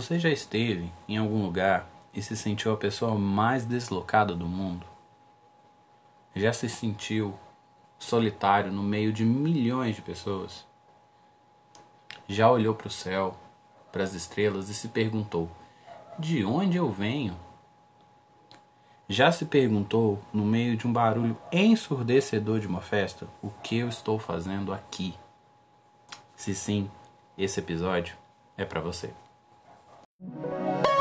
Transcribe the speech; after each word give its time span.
Você 0.00 0.18
já 0.18 0.30
esteve 0.30 0.90
em 1.06 1.18
algum 1.18 1.42
lugar 1.42 1.86
e 2.14 2.22
se 2.22 2.34
sentiu 2.34 2.72
a 2.72 2.76
pessoa 2.78 3.16
mais 3.16 3.66
deslocada 3.66 4.34
do 4.34 4.46
mundo? 4.46 4.86
Já 6.34 6.54
se 6.54 6.70
sentiu 6.70 7.38
solitário 7.98 8.72
no 8.72 8.82
meio 8.82 9.12
de 9.12 9.26
milhões 9.26 9.96
de 9.96 10.00
pessoas? 10.00 10.64
Já 12.26 12.50
olhou 12.50 12.74
para 12.74 12.86
o 12.86 12.90
céu, 12.90 13.36
para 13.92 14.02
as 14.02 14.14
estrelas 14.14 14.70
e 14.70 14.74
se 14.74 14.88
perguntou: 14.88 15.50
de 16.18 16.46
onde 16.46 16.78
eu 16.78 16.90
venho? 16.90 17.38
Já 19.06 19.30
se 19.30 19.44
perguntou, 19.44 20.18
no 20.32 20.46
meio 20.46 20.78
de 20.78 20.86
um 20.86 20.92
barulho 20.94 21.36
ensurdecedor 21.52 22.58
de 22.58 22.66
uma 22.66 22.80
festa, 22.80 23.28
o 23.42 23.50
que 23.50 23.76
eu 23.76 23.88
estou 23.90 24.18
fazendo 24.18 24.72
aqui? 24.72 25.14
Se 26.34 26.54
sim, 26.54 26.90
esse 27.36 27.60
episódio 27.60 28.16
é 28.56 28.64
para 28.64 28.80
você. 28.80 29.12
Música 30.20 30.99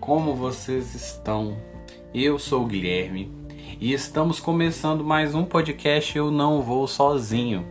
Como 0.00 0.34
vocês 0.34 0.94
estão? 0.94 1.58
Eu 2.14 2.38
sou 2.38 2.62
o 2.62 2.66
Guilherme 2.66 3.30
e 3.78 3.92
estamos 3.92 4.40
começando 4.40 5.04
mais 5.04 5.34
um 5.34 5.44
podcast 5.44 6.16
Eu 6.16 6.30
Não 6.30 6.62
Vou 6.62 6.88
Sozinho. 6.88 7.66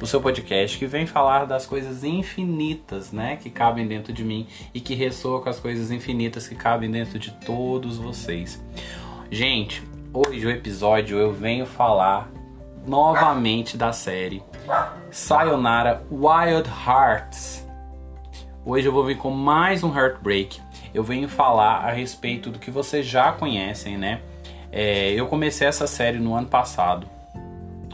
O 0.00 0.06
seu 0.06 0.20
podcast 0.20 0.78
que 0.78 0.86
vem 0.86 1.04
falar 1.04 1.44
das 1.44 1.66
coisas 1.66 2.04
infinitas, 2.04 3.10
né, 3.10 3.34
que 3.34 3.50
cabem 3.50 3.84
dentro 3.88 4.12
de 4.12 4.22
mim 4.22 4.46
e 4.72 4.80
que 4.80 4.94
ressoa 4.94 5.42
com 5.42 5.48
as 5.48 5.58
coisas 5.58 5.90
infinitas 5.90 6.46
que 6.46 6.54
cabem 6.54 6.88
dentro 6.88 7.18
de 7.18 7.32
todos 7.32 7.98
vocês. 7.98 8.64
Gente, 9.28 9.82
hoje 10.12 10.46
o 10.46 10.50
episódio 10.50 11.18
eu 11.18 11.32
venho 11.32 11.66
falar 11.66 12.30
novamente 12.86 13.76
da 13.76 13.92
série 13.92 14.40
Sayonara 15.10 16.06
Wild 16.12 16.70
Hearts. 16.86 17.66
Hoje 18.64 18.86
eu 18.86 18.92
vou 18.92 19.04
vir 19.04 19.16
com 19.16 19.30
mais 19.30 19.82
um 19.82 19.92
Heartbreak. 19.92 20.65
Eu 20.96 21.04
venho 21.04 21.28
falar 21.28 21.84
a 21.84 21.92
respeito 21.92 22.48
do 22.48 22.58
que 22.58 22.70
vocês 22.70 23.04
já 23.04 23.30
conhecem, 23.30 23.98
né? 23.98 24.22
É, 24.72 25.10
eu 25.10 25.26
comecei 25.26 25.66
essa 25.66 25.86
série 25.86 26.18
no 26.18 26.34
ano 26.34 26.46
passado. 26.46 27.06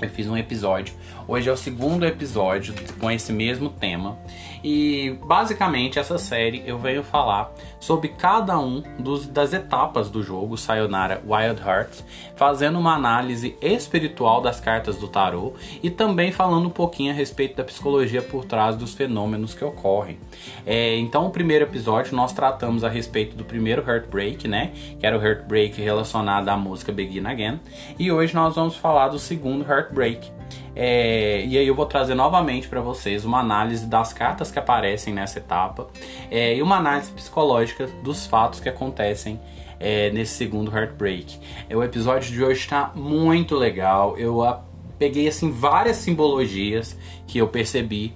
Eu 0.00 0.08
fiz 0.08 0.28
um 0.28 0.36
episódio. 0.36 0.94
Hoje 1.26 1.48
é 1.48 1.52
o 1.52 1.56
segundo 1.56 2.06
episódio 2.06 2.72
com 3.00 3.10
esse 3.10 3.32
mesmo 3.32 3.70
tema. 3.70 4.16
E 4.62 5.18
basicamente 5.26 5.98
essa 5.98 6.16
série 6.16 6.62
eu 6.64 6.78
venho 6.78 7.02
falar 7.02 7.52
sobre 7.82 8.10
cada 8.10 8.56
um 8.60 8.80
dos, 8.96 9.26
das 9.26 9.52
etapas 9.52 10.08
do 10.08 10.22
jogo 10.22 10.56
Sayonara 10.56 11.20
Wild 11.26 11.60
Hearts, 11.60 12.04
fazendo 12.36 12.78
uma 12.78 12.94
análise 12.94 13.56
espiritual 13.60 14.40
das 14.40 14.60
cartas 14.60 14.96
do 14.96 15.08
tarô 15.08 15.54
e 15.82 15.90
também 15.90 16.30
falando 16.30 16.66
um 16.66 16.70
pouquinho 16.70 17.10
a 17.10 17.14
respeito 17.14 17.56
da 17.56 17.64
psicologia 17.64 18.22
por 18.22 18.44
trás 18.44 18.76
dos 18.76 18.94
fenômenos 18.94 19.52
que 19.52 19.64
ocorrem. 19.64 20.16
É, 20.64 20.96
então, 20.96 21.26
o 21.26 21.30
primeiro 21.30 21.64
episódio 21.64 22.14
nós 22.14 22.32
tratamos 22.32 22.84
a 22.84 22.88
respeito 22.88 23.34
do 23.34 23.44
primeiro 23.44 23.82
Heartbreak, 23.84 24.46
né? 24.46 24.70
Que 25.00 25.04
era 25.04 25.18
o 25.18 25.20
Heartbreak 25.20 25.82
relacionado 25.82 26.48
à 26.48 26.56
música 26.56 26.92
Begin 26.92 27.26
Again. 27.26 27.60
E 27.98 28.12
hoje 28.12 28.32
nós 28.32 28.54
vamos 28.54 28.76
falar 28.76 29.08
do 29.08 29.18
segundo 29.18 29.68
Heartbreak. 29.68 30.41
É, 30.74 31.44
e 31.44 31.58
aí 31.58 31.66
eu 31.66 31.74
vou 31.74 31.86
trazer 31.86 32.14
novamente 32.14 32.68
para 32.68 32.80
vocês 32.80 33.24
uma 33.24 33.40
análise 33.40 33.86
das 33.86 34.12
cartas 34.12 34.50
que 34.50 34.58
aparecem 34.58 35.12
nessa 35.12 35.38
etapa 35.38 35.88
é, 36.30 36.56
e 36.56 36.62
uma 36.62 36.76
análise 36.76 37.10
psicológica 37.12 37.86
dos 38.02 38.26
fatos 38.26 38.58
que 38.58 38.68
acontecem 38.68 39.38
é, 39.78 40.10
nesse 40.10 40.34
segundo 40.34 40.74
Heartbreak. 40.74 41.38
É, 41.68 41.76
o 41.76 41.82
episódio 41.82 42.32
de 42.32 42.42
hoje 42.42 42.60
está 42.60 42.90
muito 42.94 43.54
legal. 43.56 44.16
Eu 44.16 44.42
a, 44.42 44.62
peguei 44.98 45.28
assim 45.28 45.50
várias 45.50 45.96
simbologias 45.96 46.96
que 47.26 47.38
eu 47.38 47.48
percebi 47.48 48.14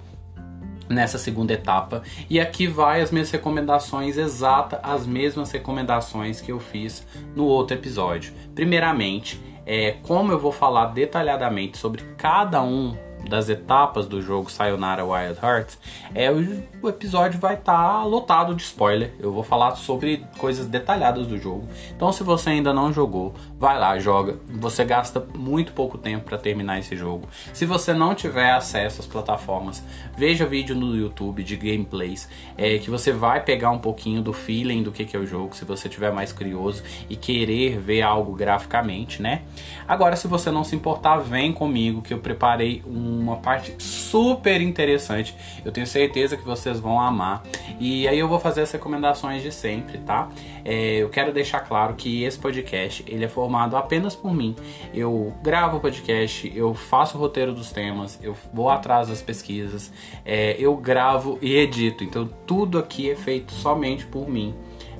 nessa 0.89 1.17
segunda 1.17 1.53
etapa. 1.53 2.01
E 2.29 2.39
aqui 2.39 2.65
vai 2.65 3.01
as 3.01 3.11
minhas 3.11 3.29
recomendações 3.29 4.17
exatas, 4.17 4.79
as 4.81 5.05
mesmas 5.05 5.51
recomendações 5.51 6.39
que 6.39 6.51
eu 6.51 6.59
fiz 6.59 7.05
no 7.35 7.45
outro 7.45 7.75
episódio. 7.75 8.33
Primeiramente, 8.55 9.39
é, 9.67 9.97
como 10.03 10.31
eu 10.31 10.39
vou 10.39 10.53
falar 10.53 10.85
detalhadamente 10.85 11.77
sobre 11.77 12.01
cada 12.17 12.63
um 12.63 12.97
das 13.27 13.49
etapas 13.49 14.07
do 14.07 14.21
jogo 14.21 14.51
Sayonara 14.51 15.05
Wild 15.05 15.39
Hearts, 15.41 15.77
é, 16.13 16.31
o, 16.31 16.63
o 16.81 16.89
episódio 16.89 17.39
vai 17.39 17.55
estar 17.55 17.77
tá 17.77 18.03
lotado 18.03 18.55
de 18.55 18.63
spoiler. 18.63 19.13
Eu 19.19 19.31
vou 19.31 19.43
falar 19.43 19.75
sobre 19.75 20.25
coisas 20.37 20.67
detalhadas 20.67 21.27
do 21.27 21.37
jogo. 21.37 21.67
Então, 21.95 22.11
se 22.11 22.23
você 22.23 22.51
ainda 22.51 22.73
não 22.73 22.91
jogou, 22.91 23.33
vai 23.59 23.77
lá, 23.79 23.97
joga. 23.99 24.37
Você 24.47 24.83
gasta 24.85 25.25
muito 25.35 25.73
pouco 25.73 25.97
tempo 25.97 26.25
para 26.25 26.37
terminar 26.37 26.79
esse 26.79 26.95
jogo. 26.95 27.27
Se 27.53 27.65
você 27.65 27.93
não 27.93 28.15
tiver 28.15 28.51
acesso 28.51 29.01
às 29.01 29.07
plataformas, 29.07 29.83
veja 30.15 30.45
vídeo 30.45 30.75
no 30.75 30.95
YouTube 30.95 31.43
de 31.43 31.55
gameplays, 31.55 32.29
é, 32.57 32.77
que 32.77 32.89
você 32.89 33.11
vai 33.11 33.43
pegar 33.43 33.71
um 33.71 33.79
pouquinho 33.79 34.21
do 34.21 34.33
feeling 34.33 34.83
do 34.83 34.91
que, 34.91 35.05
que 35.05 35.15
é 35.15 35.19
o 35.19 35.25
jogo, 35.25 35.55
se 35.55 35.65
você 35.65 35.89
tiver 35.89 36.11
mais 36.11 36.31
curioso 36.31 36.83
e 37.09 37.15
querer 37.15 37.79
ver 37.79 38.01
algo 38.01 38.33
graficamente, 38.33 39.21
né? 39.21 39.41
Agora, 39.87 40.15
se 40.15 40.27
você 40.27 40.51
não 40.51 40.63
se 40.63 40.75
importar, 40.75 41.17
vem 41.17 41.51
comigo 41.53 42.01
que 42.01 42.13
eu 42.13 42.19
preparei 42.19 42.81
uma 43.17 43.37
parte 43.37 43.75
super 43.79 44.61
interessante. 44.61 45.35
Eu 45.63 45.71
tenho 45.71 45.87
certeza 45.87 46.37
que 46.37 46.43
vocês 46.43 46.79
vão 46.79 46.99
amar. 46.99 47.43
E 47.79 48.07
aí 48.07 48.19
eu 48.19 48.27
vou 48.27 48.39
fazer 48.39 48.61
as 48.61 48.71
recomendações 48.71 49.41
de 49.41 49.51
sempre, 49.51 49.97
tá? 49.99 50.29
É, 50.63 50.97
eu 50.97 51.09
quero 51.09 51.31
deixar 51.31 51.61
claro 51.61 51.93
que 51.95 52.23
esse 52.23 52.37
podcast 52.37 53.03
ele 53.07 53.25
é 53.25 53.27
formado 53.27 53.75
apenas 53.75 54.15
por 54.15 54.33
mim. 54.33 54.55
Eu 54.93 55.33
gravo 55.41 55.77
o 55.77 55.79
podcast, 55.79 56.51
eu 56.55 56.73
faço 56.73 57.17
o 57.17 57.21
roteiro 57.21 57.53
dos 57.53 57.71
temas, 57.71 58.19
eu 58.21 58.35
vou 58.53 58.69
atrás 58.69 59.07
das 59.07 59.21
pesquisas, 59.21 59.91
é, 60.25 60.55
eu 60.59 60.75
gravo 60.75 61.37
e 61.41 61.55
edito. 61.55 62.03
Então 62.03 62.29
tudo 62.45 62.79
aqui 62.79 63.09
é 63.09 63.15
feito 63.15 63.51
somente 63.53 64.05
por 64.05 64.29
mim. 64.29 64.55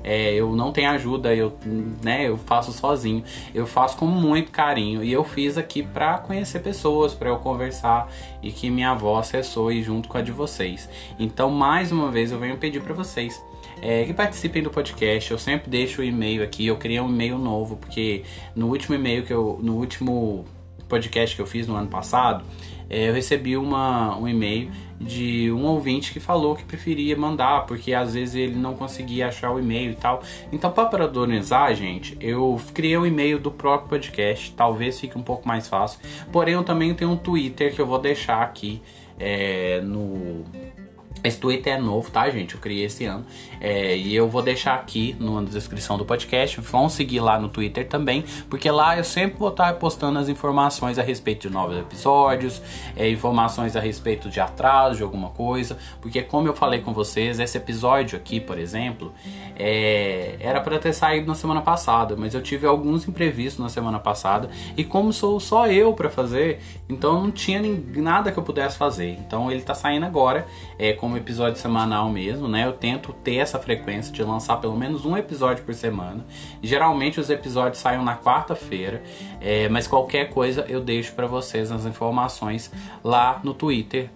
É, 0.08 0.32
eu 0.32 0.56
não 0.56 0.72
tenho 0.72 0.88
ajuda, 0.88 1.34
eu, 1.34 1.52
né, 2.02 2.26
eu 2.26 2.38
faço 2.38 2.72
sozinho, 2.72 3.22
eu 3.54 3.66
faço 3.66 3.98
com 3.98 4.06
muito 4.06 4.50
carinho 4.50 5.04
e 5.04 5.12
eu 5.12 5.22
fiz 5.22 5.58
aqui 5.58 5.82
para 5.82 6.16
conhecer 6.16 6.60
pessoas, 6.60 7.12
para 7.12 7.28
eu 7.28 7.36
conversar 7.36 8.10
e 8.42 8.50
que 8.50 8.70
minha 8.70 8.94
voz 8.94 9.30
ressoe 9.30 9.82
junto 9.82 10.08
com 10.08 10.16
a 10.16 10.22
de 10.22 10.32
vocês. 10.32 10.88
Então, 11.18 11.50
mais 11.50 11.92
uma 11.92 12.10
vez, 12.10 12.32
eu 12.32 12.38
venho 12.38 12.56
pedir 12.56 12.80
para 12.80 12.94
vocês 12.94 13.38
é, 13.82 14.04
que 14.06 14.14
participem 14.14 14.62
do 14.62 14.70
podcast. 14.70 15.30
Eu 15.30 15.38
sempre 15.38 15.68
deixo 15.68 16.00
o 16.00 16.04
e-mail 16.04 16.42
aqui. 16.42 16.66
Eu 16.66 16.76
criei 16.76 17.00
um 17.00 17.10
e-mail 17.10 17.36
novo 17.36 17.76
porque 17.76 18.24
no 18.56 18.68
último 18.68 18.94
e-mail 18.94 19.24
que 19.24 19.32
eu, 19.32 19.58
no 19.62 19.74
último 19.74 20.46
podcast 20.88 21.36
que 21.36 21.42
eu 21.42 21.46
fiz 21.46 21.66
no 21.66 21.76
ano 21.76 21.88
passado, 21.88 22.46
é, 22.88 23.10
eu 23.10 23.12
recebi 23.12 23.58
uma, 23.58 24.16
um 24.16 24.26
e-mail 24.26 24.70
de 25.00 25.50
um 25.52 25.64
ouvinte 25.64 26.12
que 26.12 26.18
falou 26.18 26.56
que 26.56 26.64
preferia 26.64 27.16
mandar, 27.16 27.66
porque 27.66 27.92
às 27.94 28.14
vezes 28.14 28.34
ele 28.34 28.56
não 28.56 28.74
conseguia 28.74 29.28
achar 29.28 29.52
o 29.52 29.58
e-mail 29.58 29.92
e 29.92 29.94
tal. 29.94 30.22
Então, 30.52 30.70
para 30.70 30.86
padronizar, 30.86 31.74
gente, 31.74 32.16
eu 32.20 32.60
criei 32.74 32.96
o 32.96 33.06
e-mail 33.06 33.38
do 33.38 33.50
próprio 33.50 33.88
podcast, 33.88 34.52
talvez 34.56 34.98
fique 34.98 35.16
um 35.16 35.22
pouco 35.22 35.46
mais 35.46 35.68
fácil. 35.68 36.00
Porém, 36.32 36.54
eu 36.54 36.64
também 36.64 36.92
tenho 36.94 37.12
um 37.12 37.16
Twitter 37.16 37.74
que 37.74 37.80
eu 37.80 37.86
vou 37.86 37.98
deixar 37.98 38.42
aqui 38.42 38.82
é, 39.18 39.80
no 39.80 40.44
esse 41.22 41.38
Twitter 41.38 41.74
é 41.74 41.78
novo, 41.80 42.10
tá, 42.10 42.28
gente? 42.30 42.54
Eu 42.54 42.60
criei 42.60 42.84
esse 42.84 43.04
ano. 43.04 43.24
É, 43.60 43.96
e 43.96 44.14
eu 44.14 44.28
vou 44.28 44.42
deixar 44.42 44.74
aqui 44.74 45.16
na 45.18 45.42
descrição 45.42 45.98
do 45.98 46.04
podcast. 46.04 46.60
Vão 46.60 46.88
seguir 46.88 47.20
lá 47.20 47.38
no 47.38 47.48
Twitter 47.48 47.88
também, 47.88 48.24
porque 48.48 48.70
lá 48.70 48.96
eu 48.96 49.04
sempre 49.04 49.38
vou 49.38 49.48
estar 49.48 49.74
postando 49.74 50.18
as 50.18 50.28
informações 50.28 50.98
a 50.98 51.02
respeito 51.02 51.48
de 51.48 51.54
novos 51.54 51.76
episódios, 51.76 52.62
é, 52.96 53.10
informações 53.10 53.74
a 53.74 53.80
respeito 53.80 54.28
de 54.28 54.40
atraso 54.40 54.98
de 54.98 55.02
alguma 55.02 55.30
coisa. 55.30 55.76
Porque, 56.00 56.22
como 56.22 56.46
eu 56.46 56.54
falei 56.54 56.80
com 56.80 56.92
vocês, 56.92 57.40
esse 57.40 57.56
episódio 57.56 58.16
aqui, 58.16 58.40
por 58.40 58.58
exemplo, 58.58 59.12
é, 59.56 60.36
era 60.40 60.60
para 60.60 60.78
ter 60.78 60.92
saído 60.92 61.26
na 61.26 61.34
semana 61.34 61.60
passada, 61.60 62.14
mas 62.16 62.34
eu 62.34 62.42
tive 62.42 62.66
alguns 62.66 63.08
imprevistos 63.08 63.62
na 63.62 63.68
semana 63.68 63.98
passada. 63.98 64.50
E 64.76 64.84
como 64.84 65.12
sou 65.12 65.40
só 65.40 65.66
eu 65.66 65.92
para 65.94 66.08
fazer, 66.08 66.60
então 66.88 67.22
não 67.22 67.30
tinha 67.30 67.60
nem, 67.60 67.74
nada 67.96 68.30
que 68.30 68.38
eu 68.38 68.42
pudesse 68.42 68.78
fazer. 68.78 69.18
Então 69.26 69.50
ele 69.50 69.62
tá 69.62 69.74
saindo 69.74 70.06
agora. 70.06 70.46
É, 70.78 70.92
com 70.92 71.07
como 71.08 71.16
episódio 71.16 71.58
semanal 71.58 72.10
mesmo, 72.10 72.46
né? 72.46 72.66
Eu 72.66 72.74
tento 72.74 73.14
ter 73.14 73.36
essa 73.36 73.58
frequência 73.58 74.12
de 74.12 74.22
lançar 74.22 74.58
pelo 74.58 74.76
menos 74.76 75.06
um 75.06 75.16
episódio 75.16 75.64
por 75.64 75.74
semana. 75.74 76.22
Geralmente 76.62 77.18
os 77.18 77.30
episódios 77.30 77.78
saem 77.78 78.04
na 78.04 78.14
quarta-feira, 78.14 79.02
é, 79.40 79.70
mas 79.70 79.86
qualquer 79.86 80.28
coisa 80.28 80.66
eu 80.68 80.82
deixo 80.82 81.14
para 81.14 81.26
vocês 81.26 81.72
as 81.72 81.86
informações 81.86 82.70
lá 83.02 83.40
no 83.42 83.54
Twitter 83.54 84.10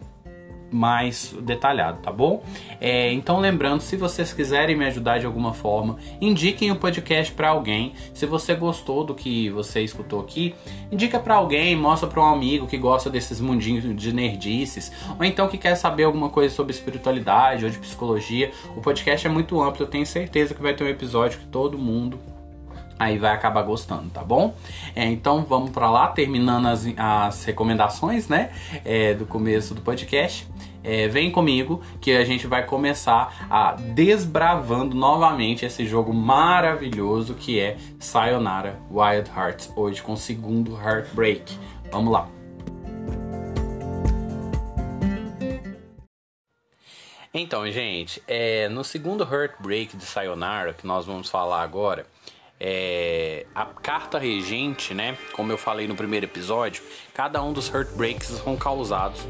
mais 0.72 1.34
detalhado, 1.40 1.98
tá 2.02 2.10
bom? 2.10 2.42
É, 2.80 3.12
então 3.12 3.38
lembrando, 3.38 3.80
se 3.80 3.96
vocês 3.96 4.32
quiserem 4.32 4.76
me 4.76 4.84
ajudar 4.86 5.18
de 5.18 5.26
alguma 5.26 5.52
forma, 5.52 5.98
indiquem 6.20 6.70
o 6.70 6.76
podcast 6.76 7.32
para 7.32 7.50
alguém. 7.50 7.92
Se 8.14 8.26
você 8.26 8.54
gostou 8.54 9.04
do 9.04 9.14
que 9.14 9.50
você 9.50 9.82
escutou 9.82 10.20
aqui, 10.20 10.54
indica 10.90 11.18
para 11.18 11.34
alguém, 11.34 11.76
mostra 11.76 12.08
para 12.08 12.20
um 12.20 12.26
amigo 12.26 12.66
que 12.66 12.78
gosta 12.78 13.10
desses 13.10 13.40
mundinhos 13.40 13.94
de 13.94 14.12
nerdices, 14.12 14.90
ou 15.18 15.24
então 15.24 15.48
que 15.48 15.58
quer 15.58 15.74
saber 15.74 16.04
alguma 16.04 16.30
coisa 16.30 16.54
sobre 16.54 16.72
espiritualidade 16.72 17.64
ou 17.64 17.70
de 17.70 17.78
psicologia. 17.78 18.50
O 18.76 18.80
podcast 18.80 19.26
é 19.26 19.30
muito 19.30 19.60
amplo, 19.60 19.82
eu 19.82 19.88
tenho 19.88 20.06
certeza 20.06 20.54
que 20.54 20.62
vai 20.62 20.74
ter 20.74 20.84
um 20.84 20.88
episódio 20.88 21.38
que 21.38 21.46
todo 21.46 21.78
mundo 21.78 22.18
aí 23.02 23.18
vai 23.18 23.32
acabar 23.32 23.62
gostando, 23.62 24.08
tá 24.10 24.22
bom? 24.22 24.54
É, 24.94 25.04
então 25.04 25.44
vamos 25.44 25.70
para 25.70 25.90
lá, 25.90 26.08
terminando 26.08 26.66
as, 26.66 26.86
as 26.96 27.44
recomendações, 27.44 28.28
né, 28.28 28.50
é, 28.84 29.14
do 29.14 29.26
começo 29.26 29.74
do 29.74 29.80
podcast. 29.80 30.46
É, 30.84 31.06
vem 31.06 31.30
comigo 31.30 31.80
que 32.00 32.10
a 32.10 32.24
gente 32.24 32.46
vai 32.46 32.66
começar 32.66 33.46
a 33.48 33.72
desbravando 33.72 34.96
novamente 34.96 35.64
esse 35.64 35.86
jogo 35.86 36.12
maravilhoso 36.12 37.34
que 37.34 37.60
é 37.60 37.76
Sayonara 38.00 38.80
Wild 38.90 39.30
Hearts, 39.30 39.72
hoje 39.76 40.02
com 40.02 40.14
o 40.14 40.16
segundo 40.16 40.76
Heartbreak. 40.76 41.56
Vamos 41.90 42.12
lá. 42.12 42.28
Então, 47.34 47.70
gente, 47.70 48.22
é, 48.28 48.68
no 48.68 48.84
segundo 48.84 49.24
Heartbreak 49.24 49.96
de 49.96 50.04
Sayonara, 50.04 50.74
que 50.74 50.86
nós 50.86 51.06
vamos 51.06 51.30
falar 51.30 51.62
agora, 51.62 52.06
é, 52.64 53.44
a 53.52 53.64
carta 53.64 54.20
regente, 54.20 54.94
né? 54.94 55.18
Como 55.32 55.50
eu 55.50 55.58
falei 55.58 55.88
no 55.88 55.96
primeiro 55.96 56.26
episódio, 56.26 56.80
cada 57.12 57.42
um 57.42 57.52
dos 57.52 57.68
heartbreaks 57.68 58.28
são 58.28 58.56
causados 58.56 59.26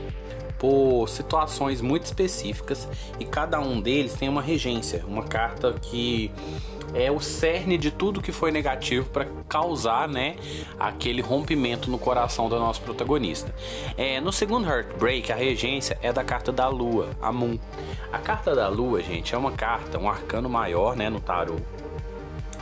por 0.59 1.09
situações 1.09 1.81
muito 1.81 2.05
específicas 2.05 2.87
e 3.19 3.25
cada 3.25 3.59
um 3.59 3.81
deles 3.81 4.13
tem 4.13 4.29
uma 4.29 4.43
regência, 4.43 5.03
uma 5.09 5.23
carta 5.23 5.73
que 5.81 6.31
é 6.95 7.11
o 7.11 7.21
cerne 7.21 7.79
de 7.79 7.91
tudo 7.91 8.21
que 8.21 8.31
foi 8.31 8.51
negativo 8.51 9.09
para 9.09 9.27
causar, 9.49 10.07
né, 10.07 10.37
aquele 10.79 11.23
rompimento 11.23 11.91
no 11.91 11.99
coração 11.99 12.51
do 12.51 12.59
nosso 12.59 12.83
protagonista. 12.83 13.53
É, 13.97 14.21
no 14.21 14.31
segundo 14.31 14.69
Heartbreak, 14.69 15.33
a 15.33 15.37
regência 15.37 15.99
é 16.03 16.13
da 16.13 16.23
carta 16.23 16.53
da 16.53 16.69
Lua, 16.69 17.09
a 17.21 17.33
Moon. 17.33 17.59
A 18.13 18.19
carta 18.19 18.55
da 18.55 18.69
Lua, 18.69 19.01
gente, 19.03 19.35
é 19.35 19.39
uma 19.39 19.53
carta, 19.53 19.99
um 19.99 20.09
arcano 20.09 20.51
maior, 20.51 20.95
né, 20.95 21.09
no 21.09 21.19
tarot 21.19 21.63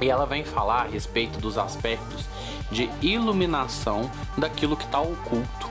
e 0.00 0.08
ela 0.08 0.26
vem 0.26 0.44
falar 0.44 0.82
a 0.82 0.88
respeito 0.88 1.38
dos 1.38 1.58
aspectos 1.58 2.24
de 2.70 2.88
iluminação 3.02 4.10
daquilo 4.36 4.76
que 4.76 4.84
está 4.84 5.00
oculto. 5.00 5.68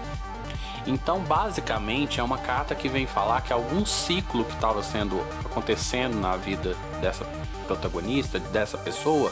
Então, 0.85 1.19
basicamente, 1.19 2.19
é 2.19 2.23
uma 2.23 2.37
carta 2.37 2.73
que 2.73 2.89
vem 2.89 3.05
falar 3.05 3.41
que 3.41 3.53
algum 3.53 3.85
ciclo 3.85 4.43
que 4.43 4.53
estava 4.53 4.81
sendo 4.81 5.21
acontecendo 5.45 6.19
na 6.19 6.35
vida 6.35 6.75
dessa 7.01 7.25
protagonista, 7.67 8.39
dessa 8.39 8.77
pessoa, 8.77 9.31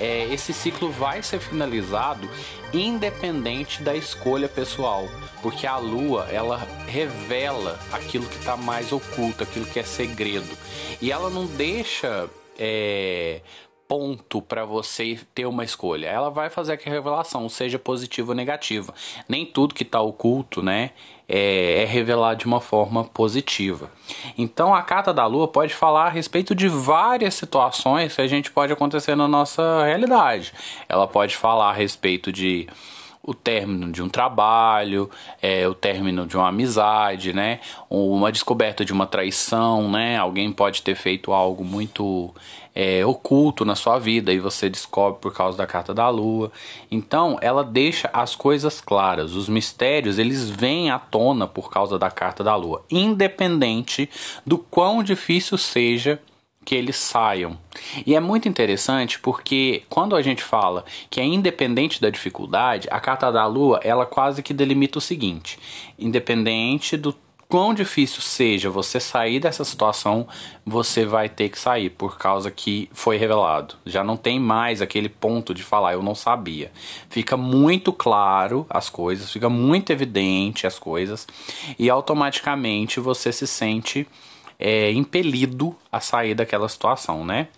é, 0.00 0.24
esse 0.32 0.52
ciclo 0.52 0.90
vai 0.90 1.22
ser 1.22 1.40
finalizado 1.40 2.28
independente 2.72 3.82
da 3.82 3.94
escolha 3.94 4.48
pessoal, 4.48 5.08
porque 5.42 5.66
a 5.66 5.76
lua 5.76 6.28
ela 6.30 6.60
revela 6.86 7.78
aquilo 7.92 8.26
que 8.26 8.38
está 8.38 8.56
mais 8.56 8.92
oculto, 8.92 9.42
aquilo 9.42 9.66
que 9.66 9.80
é 9.80 9.82
segredo, 9.82 10.56
e 11.00 11.10
ela 11.10 11.28
não 11.28 11.46
deixa 11.46 12.28
é, 12.58 13.40
ponto 13.88 14.40
para 14.40 14.64
você 14.64 15.18
ter 15.34 15.46
uma 15.46 15.64
escolha. 15.64 16.06
Ela 16.06 16.30
vai 16.30 16.48
fazer 16.48 16.76
que 16.76 16.88
a 16.88 16.92
revelação 16.92 17.48
seja 17.48 17.78
positiva 17.78 18.32
ou 18.32 18.34
negativa. 18.34 18.94
Nem 19.28 19.44
tudo 19.44 19.74
que 19.74 19.82
está 19.82 20.00
oculto, 20.00 20.62
né, 20.62 20.90
é, 21.28 21.82
é 21.82 21.84
revelado 21.84 22.40
de 22.40 22.46
uma 22.46 22.60
forma 22.60 23.04
positiva. 23.04 23.90
Então 24.36 24.74
a 24.74 24.82
carta 24.82 25.12
da 25.12 25.26
Lua 25.26 25.48
pode 25.48 25.74
falar 25.74 26.06
a 26.06 26.10
respeito 26.10 26.54
de 26.54 26.68
várias 26.68 27.34
situações 27.34 28.14
que 28.14 28.22
a 28.22 28.26
gente 28.26 28.50
pode 28.50 28.72
acontecer 28.72 29.14
na 29.14 29.28
nossa 29.28 29.84
realidade. 29.84 30.52
Ela 30.88 31.06
pode 31.06 31.36
falar 31.36 31.70
a 31.70 31.74
respeito 31.74 32.32
de 32.32 32.68
o 33.22 33.32
término 33.32 33.92
de 33.92 34.02
um 34.02 34.08
trabalho, 34.08 35.08
é, 35.40 35.66
o 35.68 35.74
término 35.74 36.26
de 36.26 36.36
uma 36.36 36.48
amizade, 36.48 37.32
né? 37.32 37.60
Uma 37.88 38.32
descoberta 38.32 38.84
de 38.84 38.92
uma 38.92 39.06
traição, 39.06 39.88
né? 39.88 40.16
Alguém 40.16 40.50
pode 40.50 40.82
ter 40.82 40.96
feito 40.96 41.32
algo 41.32 41.64
muito 41.64 42.34
é, 42.74 43.06
oculto 43.06 43.64
na 43.64 43.76
sua 43.76 43.98
vida 43.98 44.32
e 44.32 44.40
você 44.40 44.68
descobre 44.68 45.20
por 45.20 45.32
causa 45.32 45.56
da 45.56 45.66
carta 45.68 45.94
da 45.94 46.08
lua. 46.08 46.50
Então, 46.90 47.38
ela 47.40 47.62
deixa 47.62 48.10
as 48.12 48.34
coisas 48.34 48.80
claras. 48.80 49.36
Os 49.36 49.48
mistérios, 49.48 50.18
eles 50.18 50.50
vêm 50.50 50.90
à 50.90 50.98
tona 50.98 51.46
por 51.46 51.70
causa 51.70 51.96
da 51.98 52.10
carta 52.10 52.42
da 52.42 52.56
lua, 52.56 52.84
independente 52.90 54.10
do 54.44 54.58
quão 54.58 55.00
difícil 55.02 55.56
seja 55.56 56.20
que 56.64 56.74
eles 56.74 56.96
saiam. 56.96 57.58
E 58.06 58.14
é 58.14 58.20
muito 58.20 58.48
interessante 58.48 59.18
porque 59.18 59.82
quando 59.88 60.14
a 60.14 60.22
gente 60.22 60.42
fala 60.42 60.84
que 61.10 61.20
é 61.20 61.24
independente 61.24 62.00
da 62.00 62.10
dificuldade, 62.10 62.88
a 62.90 63.00
carta 63.00 63.30
da 63.30 63.46
lua, 63.46 63.80
ela 63.82 64.06
quase 64.06 64.42
que 64.42 64.54
delimita 64.54 64.98
o 64.98 65.00
seguinte: 65.02 65.58
independente 65.98 66.96
do 66.96 67.14
quão 67.52 67.74
difícil 67.74 68.22
seja 68.22 68.70
você 68.70 68.98
sair 68.98 69.38
dessa 69.38 69.62
situação, 69.62 70.26
você 70.64 71.04
vai 71.04 71.28
ter 71.28 71.50
que 71.50 71.58
sair 71.58 71.90
por 71.90 72.16
causa 72.16 72.50
que 72.50 72.88
foi 72.94 73.18
revelado. 73.18 73.74
Já 73.84 74.02
não 74.02 74.16
tem 74.16 74.40
mais 74.40 74.80
aquele 74.80 75.10
ponto 75.10 75.52
de 75.52 75.62
falar 75.62 75.92
eu 75.92 76.02
não 76.02 76.14
sabia. 76.14 76.72
Fica 77.10 77.36
muito 77.36 77.92
claro 77.92 78.64
as 78.70 78.88
coisas, 78.88 79.30
fica 79.30 79.50
muito 79.50 79.92
evidente 79.92 80.66
as 80.66 80.78
coisas 80.78 81.26
e 81.78 81.90
automaticamente 81.90 82.98
você 82.98 83.30
se 83.30 83.46
sente 83.46 84.08
é, 84.62 84.92
impelido 84.92 85.76
a 85.90 85.98
sair 85.98 86.34
daquela 86.36 86.68
situação, 86.68 87.24
né? 87.24 87.48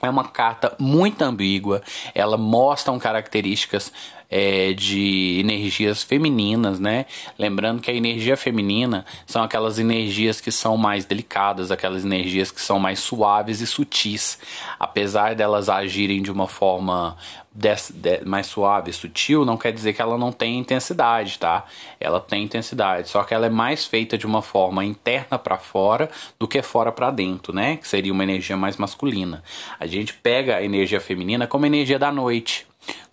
É 0.00 0.08
uma 0.08 0.28
carta 0.28 0.76
muito 0.78 1.22
ambígua, 1.22 1.82
ela 2.14 2.36
mostra 2.36 2.96
características 2.98 3.92
é, 4.30 4.72
de 4.72 5.38
energias 5.40 6.02
femininas, 6.02 6.80
né? 6.80 7.06
Lembrando 7.38 7.80
que 7.80 7.90
a 7.90 7.94
energia 7.94 8.36
feminina 8.36 9.04
são 9.26 9.42
aquelas 9.42 9.78
energias 9.78 10.40
que 10.40 10.50
são 10.50 10.76
mais 10.76 11.04
delicadas, 11.04 11.70
aquelas 11.70 12.04
energias 12.04 12.50
que 12.50 12.60
são 12.60 12.78
mais 12.78 12.98
suaves 12.98 13.60
e 13.60 13.66
sutis. 13.66 14.38
Apesar 14.78 15.34
delas 15.34 15.68
agirem 15.68 16.22
de 16.22 16.30
uma 16.30 16.48
forma 16.48 17.16
des, 17.56 17.90
de, 17.94 18.24
mais 18.24 18.46
suave, 18.46 18.92
sutil, 18.92 19.44
não 19.44 19.56
quer 19.56 19.72
dizer 19.72 19.94
que 19.94 20.02
ela 20.02 20.18
não 20.18 20.30
tem 20.30 20.58
intensidade, 20.58 21.38
tá? 21.38 21.64
Ela 21.98 22.20
tem 22.20 22.44
intensidade, 22.44 23.08
só 23.08 23.24
que 23.24 23.32
ela 23.32 23.46
é 23.46 23.50
mais 23.50 23.86
feita 23.86 24.18
de 24.18 24.26
uma 24.26 24.42
forma 24.42 24.84
interna 24.84 25.38
para 25.38 25.56
fora 25.56 26.10
do 26.38 26.46
que 26.46 26.60
fora 26.62 26.92
para 26.92 27.10
dentro, 27.10 27.54
né? 27.54 27.76
Que 27.76 27.88
seria 27.88 28.12
uma 28.12 28.22
energia 28.22 28.56
mais 28.56 28.76
masculina. 28.76 29.42
A 29.78 29.86
gente 29.86 30.12
pega 30.12 30.56
a 30.56 30.62
energia 30.62 31.00
feminina 31.00 31.46
como 31.46 31.64
a 31.64 31.68
energia 31.68 31.98
da 31.98 32.12
noite 32.12 32.66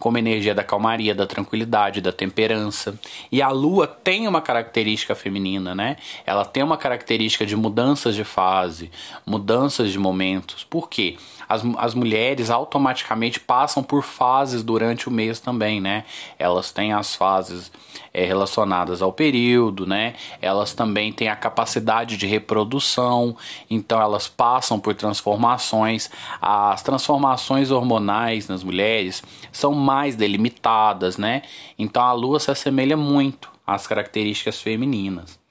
como 0.04 0.18
energia 0.18 0.54
da 0.54 0.66
calmaria, 0.66 1.16
da 1.16 1.26
tranquilidade, 1.26 2.02
da 2.02 2.12
temperança. 2.12 3.00
E 3.32 3.42
a 3.42 3.48
lua 3.48 3.88
tem 3.88 4.28
uma 4.28 4.42
característica 4.42 5.16
feminina, 5.16 5.74
né? 5.74 5.96
Ela 6.26 6.44
tem 6.44 6.62
uma 6.62 6.76
característica 6.76 7.46
de 7.46 7.56
mudanças 7.56 8.14
de 8.14 8.26
fase, 8.26 8.92
mudanças 9.26 9.94
de 9.94 9.98
momentos. 9.98 10.66
Por 10.66 10.90
quê? 10.90 11.16
As, 11.48 11.62
as 11.78 11.94
mulheres 11.94 12.50
automaticamente 12.50 13.40
passam 13.40 13.82
por 13.82 14.04
fases 14.04 14.62
durante 14.62 15.08
o 15.08 15.12
mês 15.12 15.40
também, 15.40 15.80
né? 15.80 16.04
Elas 16.38 16.70
têm 16.70 16.92
as 16.92 17.16
fases 17.16 17.72
é, 18.14 18.26
relacionadas 18.26 19.02
ao 19.02 19.14
período, 19.14 19.86
né? 19.88 20.16
Elas 20.42 20.74
também 20.74 21.14
têm 21.14 21.30
a 21.30 21.36
capacidade 21.36 22.18
de 22.18 22.28
reprodução, 22.28 23.38
então 23.70 24.02
elas 24.02 24.28
passam 24.28 24.80
por 24.80 24.94
transformações. 24.96 26.10
As 26.42 26.82
transformações 26.82 27.72
hormonais 27.72 28.50
nas 28.50 28.64
mulheres 28.64 29.24
são 29.52 29.74
mais 29.74 29.93
delimitadas, 30.16 31.18
né? 31.18 31.42
Então 31.78 32.04
a 32.04 32.14
lua 32.14 32.40
se 32.40 32.52
assemelha 32.52 32.98
muito 32.98 33.50
às 33.66 33.88
características 33.88 34.62
femininas. 34.62 35.42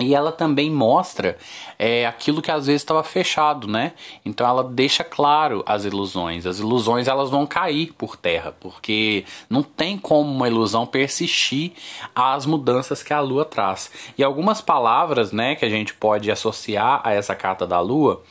E 0.00 0.14
ela 0.14 0.32
também 0.32 0.70
mostra 0.70 1.36
é, 1.78 2.06
aquilo 2.06 2.40
que 2.40 2.50
às 2.50 2.66
vezes 2.66 2.80
estava 2.80 3.04
fechado, 3.04 3.68
né? 3.68 3.92
Então 4.24 4.46
ela 4.46 4.64
deixa 4.64 5.04
claro 5.04 5.62
as 5.66 5.84
ilusões. 5.84 6.46
As 6.46 6.58
ilusões 6.58 7.08
elas 7.08 7.28
vão 7.28 7.46
cair 7.46 7.92
por 7.92 8.16
terra, 8.16 8.54
porque 8.58 9.24
não 9.50 9.62
tem 9.62 9.98
como 9.98 10.30
uma 10.30 10.48
ilusão 10.48 10.86
persistir 10.86 11.72
às 12.14 12.46
mudanças 12.46 13.02
que 13.02 13.12
a 13.12 13.20
Lua 13.20 13.44
traz. 13.44 13.90
E 14.16 14.24
algumas 14.24 14.62
palavras, 14.62 15.30
né, 15.30 15.54
que 15.54 15.64
a 15.64 15.70
gente 15.70 15.92
pode 15.94 16.30
associar 16.30 17.02
a 17.04 17.12
essa 17.12 17.34
carta 17.34 17.66
da 17.66 17.78
Lua 17.78 18.22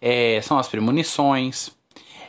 é, 0.00 0.40
são 0.40 0.56
as 0.56 0.68
premonições, 0.68 1.70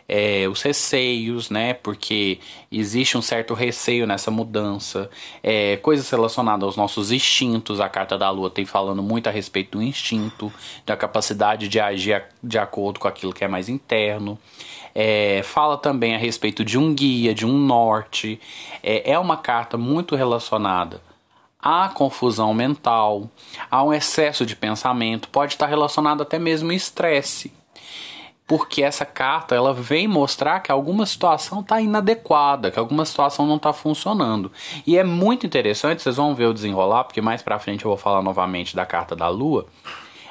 é, 0.09 0.47
os 0.49 0.63
receios, 0.63 1.51
né? 1.51 1.75
Porque 1.75 2.39
existe 2.71 3.15
um 3.15 3.21
certo 3.21 3.53
receio 3.53 4.07
nessa 4.07 4.31
mudança, 4.31 5.07
é, 5.43 5.77
coisas 5.77 6.09
relacionadas 6.09 6.63
aos 6.63 6.75
nossos 6.75 7.11
instintos. 7.11 7.79
A 7.79 7.87
carta 7.87 8.17
da 8.17 8.29
Lua 8.31 8.49
tem 8.49 8.65
falando 8.65 9.03
muito 9.03 9.27
a 9.27 9.31
respeito 9.31 9.77
do 9.77 9.83
instinto, 9.83 10.51
da 10.85 10.97
capacidade 10.97 11.67
de 11.67 11.79
agir 11.79 12.23
de 12.43 12.57
acordo 12.57 12.99
com 12.99 13.07
aquilo 13.07 13.31
que 13.31 13.43
é 13.43 13.47
mais 13.47 13.69
interno. 13.69 14.37
É, 14.95 15.41
fala 15.43 15.77
também 15.77 16.15
a 16.15 16.17
respeito 16.17 16.65
de 16.65 16.77
um 16.77 16.93
guia, 16.93 17.33
de 17.33 17.45
um 17.45 17.55
norte. 17.55 18.41
É, 18.81 19.11
é 19.11 19.19
uma 19.19 19.37
carta 19.37 19.77
muito 19.77 20.15
relacionada 20.15 21.01
à 21.61 21.89
confusão 21.89 22.53
mental, 22.53 23.29
a 23.69 23.83
um 23.83 23.93
excesso 23.93 24.45
de 24.45 24.55
pensamento, 24.55 25.27
pode 25.27 25.53
estar 25.53 25.67
relacionado 25.67 26.23
até 26.23 26.39
mesmo 26.39 26.71
estresse 26.71 27.51
porque 28.49 28.81
essa 28.81 29.05
carta 29.05 29.53
ela 29.53 29.75
vem 29.75 30.07
mostrar 30.07 30.59
que 30.61 30.71
alguma 30.71 31.05
situação 31.05 31.59
está 31.59 31.79
inadequada, 31.79 32.71
que 32.71 32.79
alguma 32.79 33.05
situação 33.05 33.45
não 33.45 33.57
está 33.57 33.71
funcionando. 33.71 34.51
E 34.87 34.97
é 34.97 35.03
muito 35.03 35.45
interessante, 35.45 36.01
vocês 36.01 36.15
vão 36.15 36.33
ver 36.33 36.47
o 36.47 36.53
desenrolar, 36.53 37.03
porque 37.03 37.21
mais 37.21 37.43
para 37.43 37.59
frente 37.59 37.85
eu 37.85 37.89
vou 37.89 37.97
falar 37.97 38.23
novamente 38.23 38.75
da 38.75 38.87
carta 38.87 39.15
da 39.15 39.29
Lua. 39.29 39.67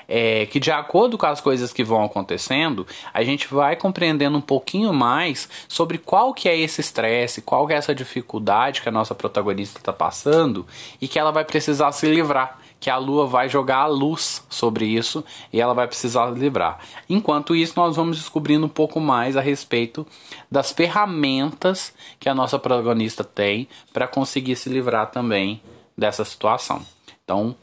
É, 0.09 0.47
que 0.47 0.59
de 0.59 0.73
acordo 0.73 1.17
com 1.17 1.27
as 1.27 1.41
coisas 1.41 1.73
que 1.73 1.85
vão 1.85 2.03
acontecendo, 2.03 2.85
a 3.15 3.23
gente 3.23 3.47
vai 3.47 3.77
compreendendo 3.77 4.37
um 4.37 4.41
pouquinho 4.41 4.93
mais 4.93 5.49
sobre 5.69 5.97
qual 5.97 6.35
que 6.35 6.49
é 6.49 6.59
esse 6.59 6.81
estresse, 6.81 7.41
qual 7.41 7.69
que 7.69 7.73
é 7.73 7.77
essa 7.77 7.95
dificuldade 7.95 8.83
que 8.83 8.89
a 8.89 8.93
nossa 8.93 9.15
protagonista 9.15 9.79
está 9.79 9.93
passando 9.93 10.67
e 11.01 11.07
que 11.07 11.21
ela 11.21 11.31
vai 11.31 11.45
precisar 11.45 11.93
se 11.93 12.07
livrar 12.07 12.58
que 12.81 12.91
a 12.91 12.97
Lua 12.97 13.27
vai 13.27 13.49
jogar 13.49 13.79
a 13.79 13.87
luz 13.87 14.45
sobre 14.49 14.87
isso 14.87 15.25
e 15.53 15.61
ela 15.61 15.75
vai 15.75 15.87
precisar 15.87 16.31
livrar. 16.31 16.79
Enquanto 17.09 17.57
isso, 17.57 17.75
nós 17.77 17.97
vamos 17.97 18.17
descobrindo 18.17 18.67
um 18.67 18.71
pouco 18.71 19.01
mais 19.01 19.37
a 19.37 19.41
respeito 19.41 20.07
das 20.51 20.71
ferramentas 20.71 21.93
que 22.19 22.29
a 22.29 22.35
nossa 22.35 22.59
protagonista 22.59 23.25
tem 23.25 23.69
para 23.93 24.07
conseguir 24.07 24.57
se 24.57 24.69
livrar 24.69 25.11
também 25.11 25.61
dessa 25.97 26.25
situação. 26.25 26.85
Então, 27.25 27.57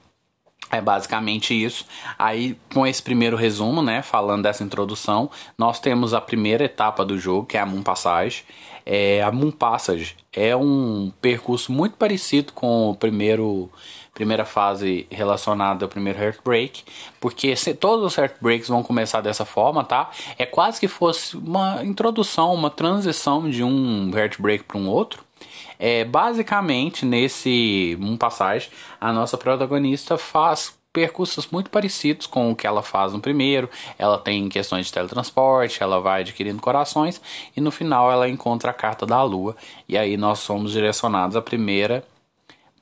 é 0.72 0.82
basicamente 0.82 1.54
isso. 1.54 1.86
Aí, 2.18 2.58
com 2.74 2.86
esse 2.86 3.02
primeiro 3.02 3.38
resumo, 3.38 3.82
né, 3.82 4.02
falando 4.02 4.44
dessa 4.44 4.64
introdução, 4.64 5.30
nós 5.58 5.80
temos 5.80 6.14
a 6.14 6.20
primeira 6.20 6.66
etapa 6.66 7.06
do 7.06 7.18
jogo, 7.18 7.46
que 7.46 7.58
é 7.58 7.60
a 7.62 7.66
Moon 7.66 7.84
Passage. 7.84 8.44
É, 8.86 9.24
a 9.24 9.32
Moon 9.32 9.52
Passage 9.52 10.16
é 10.34 10.56
um 10.56 11.12
percurso 11.22 11.72
muito 11.72 11.98
parecido 11.98 12.54
com 12.54 12.90
o 12.90 12.96
primeiro 12.96 13.70
primeira 14.16 14.46
fase 14.46 15.06
relacionada 15.12 15.84
ao 15.84 15.90
primeiro 15.90 16.18
Heartbreak, 16.18 16.84
porque 17.20 17.54
se, 17.56 17.74
todos 17.74 18.06
os 18.06 18.18
Heartbreaks 18.18 18.70
vão 18.70 18.82
começar 18.82 19.20
dessa 19.20 19.44
forma, 19.44 19.84
tá? 19.84 20.10
É 20.40 20.46
quase 20.46 20.80
que 20.80 20.88
fosse 20.88 21.36
uma 21.36 21.84
introdução, 21.84 22.54
uma 22.54 22.70
transição 22.70 23.48
de 23.48 23.62
um 23.62 24.10
Heartbreak 24.18 24.64
para 24.64 24.78
um 24.78 24.88
outro. 24.88 25.24
É, 25.78 26.06
basicamente, 26.06 27.06
nesse 27.06 27.98
um 28.00 28.16
passagem, 28.16 28.70
a 29.00 29.12
nossa 29.12 29.38
protagonista 29.38 30.18
faz 30.18 30.74
percursos 30.94 31.50
muito 31.52 31.70
parecidos 31.70 32.26
com 32.26 32.50
o 32.50 32.56
que 32.56 32.66
ela 32.66 32.82
faz 32.82 33.12
no 33.12 33.20
primeiro. 33.20 33.70
Ela 34.00 34.18
tem 34.18 34.48
questões 34.48 34.86
de 34.86 34.94
teletransporte, 34.94 35.84
ela 35.84 36.00
vai 36.00 36.22
adquirindo 36.22 36.62
corações 36.62 37.22
e 37.56 37.60
no 37.60 37.70
final 37.70 38.10
ela 38.10 38.30
encontra 38.30 38.72
a 38.72 38.74
carta 38.74 39.06
da 39.06 39.22
lua. 39.22 39.58
E 39.90 39.98
aí 39.98 40.16
nós 40.16 40.40
somos 40.40 40.72
direcionados 40.72 41.36
à 41.36 41.42
primeira 41.42 42.02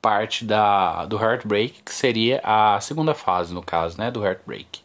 parte 0.04 0.44
da, 0.44 1.06
do 1.06 1.18
Heartbreak, 1.18 1.82
que 1.82 1.94
seria 1.94 2.42
a 2.44 2.78
segunda 2.82 3.16
fase, 3.16 3.54
no 3.54 3.64
caso, 3.64 3.98
né, 3.98 4.12
do 4.12 4.24
Heartbreak. 4.24 4.82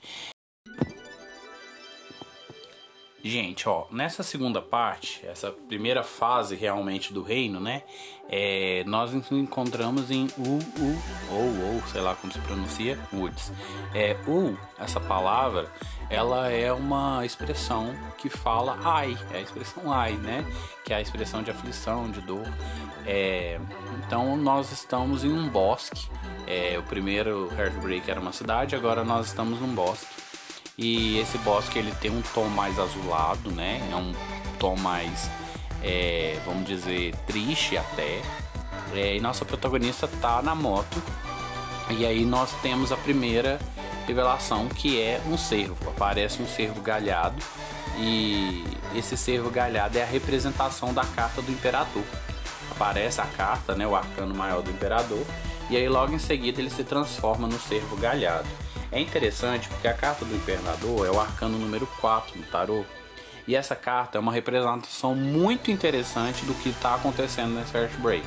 Gente, 3.20 3.68
ó, 3.68 3.86
nessa 3.90 4.22
segunda 4.22 4.62
parte, 4.62 5.26
essa 5.26 5.50
primeira 5.50 6.04
fase 6.04 6.54
realmente 6.54 7.12
do 7.12 7.20
reino, 7.20 7.58
né? 7.58 7.82
É, 8.28 8.84
nós 8.86 9.12
nos 9.12 9.30
encontramos 9.32 10.08
em 10.12 10.28
U, 10.38 10.58
U, 10.80 11.32
ou, 11.32 11.74
ou, 11.74 11.82
sei 11.88 12.00
lá 12.00 12.14
como 12.14 12.32
se 12.32 12.38
pronuncia, 12.38 12.96
Woods. 13.12 13.52
É, 13.92 14.16
U, 14.28 14.56
essa 14.78 15.00
palavra, 15.00 15.68
ela 16.10 16.50
é 16.50 16.72
uma 16.72 17.24
expressão 17.24 17.94
que 18.16 18.28
fala 18.28 18.78
ai, 18.82 19.16
é 19.32 19.38
a 19.38 19.40
expressão 19.40 19.92
ai, 19.92 20.12
né? 20.14 20.44
Que 20.84 20.92
é 20.92 20.96
a 20.96 21.00
expressão 21.00 21.42
de 21.42 21.50
aflição, 21.50 22.10
de 22.10 22.20
dor. 22.20 22.46
É, 23.06 23.60
então 24.06 24.36
nós 24.36 24.72
estamos 24.72 25.24
em 25.24 25.32
um 25.32 25.48
bosque. 25.48 26.08
É, 26.46 26.78
o 26.78 26.82
primeiro 26.82 27.52
Heartbreak 27.58 28.10
era 28.10 28.20
uma 28.20 28.32
cidade, 28.32 28.74
agora 28.74 29.04
nós 29.04 29.26
estamos 29.26 29.60
num 29.60 29.74
bosque. 29.74 30.06
E 30.78 31.18
esse 31.18 31.36
bosque 31.38 31.78
ele 31.78 31.92
tem 32.00 32.10
um 32.10 32.22
tom 32.22 32.46
mais 32.46 32.78
azulado, 32.78 33.50
né? 33.50 33.86
É 33.90 33.96
um 33.96 34.14
tom 34.58 34.76
mais, 34.76 35.28
é, 35.82 36.38
vamos 36.46 36.66
dizer, 36.66 37.14
triste 37.26 37.76
até. 37.76 38.22
É, 38.94 39.16
e 39.16 39.20
nossa 39.20 39.44
protagonista 39.44 40.08
tá 40.20 40.40
na 40.40 40.54
moto. 40.54 41.02
E 41.90 42.04
aí 42.04 42.24
nós 42.24 42.52
temos 42.60 42.92
a 42.92 42.96
primeira 42.96 43.58
revelação 44.06 44.68
que 44.68 45.00
é 45.00 45.20
um 45.26 45.36
cervo. 45.36 45.90
Aparece 45.90 46.42
um 46.42 46.46
cervo 46.46 46.80
galhado 46.80 47.42
e 47.98 48.64
esse 48.94 49.16
cervo 49.16 49.50
galhado 49.50 49.98
é 49.98 50.02
a 50.02 50.06
representação 50.06 50.94
da 50.94 51.04
carta 51.04 51.42
do 51.42 51.50
imperador. 51.50 52.04
Aparece 52.70 53.20
a 53.20 53.26
carta, 53.26 53.74
né, 53.74 53.86
o 53.86 53.96
arcano 53.96 54.34
maior 54.34 54.62
do 54.62 54.70
imperador, 54.70 55.24
e 55.68 55.76
aí 55.76 55.88
logo 55.88 56.14
em 56.14 56.18
seguida 56.18 56.60
ele 56.60 56.70
se 56.70 56.84
transforma 56.84 57.48
no 57.48 57.58
cervo 57.58 57.96
galhado. 57.96 58.46
É 58.90 59.00
interessante 59.00 59.68
porque 59.68 59.88
a 59.88 59.94
carta 59.94 60.24
do 60.24 60.34
imperador 60.34 61.06
é 61.06 61.10
o 61.10 61.20
arcano 61.20 61.58
número 61.58 61.86
4 62.00 62.38
no 62.38 62.44
tarô. 62.46 62.84
E 63.46 63.56
essa 63.56 63.74
carta 63.74 64.18
é 64.18 64.20
uma 64.20 64.32
representação 64.32 65.14
muito 65.14 65.70
interessante 65.70 66.44
do 66.44 66.54
que 66.54 66.68
está 66.68 66.94
acontecendo 66.94 67.54
nesse 67.54 67.76
Heartbreak. 67.76 68.26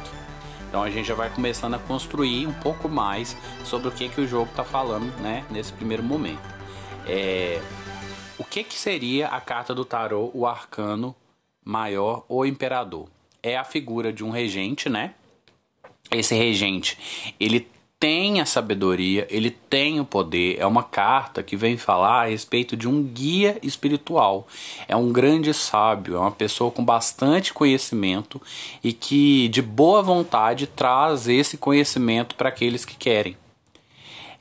Então 0.72 0.82
a 0.82 0.90
gente 0.90 1.06
já 1.06 1.14
vai 1.14 1.30
começando 1.30 1.74
a 1.74 1.80
construir 1.80 2.48
um 2.48 2.54
pouco 2.54 2.88
mais 2.88 3.36
sobre 3.66 3.90
o 3.90 3.92
que, 3.92 4.08
que 4.08 4.22
o 4.22 4.26
jogo 4.26 4.50
está 4.50 4.64
falando 4.64 5.14
né, 5.20 5.46
nesse 5.52 5.74
primeiro 5.74 6.02
momento. 6.02 6.40
É, 7.06 7.62
o 8.38 8.46
que, 8.46 8.64
que 8.64 8.76
seria 8.76 9.28
a 9.28 9.42
carta 9.42 9.76
do 9.76 9.84
tarô, 9.84 10.32
o 10.34 10.48
arcano 10.48 11.14
maior 11.62 12.24
ou 12.30 12.46
imperador? 12.46 13.10
É 13.44 13.58
a 13.58 13.66
figura 13.66 14.14
de 14.14 14.24
um 14.24 14.30
regente, 14.30 14.88
né? 14.88 15.14
Esse 16.10 16.36
regente, 16.36 17.34
ele 17.38 17.68
tem 18.02 18.42
a 18.42 18.48
sabedoria, 18.48 19.28
ele 19.30 19.52
tem 19.52 20.00
o 20.00 20.06
poder. 20.06 20.58
É 20.58 20.66
uma 20.66 20.82
carta 20.82 21.44
que 21.44 21.56
vem 21.56 21.78
falar 21.78 22.24
a 22.24 22.30
respeito 22.30 22.76
de 22.76 22.88
um 22.88 23.04
guia 23.04 23.60
espiritual. 23.62 24.48
É 24.88 24.96
um 24.96 25.14
grande 25.14 25.54
sábio, 25.54 26.16
é 26.16 26.20
uma 26.20 26.32
pessoa 26.32 26.72
com 26.72 26.84
bastante 26.84 27.54
conhecimento 27.54 28.42
e 28.84 28.92
que 28.92 29.48
de 29.50 29.62
boa 29.62 30.02
vontade 30.02 30.66
traz 30.66 31.28
esse 31.28 31.58
conhecimento 31.58 32.34
para 32.34 32.50
aqueles 32.50 32.84
que 32.84 32.96
querem. 32.96 33.38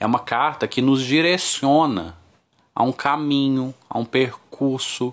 É 0.00 0.06
uma 0.06 0.20
carta 0.20 0.66
que 0.66 0.80
nos 0.80 1.04
direciona 1.04 2.16
a 2.74 2.82
um 2.82 2.92
caminho, 2.92 3.74
a 3.90 3.98
um 3.98 4.06
percurso, 4.06 5.12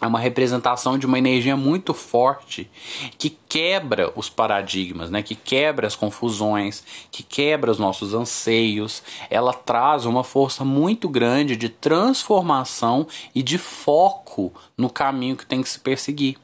é 0.00 0.06
uma 0.06 0.18
representação 0.18 0.98
de 0.98 1.06
uma 1.06 1.18
energia 1.18 1.56
muito 1.56 1.94
forte 1.94 2.70
que 3.16 3.30
quebra 3.30 4.12
os 4.14 4.28
paradigmas, 4.28 5.10
né? 5.10 5.22
que 5.22 5.34
quebra 5.34 5.86
as 5.86 5.96
confusões, 5.96 6.84
que 7.10 7.22
quebra 7.22 7.70
os 7.70 7.78
nossos 7.78 8.12
anseios. 8.12 9.02
Ela 9.30 9.54
traz 9.54 10.04
uma 10.04 10.22
força 10.22 10.64
muito 10.64 11.08
grande 11.08 11.56
de 11.56 11.70
transformação 11.70 13.06
e 13.34 13.42
de 13.42 13.56
foco 13.56 14.52
no 14.76 14.90
caminho 14.90 15.36
que 15.36 15.46
tem 15.46 15.62
que 15.62 15.68
se 15.68 15.80
perseguir. 15.80 16.36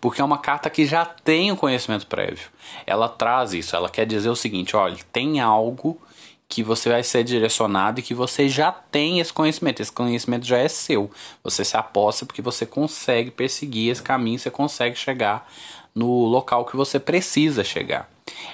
Porque 0.00 0.20
é 0.20 0.24
uma 0.24 0.38
carta 0.38 0.70
que 0.70 0.86
já 0.86 1.04
tem 1.04 1.50
o 1.50 1.56
conhecimento 1.56 2.06
prévio. 2.06 2.48
Ela 2.86 3.08
traz 3.08 3.52
isso, 3.52 3.74
ela 3.74 3.90
quer 3.90 4.06
dizer 4.06 4.30
o 4.30 4.36
seguinte: 4.36 4.76
olha, 4.76 4.96
tem 5.12 5.40
algo 5.40 6.00
que 6.48 6.62
você 6.62 6.88
vai 6.88 7.02
ser 7.02 7.24
direcionado 7.24 8.00
e 8.00 8.02
que 8.02 8.14
você 8.14 8.48
já 8.48 8.70
tem 8.70 9.18
esse 9.18 9.32
conhecimento. 9.32 9.80
Esse 9.80 9.92
conhecimento 9.92 10.46
já 10.46 10.58
é 10.58 10.68
seu. 10.68 11.10
Você 11.42 11.64
se 11.64 11.76
aposta 11.76 12.24
porque 12.24 12.42
você 12.42 12.64
consegue 12.64 13.30
perseguir 13.30 13.90
esse 13.90 14.02
caminho, 14.02 14.38
você 14.38 14.50
consegue 14.50 14.96
chegar 14.96 15.50
no 15.94 16.24
local 16.24 16.64
que 16.64 16.76
você 16.76 17.00
precisa 17.00 17.64
chegar. 17.64 18.08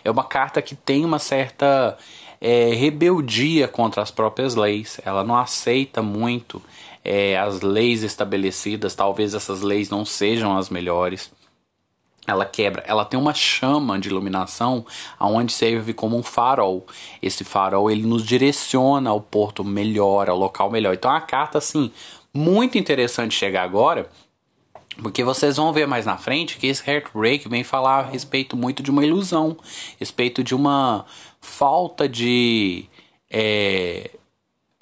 É 0.05 0.11
uma 0.11 0.25
carta 0.25 0.63
que 0.63 0.75
tem 0.75 1.05
uma 1.05 1.19
certa 1.19 1.99
é, 2.41 2.73
rebeldia 2.75 3.69
contra 3.69 4.03
as 4.03 4.11
próprias 4.11 4.55
leis. 4.55 5.01
Ela 5.05 5.23
não 5.23 5.37
aceita 5.37 6.03
muito 6.03 6.63
é, 7.05 7.39
as 7.39 7.61
leis 7.61 8.03
estabelecidas. 8.03 8.95
Talvez 8.95 9.35
essas 9.35 9.61
leis 9.61 9.91
não 9.91 10.05
sejam 10.05 10.57
as 10.57 10.71
melhores 10.71 11.31
ela 12.27 12.45
quebra, 12.45 12.85
ela 12.87 13.05
tem 13.05 13.19
uma 13.19 13.35
chama 13.35 13.99
de 13.99 14.09
iluminação 14.09 14.87
aonde 15.19 15.53
serve 15.53 15.93
como 15.93 16.17
um 16.17 16.23
farol. 16.23 16.87
Esse 17.21 17.43
farol 17.43 17.91
ele 17.91 18.07
nos 18.07 18.25
direciona 18.25 19.11
ao 19.11 19.21
porto 19.21 19.65
melhor, 19.65 20.29
ao 20.29 20.39
local 20.39 20.71
melhor. 20.71 20.95
Então 20.95 21.11
é 21.11 21.15
uma 21.15 21.21
carta 21.21 21.59
assim 21.59 21.91
muito 22.33 22.79
interessante 22.79 23.35
chegar 23.35 23.65
agora, 23.65 24.09
porque 25.03 25.25
vocês 25.25 25.57
vão 25.57 25.73
ver 25.73 25.87
mais 25.87 26.07
na 26.07 26.17
frente 26.17 26.59
que 26.59 26.67
esse 26.67 26.89
Heartbreak 26.89 27.49
vem 27.49 27.65
falar 27.65 27.99
a 27.99 28.03
respeito 28.03 28.57
muito 28.57 28.83
de 28.83 28.91
uma 28.91 29.05
ilusão, 29.05 29.57
respeito 29.99 30.45
de 30.45 30.55
uma 30.55 31.05
falta 31.41 32.09
de 32.09 32.87
é, 33.31 34.11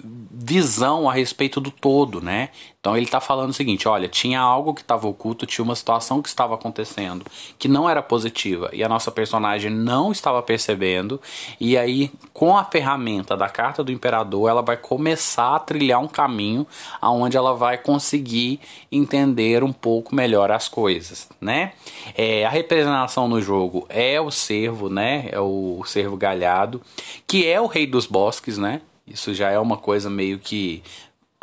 visão 0.03 1.09
a 1.09 1.13
respeito 1.13 1.59
do 1.59 1.71
todo, 1.71 2.21
né? 2.21 2.49
Então 2.79 2.97
ele 2.97 3.05
está 3.05 3.21
falando 3.21 3.51
o 3.51 3.53
seguinte: 3.53 3.87
olha, 3.87 4.07
tinha 4.07 4.39
algo 4.39 4.73
que 4.73 4.81
estava 4.81 5.07
oculto, 5.07 5.45
tinha 5.45 5.63
uma 5.63 5.75
situação 5.75 6.21
que 6.21 6.27
estava 6.27 6.55
acontecendo 6.55 7.23
que 7.59 7.67
não 7.67 7.89
era 7.89 8.01
positiva 8.01 8.69
e 8.73 8.83
a 8.83 8.89
nossa 8.89 9.11
personagem 9.11 9.69
não 9.69 10.11
estava 10.11 10.41
percebendo. 10.41 11.21
E 11.59 11.77
aí, 11.77 12.11
com 12.33 12.57
a 12.57 12.63
ferramenta 12.63 13.37
da 13.37 13.47
carta 13.47 13.83
do 13.83 13.91
imperador, 13.91 14.49
ela 14.49 14.61
vai 14.61 14.77
começar 14.77 15.55
a 15.55 15.59
trilhar 15.59 15.99
um 15.99 16.07
caminho 16.07 16.65
aonde 16.99 17.37
ela 17.37 17.53
vai 17.53 17.77
conseguir 17.77 18.59
entender 18.91 19.63
um 19.63 19.71
pouco 19.71 20.15
melhor 20.15 20.51
as 20.51 20.67
coisas, 20.67 21.29
né? 21.39 21.73
É, 22.15 22.45
a 22.45 22.49
representação 22.49 23.27
no 23.27 23.41
jogo 23.41 23.85
é 23.89 24.19
o 24.19 24.31
servo, 24.31 24.89
né? 24.89 25.29
É 25.31 25.39
o 25.39 25.83
servo 25.85 26.17
galhado, 26.17 26.81
que 27.27 27.47
é 27.47 27.61
o 27.61 27.67
rei 27.67 27.85
dos 27.85 28.07
bosques, 28.07 28.57
né? 28.57 28.81
Isso 29.13 29.33
já 29.33 29.49
é 29.49 29.59
uma 29.59 29.77
coisa 29.77 30.09
meio 30.09 30.39
que 30.39 30.83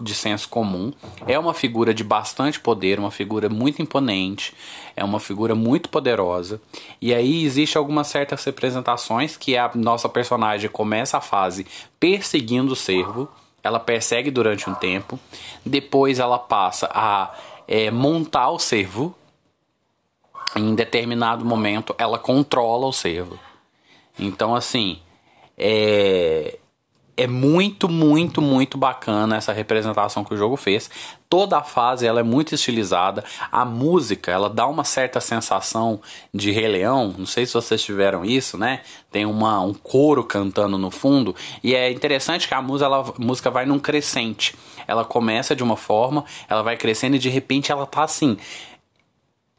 de 0.03 0.15
senso 0.15 0.49
comum. 0.49 0.93
É 1.27 1.39
uma 1.39 1.53
figura 1.53 1.93
de 1.93 2.05
bastante 2.05 2.61
poder, 2.61 2.99
uma 2.99 3.11
figura 3.11 3.49
muito 3.49 3.83
imponente, 3.83 4.55
é 4.95 5.05
uma 5.05 5.19
figura 5.19 5.55
muito 5.55 5.89
poderosa. 5.89 6.61
E 7.01 7.13
aí 7.13 7.45
existe 7.45 7.77
algumas 7.77 8.07
certas 8.07 8.45
representações 8.45 9.37
que 9.37 9.57
a 9.57 9.71
nossa 9.75 10.09
personagem 10.09 10.71
começa 10.71 11.19
a 11.19 11.21
fase 11.21 11.67
perseguindo 11.99 12.73
o 12.73 12.77
servo. 12.77 13.29
Ela 13.63 13.81
persegue 13.81 14.31
durante 14.31 14.71
um 14.71 14.75
tempo, 14.75 15.19
depois 15.67 16.21
ela 16.21 16.39
passa 16.39 16.89
a 16.95 17.35
é, 17.67 17.91
montar 17.91 18.51
o 18.51 18.59
servo. 18.59 19.15
Em 20.57 20.75
determinado 20.75 21.45
momento, 21.45 21.95
ela 21.99 22.19
controla 22.19 22.87
o 22.87 22.93
servo. 22.93 23.39
Então, 24.19 24.55
assim, 24.55 25.01
é, 25.59 26.57
é 27.19 27.27
muito, 27.27 27.89
muito, 27.89 28.41
muito 28.41 28.79
bacana 28.79 29.37
essa 29.37 29.53
representação 29.53 30.23
que 30.23 30.33
o 30.33 30.37
jogo 30.37 30.57
fez. 30.57 30.89
Toda 31.29 31.59
a 31.59 31.65
fase 31.65 32.07
ela 32.07 32.21
é 32.21 32.23
muito 32.23 32.55
estilizada. 32.55 33.25
A 33.51 33.65
música, 33.65 34.31
ela 34.31 34.49
dá 34.49 34.69
uma 34.69 34.85
certa 34.85 35.21
sensação 35.21 36.01
de 36.33 36.53
Rei 36.53 36.69
Leão. 36.69 37.13
Não 37.19 37.27
sei 37.27 37.45
se 37.45 37.55
vocês 37.55 37.83
tiveram 37.83 38.25
isso, 38.25 38.57
né? 38.57 38.83
Tem 39.11 39.27
uma, 39.27 39.61
um 39.61 39.75
coro 39.75 40.23
cantando 40.23 40.79
no 40.79 40.93
fundo. 40.93 41.35
E 41.63 41.75
é 41.75 41.91
interessante 41.91 42.47
que 42.47 42.55
a 42.55 42.63
música, 42.63 42.87
ela, 42.87 43.01
a 43.01 43.13
música 43.19 43.51
vai 43.51 43.67
num 43.67 43.81
crescente. 43.81 44.55
Ela 44.87 45.05
começa 45.05 45.57
de 45.57 45.63
uma 45.65 45.77
forma, 45.77 46.25
ela 46.49 46.63
vai 46.63 46.77
crescendo 46.77 47.17
e 47.17 47.19
de 47.19 47.29
repente 47.29 47.73
ela 47.73 47.85
tá 47.85 48.05
assim 48.05 48.39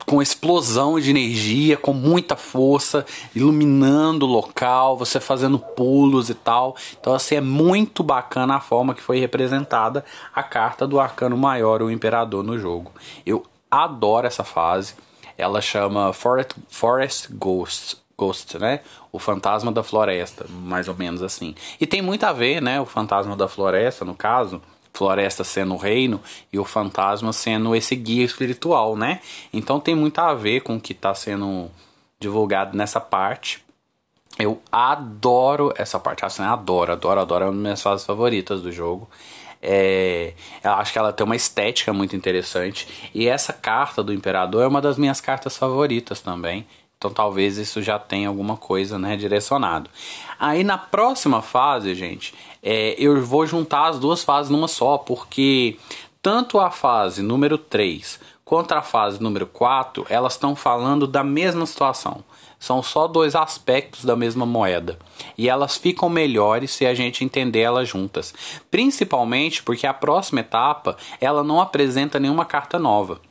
com 0.10 0.24
explosão 0.24 1.00
de 1.00 1.12
energia, 1.12 1.78
com 1.78 1.94
muita 1.94 2.36
força, 2.36 3.06
iluminando 3.36 4.26
o 4.26 4.28
local, 4.28 4.98
você 4.98 5.20
fazendo 5.20 5.60
pulos 5.60 6.32
e 6.32 6.34
tal. 6.34 6.76
Então, 7.00 7.14
assim, 7.14 7.36
é 7.36 7.42
muito 7.42 8.02
bacana 8.02 8.56
a 8.56 8.60
forma 8.60 8.96
que 8.96 9.04
foi 9.04 9.20
representada 9.20 10.04
a 10.34 10.42
carta 10.42 10.88
do 10.88 11.00
Arcano 11.00 11.38
Maior, 11.38 11.84
o 11.84 11.92
Imperador, 11.92 12.44
no 12.44 12.58
jogo. 12.58 12.92
Eu 13.24 13.46
adoro 13.70 14.26
essa 14.26 14.44
fase. 14.44 14.96
Ela 15.38 15.62
chama 15.62 16.12
Forest, 16.12 16.56
Forest 16.70 17.32
Ghost, 17.32 17.98
Ghost, 18.18 18.58
né? 18.58 18.80
O 19.12 19.20
fantasma 19.20 19.72
da 19.72 19.84
floresta, 19.84 20.48
mais 20.50 20.88
ou 20.88 20.96
menos 20.96 21.22
assim. 21.22 21.54
E 21.80 21.86
tem 21.86 22.02
muito 22.02 22.24
a 22.24 22.34
ver, 22.34 22.64
né? 22.64 22.82
O 22.82 22.86
fantasma 22.88 23.36
da 23.36 23.48
floresta, 23.48 24.04
no 24.04 24.16
caso, 24.16 24.60
floresta 25.00 25.46
sendo 25.46 25.76
o 25.76 25.78
reino 25.78 26.22
e 26.52 26.60
o 26.60 26.66
fantasma 26.66 27.32
sendo 27.32 27.74
esse 27.74 27.96
guia 27.96 28.26
espiritual, 28.26 28.98
né? 28.98 29.22
Então 29.54 29.80
tem 29.80 29.96
muito 29.96 30.20
a 30.20 30.34
ver 30.34 30.60
com 30.60 30.76
o 30.76 30.82
que 30.82 30.92
está 30.92 31.16
sendo 31.16 31.72
divulgado 32.20 32.76
nessa 32.76 33.00
parte. 33.00 33.64
Eu 34.38 34.62
adoro 34.70 35.74
essa 35.78 35.98
parte, 36.00 36.26
assim, 36.26 36.44
adoro, 36.44 36.92
adoro, 36.92 37.22
adoro, 37.22 37.46
é 37.46 37.48
uma 37.48 37.54
das 37.54 37.62
minhas 37.62 37.82
fases 37.82 38.06
favoritas 38.06 38.62
do 38.62 38.74
jogo. 38.74 39.10
É, 39.62 40.34
eu 40.62 40.72
acho 40.74 40.92
que 40.92 41.00
ela 41.00 41.14
tem 41.14 41.26
uma 41.26 41.36
estética 41.36 41.94
muito 41.94 42.14
interessante. 42.14 42.86
E 43.16 43.26
essa 43.26 43.54
carta 43.54 44.04
do 44.04 44.14
Imperador 44.14 44.64
é 44.64 44.68
uma 44.68 44.82
das 44.82 44.98
minhas 44.98 45.22
cartas 45.22 45.56
favoritas 45.58 46.20
também. 46.20 46.68
Então 46.98 47.10
talvez 47.10 47.58
isso 47.58 47.82
já 47.82 47.98
tenha 47.98 48.28
alguma 48.28 48.58
coisa 48.58 49.00
né, 49.00 49.16
direcionado. 49.16 49.90
Aí 50.38 50.66
na 50.66 50.78
próxima 50.78 51.42
fase, 51.42 51.96
gente, 51.96 52.34
é, 52.62 52.96
eu 52.98 53.22
vou 53.24 53.46
juntar 53.46 53.88
as 53.88 54.00
duas 54.00 54.24
fases 54.24 54.52
numa 54.52 54.68
só, 54.68 54.98
porque 54.98 55.78
tanto 56.22 56.60
a 56.60 56.70
fase 56.70 57.22
número 57.22 57.58
3 57.58 58.20
quanto 58.50 58.72
a 58.72 58.82
fase 58.82 59.22
número 59.22 59.46
4, 59.46 60.08
elas 60.10 60.34
estão 60.34 60.56
falando 60.56 61.06
da 61.06 61.24
mesma 61.24 61.68
situação. 61.68 62.24
São 62.60 62.82
só 62.82 63.08
dois 63.08 63.36
aspectos 63.36 64.04
da 64.04 64.16
mesma 64.16 64.44
moeda. 64.44 64.98
E 65.38 65.48
elas 65.48 65.78
ficam 65.78 66.10
melhores 66.10 66.72
se 66.72 66.84
a 66.84 66.96
gente 66.96 67.24
entender 67.24 67.60
elas 67.60 67.88
juntas. 67.88 68.34
Principalmente 68.72 69.62
porque 69.62 69.86
a 69.86 69.94
próxima 69.94 70.40
etapa, 70.40 70.98
ela 71.22 71.44
não 71.44 71.62
apresenta 71.62 72.20
nenhuma 72.20 72.44
carta 72.44 72.80
nova 72.80 73.22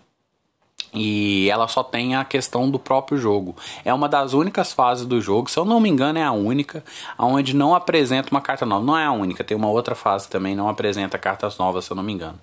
e 0.92 1.48
ela 1.50 1.68
só 1.68 1.82
tem 1.82 2.16
a 2.16 2.24
questão 2.24 2.70
do 2.70 2.78
próprio 2.78 3.18
jogo. 3.18 3.54
É 3.84 3.92
uma 3.92 4.08
das 4.08 4.32
únicas 4.32 4.72
fases 4.72 5.04
do 5.04 5.20
jogo, 5.20 5.50
se 5.50 5.58
eu 5.58 5.64
não 5.64 5.80
me 5.80 5.88
engano, 5.88 6.18
é 6.18 6.24
a 6.24 6.32
única, 6.32 6.82
onde 7.18 7.54
não 7.54 7.74
apresenta 7.74 8.30
uma 8.30 8.40
carta 8.40 8.64
nova. 8.64 8.84
Não 8.84 8.96
é 8.96 9.04
a 9.04 9.12
única, 9.12 9.44
tem 9.44 9.56
uma 9.56 9.68
outra 9.68 9.94
fase 9.94 10.28
também 10.28 10.56
não 10.56 10.68
apresenta 10.68 11.18
cartas 11.18 11.58
novas, 11.58 11.84
se 11.84 11.90
eu 11.90 11.96
não 11.96 12.02
me 12.02 12.12
engano. 12.12 12.38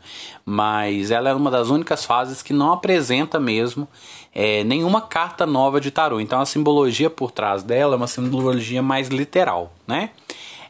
Mas 0.46 1.12
ela 1.12 1.30
é 1.30 1.34
uma 1.34 1.50
das 1.50 1.70
únicas 1.70 2.06
fases 2.06 2.42
que 2.42 2.54
não 2.54 2.72
apresenta 2.72 3.40
mesmo 3.40 3.88
é, 4.34 4.64
nenhuma 4.64 5.02
carta 5.02 5.46
nova 5.46 5.82
de 5.82 5.90
tarô. 5.90 6.20
Então 6.20 6.40
a 6.40 6.46
simbologia 6.46 7.10
por 7.10 7.32
trás 7.32 7.64
dela 7.64 7.96
é 7.96 7.98
uma 7.98 8.08
simbologia 8.08 8.82
mais 8.82 9.08
literal, 9.08 9.72
né? 9.88 10.12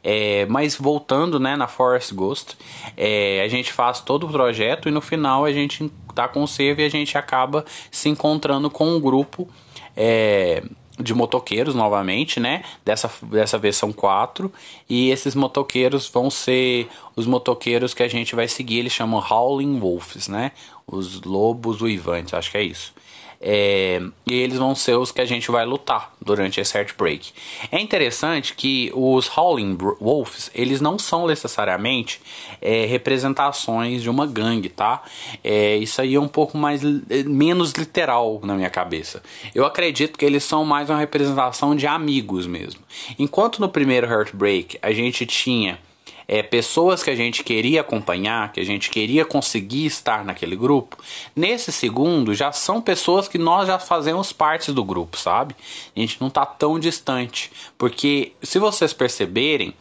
É, 0.08 0.46
mas 0.46 0.76
voltando 0.76 1.40
né, 1.40 1.56
na 1.56 1.68
Forest 1.68 2.14
Ghost, 2.14 2.56
é, 2.96 3.42
a 3.44 3.48
gente 3.48 3.74
faz 3.74 4.00
todo 4.00 4.28
o 4.28 4.30
projeto 4.30 4.88
e 4.88 4.92
no 4.92 5.02
final 5.02 5.46
a 5.46 5.52
gente 5.52 5.92
tá 6.14 6.28
com 6.28 6.44
o 6.44 6.48
e 6.60 6.84
a 6.84 6.90
gente 6.90 7.18
acaba 7.18 7.66
se 7.90 8.08
encontrando 8.08 8.70
com 8.70 8.88
um 8.88 9.00
grupo 9.00 9.50
é, 9.98 10.62
de 11.00 11.12
motoqueiros 11.12 11.74
novamente, 11.74 12.40
né? 12.40 12.64
Dessa, 12.86 13.12
dessa 13.24 13.58
vez 13.58 13.78
são 13.78 13.92
quatro. 13.92 14.54
E 14.88 15.10
esses 15.10 15.34
motoqueiros 15.34 16.08
vão 16.08 16.30
ser 16.30 16.88
os 17.16 17.26
motoqueiros 17.26 17.96
que 17.96 18.04
a 18.04 18.08
gente 18.08 18.36
vai 18.36 18.48
seguir. 18.48 18.80
Eles 18.80 18.94
chamam 18.94 19.20
Howling 19.20 19.80
Wolves, 19.80 20.28
né? 20.28 20.52
Os 20.86 21.24
lobos 21.24 21.82
uivantes, 21.82 22.36
acho 22.36 22.52
que 22.52 22.58
é 22.60 22.64
isso. 22.64 22.94
É, 23.42 24.02
e 24.26 24.34
eles 24.34 24.58
vão 24.58 24.74
ser 24.74 24.98
os 24.98 25.12
que 25.12 25.22
a 25.22 25.26
gente 25.26 25.52
vai 25.52 25.66
lutar 25.66 26.14
durante 26.22 26.60
esse 26.60 26.78
Heartbreak. 26.78 27.32
É 27.72 27.80
interessante 27.80 28.54
que 28.54 28.92
os 28.94 29.30
Howling 29.36 29.78
Wolves, 30.00 30.50
eles 30.54 30.82
não 30.82 30.98
são 30.98 31.28
necessariamente 31.28 32.22
é, 32.62 32.86
representações 32.86 34.02
de 34.02 34.10
uma 34.10 34.26
gangue, 34.26 34.70
tá? 34.70 35.04
É, 35.44 35.78
isso 35.78 36.02
aí 36.02 36.16
é 36.16 36.20
um 36.20 36.28
pouco 36.28 36.58
mais 36.58 36.84
é, 36.84 37.24
menos 37.24 37.72
literal 37.74 38.40
na 38.44 38.56
minha 38.56 38.70
cabeça. 38.70 39.22
Eu 39.54 39.66
acredito 39.66 40.18
que 40.18 40.26
eles 40.26 40.44
são 40.44 40.66
mais 40.66 40.90
uma 40.90 41.00
representação 41.00 41.76
de 41.76 41.88
amigos 41.88 42.48
mesmo. 42.48 42.82
Enquanto 43.20 43.60
no 43.60 43.70
primeiro 43.70 44.08
Heartbreak 44.08 44.80
a 44.82 44.92
gente 44.92 45.26
tinha 45.26 45.80
é, 46.28 46.42
pessoas 46.42 47.04
que 47.04 47.10
a 47.10 47.16
gente 47.16 47.44
queria 47.44 47.82
acompanhar, 47.82 48.52
que 48.52 48.60
a 48.60 48.66
gente 48.66 48.90
queria 48.90 49.26
conseguir 49.26 49.86
estar 49.86 50.24
naquele 50.24 50.56
grupo, 50.56 50.98
nesse 51.36 51.72
segundo 51.72 52.34
já 52.34 52.52
são 52.52 52.82
pessoas 52.82 53.28
que 53.28 53.38
nós 53.38 53.68
já 53.68 53.80
fazemos 53.80 54.32
parte 54.32 54.72
do 54.72 54.84
grupo, 54.84 55.18
sabe? 55.18 55.56
A 55.96 56.00
gente 56.00 56.20
não 56.20 56.30
tá 56.30 56.46
tão 56.46 56.80
distante, 56.80 57.52
porque 57.78 58.34
se 58.42 58.60
vocês 58.60 58.94
perceberem, 58.94 59.74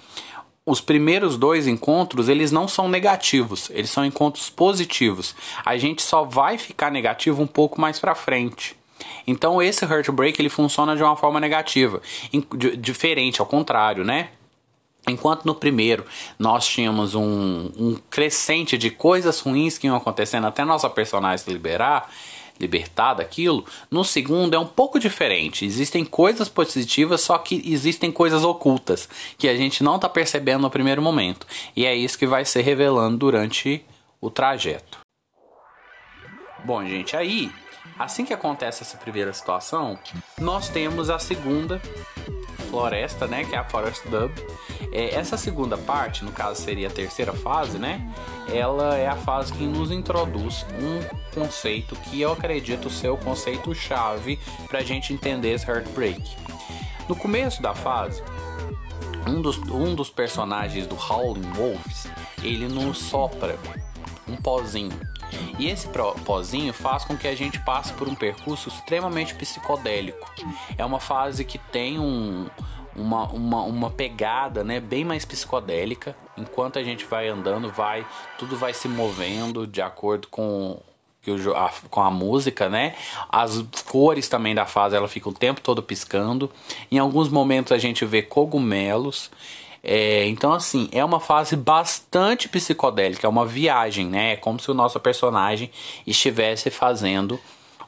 os 0.67 0.81
primeiros 0.81 1.37
dois 1.37 1.67
encontros 1.67 2.29
eles 2.29 2.51
não 2.51 2.67
são 2.67 2.89
negativos, 2.89 3.69
eles 3.71 3.91
são 3.91 4.05
encontros 4.05 4.49
positivos. 4.49 5.35
A 5.65 5.77
gente 5.77 6.03
só 6.03 6.25
vai 6.25 6.57
ficar 6.57 6.91
negativo 6.91 7.43
um 7.43 7.47
pouco 7.47 7.81
mais 7.81 7.99
para 7.99 8.15
frente. 8.15 8.75
Então 9.27 9.61
esse 9.63 9.85
heartbreak 9.85 10.41
ele 10.41 10.49
funciona 10.49 10.97
de 10.97 11.03
uma 11.03 11.17
forma 11.17 11.39
negativa, 11.39 12.01
diferente, 12.79 13.41
ao 13.41 13.47
contrário, 13.47 14.05
né? 14.05 14.31
Enquanto 15.09 15.45
no 15.45 15.55
primeiro 15.55 16.05
nós 16.39 16.67
tínhamos 16.67 17.15
um, 17.15 17.71
um 17.77 17.99
crescente 18.09 18.79
de 18.79 18.91
coisas 18.91 19.41
ruins 19.41 19.77
que 19.77 19.87
iam 19.87 19.97
acontecendo 19.97 20.47
até 20.47 20.65
nossa 20.65 20.89
personagem 20.89 21.45
se 21.45 21.53
liberar, 21.53 22.11
libertar 22.59 23.15
daquilo, 23.15 23.65
no 23.91 24.05
segundo 24.05 24.55
é 24.55 24.59
um 24.59 24.67
pouco 24.67 24.99
diferente. 24.99 25.65
Existem 25.65 26.05
coisas 26.05 26.49
positivas, 26.49 27.21
só 27.21 27.37
que 27.37 27.63
existem 27.67 28.11
coisas 28.11 28.45
ocultas 28.45 29.09
que 29.37 29.49
a 29.49 29.57
gente 29.57 29.83
não 29.83 29.97
está 29.97 30.09
percebendo 30.09 30.63
no 30.63 30.71
primeiro 30.71 31.03
momento. 31.03 31.47
E 31.75 31.85
é 31.85 31.95
isso 31.95 32.19
que 32.19 32.27
vai 32.27 32.45
se 32.45 32.61
revelando 32.63 33.19
durante 33.19 33.85
o 34.21 34.31
trajeto. 34.31 34.99
Bom, 36.65 36.83
gente, 36.87 37.15
aí, 37.15 37.51
assim 37.99 38.25
que 38.25 38.33
acontece 38.33 38.83
essa 38.83 38.97
primeira 38.97 39.33
situação, 39.35 39.99
nós 40.39 40.69
temos 40.69 41.11
a 41.11 41.19
segunda 41.19 41.83
floresta, 42.75 43.29
né, 43.29 43.45
que 43.45 43.55
é 43.55 43.59
a 43.59 43.65
Forest 43.65 44.09
Dub. 44.09 44.33
É, 44.91 45.15
essa 45.15 45.37
segunda 45.37 45.79
parte, 45.79 46.25
no 46.25 46.33
caso 46.33 46.61
seria 46.61 46.89
a 46.89 46.91
terceira 46.91 47.33
fase, 47.33 47.79
né, 47.79 48.13
ela 48.53 48.97
é 48.97 49.07
a 49.07 49.15
fase 49.15 49.53
que 49.53 49.65
nos 49.65 49.93
introduz 49.93 50.67
um 50.81 51.33
conceito 51.33 51.95
que 51.97 52.21
eu 52.21 52.33
acredito 52.33 52.91
ser 52.91 53.11
o 53.11 53.17
conceito 53.17 53.73
chave 53.75 54.41
para 54.69 54.81
a 54.81 54.83
gente 54.83 55.13
entender 55.13 55.53
esse 55.53 55.71
Heartbreak. 55.71 56.37
No 57.09 57.15
começo 57.15 57.63
da 57.63 57.75
fase, 57.75 58.23
um 59.27 59.41
dos, 59.41 59.57
um 59.71 59.95
dos 59.95 60.11
personagens 60.11 60.87
do 60.87 60.97
Howling 60.97 61.53
Wolves, 61.53 62.09
ele 62.43 62.67
nos 62.67 62.99
sopra 62.99 63.57
um 64.27 64.37
pozinho. 64.37 64.99
E 65.59 65.69
esse 65.69 65.89
pozinho 66.25 66.73
faz 66.73 67.05
com 67.05 67.17
que 67.17 67.29
a 67.29 67.35
gente 67.35 67.59
passe 67.61 67.93
por 67.93 68.09
um 68.09 68.15
percurso 68.15 68.69
extremamente 68.69 69.35
psicodélico. 69.35 70.31
É 70.77 70.85
uma 70.85 71.01
fase 71.01 71.45
que 71.45 71.59
tem 71.59 71.99
um, 71.99 72.47
uma, 72.97 73.25
uma, 73.29 73.63
uma 73.63 73.91
pegada 73.91 74.65
né, 74.65 74.81
bem 74.81 75.05
mais 75.05 75.25
psicodélica. 75.25 76.17
Enquanto 76.37 76.79
a 76.79 76.83
gente 76.83 77.05
vai 77.05 77.29
andando, 77.29 77.69
vai 77.71 78.05
tudo 78.39 78.57
vai 78.57 78.75
se 78.75 78.89
movendo 78.89 79.67
de 79.67 79.81
acordo 79.81 80.27
com 80.29 80.79
a- 81.57 81.73
com 81.89 82.01
a 82.03 82.11
música, 82.11 82.69
né? 82.69 82.95
As 83.31 83.65
cores 83.89 84.29
também 84.29 84.55
da 84.55 84.67
fase, 84.67 84.95
ela 84.95 85.09
fica 85.09 85.27
o 85.29 85.33
tempo 85.33 85.61
todo 85.61 85.83
piscando. 85.83 86.51
Em 86.91 86.99
alguns 86.99 87.31
momentos 87.31 87.73
a 87.73 87.79
gente 87.79 88.05
vê 88.05 88.21
cogumelos. 88.21 89.31
É, 89.87 90.27
então, 90.27 90.53
assim, 90.53 90.89
é 90.93 91.05
uma 91.05 91.21
fase 91.21 91.55
bastante 91.57 92.49
psicodélica, 92.49 93.27
é 93.27 93.31
uma 93.31 93.45
viagem, 93.45 94.07
né? 94.07 94.33
É 94.33 94.37
como 94.37 94.59
se 94.59 94.71
o 94.71 94.75
nosso 94.75 94.99
personagem 94.99 95.71
estivesse 96.07 96.71
fazendo 96.71 97.39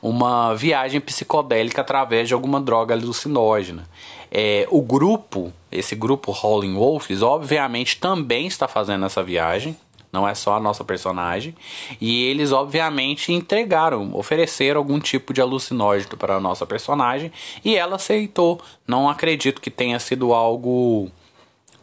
uma 0.02 0.54
viagem 0.54 1.00
psicodélica 1.00 1.80
através 1.80 2.28
de 2.28 2.35
alguma 2.35 2.61
droga 2.61 2.94
alucinógena. 2.94 3.88
É, 4.30 4.68
o 4.70 4.82
grupo, 4.82 5.50
esse 5.72 5.94
grupo 5.94 6.32
Howling 6.32 6.74
Wolves, 6.74 7.22
obviamente 7.22 7.98
também 7.98 8.46
está 8.46 8.68
fazendo 8.68 9.06
essa 9.06 9.22
viagem, 9.22 9.74
não 10.12 10.28
é 10.28 10.35
só 10.35 10.54
a 10.56 10.61
nossa 10.61 10.85
personagem. 10.85 11.54
E 12.00 12.24
eles, 12.24 12.52
obviamente, 12.52 13.32
entregaram, 13.32 14.14
ofereceram 14.14 14.78
algum 14.78 14.98
tipo 14.98 15.32
de 15.32 15.40
alucinógeno 15.40 16.16
para 16.16 16.37
a 16.37 16.40
nossa 16.40 16.64
personagem 16.64 17.32
e 17.64 17.76
ela 17.76 17.96
aceitou. 17.96 18.61
Não 18.87 19.09
acredito 19.09 19.61
que 19.61 19.70
tenha 19.70 19.98
sido 19.98 20.32
algo. 20.32 21.11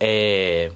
É, 0.05 0.71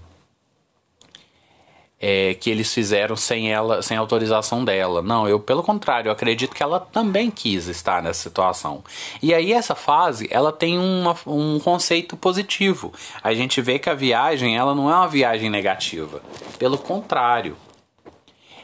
é, 2.00 2.36
que 2.36 2.50
eles 2.50 2.74
fizeram 2.74 3.16
sem 3.16 3.52
ela, 3.52 3.82
sem 3.82 3.98
autorização 3.98 4.64
dela. 4.64 5.02
Não, 5.02 5.28
eu 5.28 5.40
pelo 5.40 5.64
contrário, 5.64 6.10
eu 6.10 6.14
acredito 6.14 6.56
que 6.56 6.64
ela 6.64 6.80
também 6.80 7.32
quis 7.32 7.68
estar 7.68 8.02
nessa 8.02 8.22
situação. 8.22 8.84
E 9.22 9.34
aí 9.34 9.52
essa 9.52 9.76
fase, 9.76 10.28
ela 10.32 10.52
tem 10.52 10.78
uma, 10.78 11.16
um 11.26 11.60
conceito 11.60 12.16
positivo. 12.16 12.94
A 13.24 13.34
gente 13.34 13.62
vê 13.62 13.80
que 13.80 13.90
a 13.90 13.94
viagem, 13.94 14.56
ela 14.56 14.76
não 14.76 14.90
é 14.90 14.96
uma 14.96 15.08
viagem 15.08 15.50
negativa. 15.50 16.22
Pelo 16.60 16.78
contrário, 16.78 17.58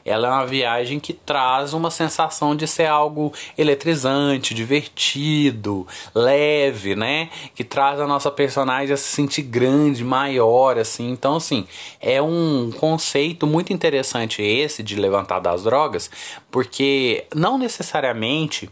ela 0.05 0.27
é 0.27 0.31
uma 0.31 0.45
viagem 0.45 0.99
que 0.99 1.13
traz 1.13 1.73
uma 1.73 1.89
sensação 1.89 2.55
de 2.55 2.67
ser 2.67 2.87
algo 2.87 3.33
eletrizante, 3.57 4.53
divertido, 4.53 5.87
leve, 6.13 6.95
né? 6.95 7.29
Que 7.55 7.63
traz 7.63 7.99
a 7.99 8.07
nossa 8.07 8.29
personagem 8.29 8.93
a 8.93 8.97
se 8.97 9.07
sentir 9.07 9.43
grande, 9.43 10.03
maior, 10.03 10.77
assim. 10.77 11.09
Então, 11.09 11.37
assim, 11.37 11.65
é 12.01 12.21
um 12.21 12.71
conceito 12.71 13.47
muito 13.47 13.71
interessante 13.71 14.41
esse 14.41 14.83
de 14.83 14.95
levantar 14.95 15.39
das 15.39 15.63
drogas, 15.63 16.09
porque 16.51 17.25
não 17.33 17.57
necessariamente 17.57 18.69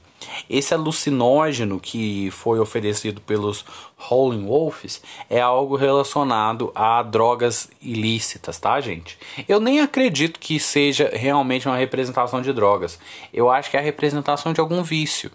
esse 0.50 0.74
alucinógeno 0.74 1.80
que 1.80 2.30
foi 2.32 2.60
oferecido 2.60 3.22
pelos 3.22 3.66
Howling 4.10 4.46
Wolves 4.46 5.02
é 5.30 5.40
algo 5.40 5.76
relacionado 5.76 6.72
a 6.76 7.02
drogas 7.04 7.70
ilícitas, 7.82 8.60
tá, 8.60 8.80
gente? 8.80 9.18
Eu 9.48 9.60
nem 9.60 9.80
acredito 9.80 10.40
que 10.40 10.60
seja 10.60 11.10
realmente 11.14 11.68
uma 11.68 11.78
representação 11.78 12.42
de 12.42 12.52
drogas. 12.54 13.00
Eu 13.34 13.50
acho 13.50 13.70
que 13.70 13.78
é 13.78 13.80
a 13.80 13.84
representação 13.84 14.54
de 14.54 14.60
algum 14.60 14.84
vício. 14.84 15.32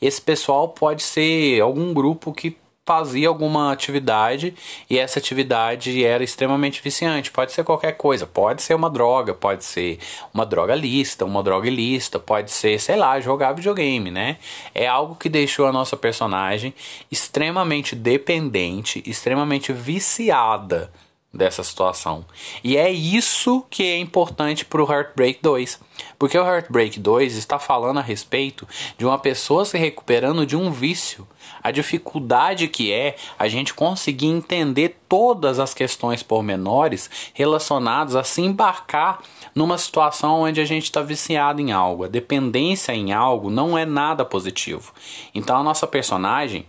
Esse 0.00 0.20
pessoal 0.20 0.68
pode 0.68 1.02
ser 1.02 1.60
algum 1.60 1.92
grupo 1.92 2.32
que 2.32 2.56
fazia 2.88 3.28
alguma 3.28 3.70
atividade 3.70 4.54
e 4.88 4.98
essa 4.98 5.18
atividade 5.18 6.02
era 6.02 6.24
extremamente 6.24 6.80
viciante. 6.82 7.30
Pode 7.30 7.52
ser 7.52 7.62
qualquer 7.62 7.92
coisa, 7.92 8.26
pode 8.26 8.62
ser 8.62 8.72
uma 8.72 8.88
droga, 8.88 9.34
pode 9.34 9.62
ser 9.62 9.98
uma 10.32 10.46
droga 10.46 10.74
lícita, 10.74 11.26
uma 11.26 11.42
droga 11.42 11.68
ilícita, 11.68 12.18
pode 12.18 12.50
ser, 12.50 12.80
sei 12.80 12.96
lá, 12.96 13.20
jogar 13.20 13.52
videogame, 13.52 14.10
né? 14.10 14.38
É 14.74 14.86
algo 14.86 15.16
que 15.16 15.28
deixou 15.28 15.66
a 15.66 15.72
nossa 15.72 15.98
personagem 15.98 16.72
extremamente 17.12 17.94
dependente, 17.94 19.02
extremamente 19.04 19.70
viciada 19.70 20.90
dessa 21.32 21.62
situação. 21.62 22.24
E 22.64 22.76
é 22.76 22.90
isso 22.90 23.64
que 23.68 23.82
é 23.82 23.98
importante 23.98 24.64
para 24.64 24.82
o 24.82 24.90
Heartbreak 24.90 25.40
2. 25.42 25.80
Porque 26.18 26.38
o 26.38 26.44
Heartbreak 26.44 26.98
2 26.98 27.36
está 27.36 27.58
falando 27.58 27.98
a 27.98 28.02
respeito 28.02 28.66
de 28.96 29.04
uma 29.04 29.18
pessoa 29.18 29.64
se 29.64 29.76
recuperando 29.76 30.46
de 30.46 30.56
um 30.56 30.70
vício. 30.70 31.28
A 31.62 31.70
dificuldade 31.70 32.66
que 32.66 32.92
é 32.92 33.16
a 33.38 33.46
gente 33.46 33.74
conseguir 33.74 34.26
entender 34.26 34.98
todas 35.08 35.58
as 35.58 35.74
questões 35.74 36.22
pormenores 36.22 37.10
relacionadas 37.34 38.14
a 38.14 38.24
se 38.24 38.40
embarcar 38.40 39.20
numa 39.54 39.76
situação 39.76 40.42
onde 40.42 40.60
a 40.60 40.64
gente 40.64 40.84
está 40.84 41.02
viciado 41.02 41.60
em 41.60 41.72
algo. 41.72 42.04
A 42.04 42.08
dependência 42.08 42.92
em 42.92 43.12
algo 43.12 43.50
não 43.50 43.76
é 43.76 43.84
nada 43.84 44.24
positivo. 44.24 44.92
Então 45.34 45.56
a 45.56 45.62
nossa 45.62 45.86
personagem 45.86 46.66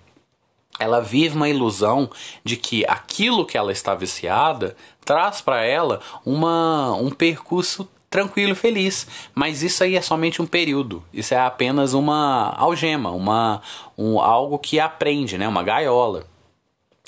ela 0.80 1.02
vive 1.02 1.36
uma 1.36 1.50
ilusão 1.50 2.10
de 2.44 2.56
que 2.56 2.86
aquilo 2.88 3.46
que 3.46 3.58
ela 3.58 3.72
está 3.72 3.94
viciada 3.94 4.76
traz 5.04 5.42
para 5.42 5.64
ela 5.64 6.00
uma, 6.26 6.94
um 6.96 7.12
percurso 7.12 7.88
tranquilo 8.10 8.54
e 8.54 8.56
feliz. 8.56 9.06
Mas 9.36 9.62
isso 9.62 9.84
aí 9.84 9.96
é 9.96 10.02
somente 10.02 10.42
um 10.42 10.48
período. 10.48 11.04
Isso 11.14 11.34
é 11.34 11.40
apenas 11.40 11.94
uma 11.94 12.54
algema, 12.58 13.12
uma, 13.12 13.62
um, 13.98 14.20
algo 14.20 14.58
que 14.58 14.80
aprende, 14.80 15.38
né? 15.38 15.48
uma 15.48 15.62
gaiola. 15.62 16.26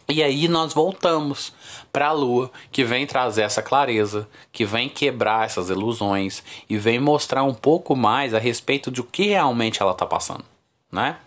E 0.09 0.21
aí 0.21 0.49
nós 0.49 0.73
voltamos 0.73 1.53
para 1.93 2.07
a 2.07 2.11
lua, 2.11 2.51
que 2.69 2.83
vem 2.83 3.07
trazer 3.07 3.43
essa 3.43 3.61
clareza, 3.61 4.27
que 4.51 4.65
vem 4.65 4.89
quebrar 4.89 5.45
essas 5.45 5.69
ilusões 5.69 6.43
e 6.69 6.77
vem 6.77 6.99
mostrar 6.99 7.43
um 7.43 7.53
pouco 7.53 7.95
mais 7.95 8.33
a 8.33 8.39
respeito 8.39 8.91
de 8.91 8.99
o 8.99 9.05
que 9.05 9.27
realmente 9.27 9.81
ela 9.81 9.93
está 9.93 10.05
passando 10.05 10.50
né? 10.91 11.17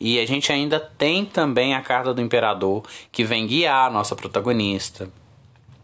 E 0.00 0.18
a 0.18 0.26
gente 0.26 0.52
ainda 0.52 0.80
tem 0.80 1.24
também 1.24 1.74
a 1.74 1.80
carta 1.80 2.12
do 2.12 2.20
imperador 2.20 2.82
que 3.12 3.24
vem 3.24 3.46
guiar 3.46 3.86
a 3.86 3.90
nossa 3.90 4.16
protagonista. 4.16 5.08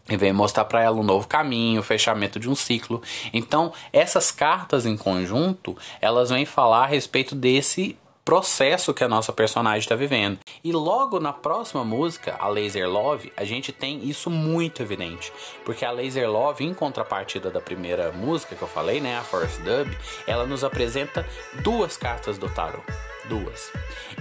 E 0.09 0.17
vem 0.17 0.33
mostrar 0.33 0.65
para 0.65 0.81
ela 0.81 0.97
um 0.97 1.03
novo 1.03 1.27
caminho, 1.27 1.79
o 1.79 1.83
fechamento 1.83 2.39
de 2.39 2.49
um 2.49 2.55
ciclo. 2.55 3.01
Então, 3.31 3.71
essas 3.93 4.29
cartas 4.31 4.85
em 4.85 4.97
conjunto, 4.97 5.77
elas 6.01 6.29
vêm 6.29 6.45
falar 6.45 6.83
a 6.83 6.87
respeito 6.87 7.33
desse 7.33 7.97
processo 8.25 8.93
que 8.93 9.03
a 9.03 9.07
nossa 9.07 9.31
personagem 9.31 9.79
está 9.79 9.95
vivendo. 9.95 10.39
E 10.63 10.71
logo 10.71 11.19
na 11.19 11.33
próxima 11.33 11.83
música, 11.83 12.35
a 12.39 12.47
Laser 12.47 12.89
Love, 12.89 13.31
a 13.37 13.43
gente 13.43 13.71
tem 13.71 14.07
isso 14.07 14.29
muito 14.29 14.81
evidente, 14.81 15.31
porque 15.65 15.85
a 15.85 15.91
Laser 15.91 16.29
Love, 16.29 16.63
em 16.63 16.73
contrapartida 16.73 17.49
da 17.49 17.61
primeira 17.61 18.11
música 18.11 18.55
que 18.55 18.61
eu 18.61 18.67
falei, 18.67 18.99
né, 18.99 19.17
a 19.17 19.23
Forest 19.23 19.61
Dub, 19.61 19.97
ela 20.27 20.45
nos 20.45 20.63
apresenta 20.63 21.27
duas 21.63 21.97
cartas 21.97 22.37
do 22.37 22.49
tarot 22.49 22.83
duas. 23.27 23.71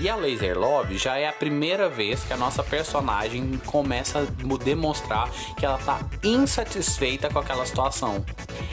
E 0.01 0.09
a 0.09 0.17
Laser 0.17 0.59
Love 0.59 0.97
já 0.97 1.17
é 1.17 1.29
a 1.29 1.33
primeira 1.33 1.89
vez 1.89 2.25
que 2.25 2.33
a 2.33 2.37
nossa 2.37 2.63
personagem 2.63 3.59
começa 3.67 4.21
a 4.21 4.65
demonstrar 4.65 5.31
que 5.59 5.65
ela 5.65 5.79
tá 5.79 6.01
insatisfeita 6.23 7.29
com 7.31 7.39
aquela 7.39 7.67
situação. 7.67 8.25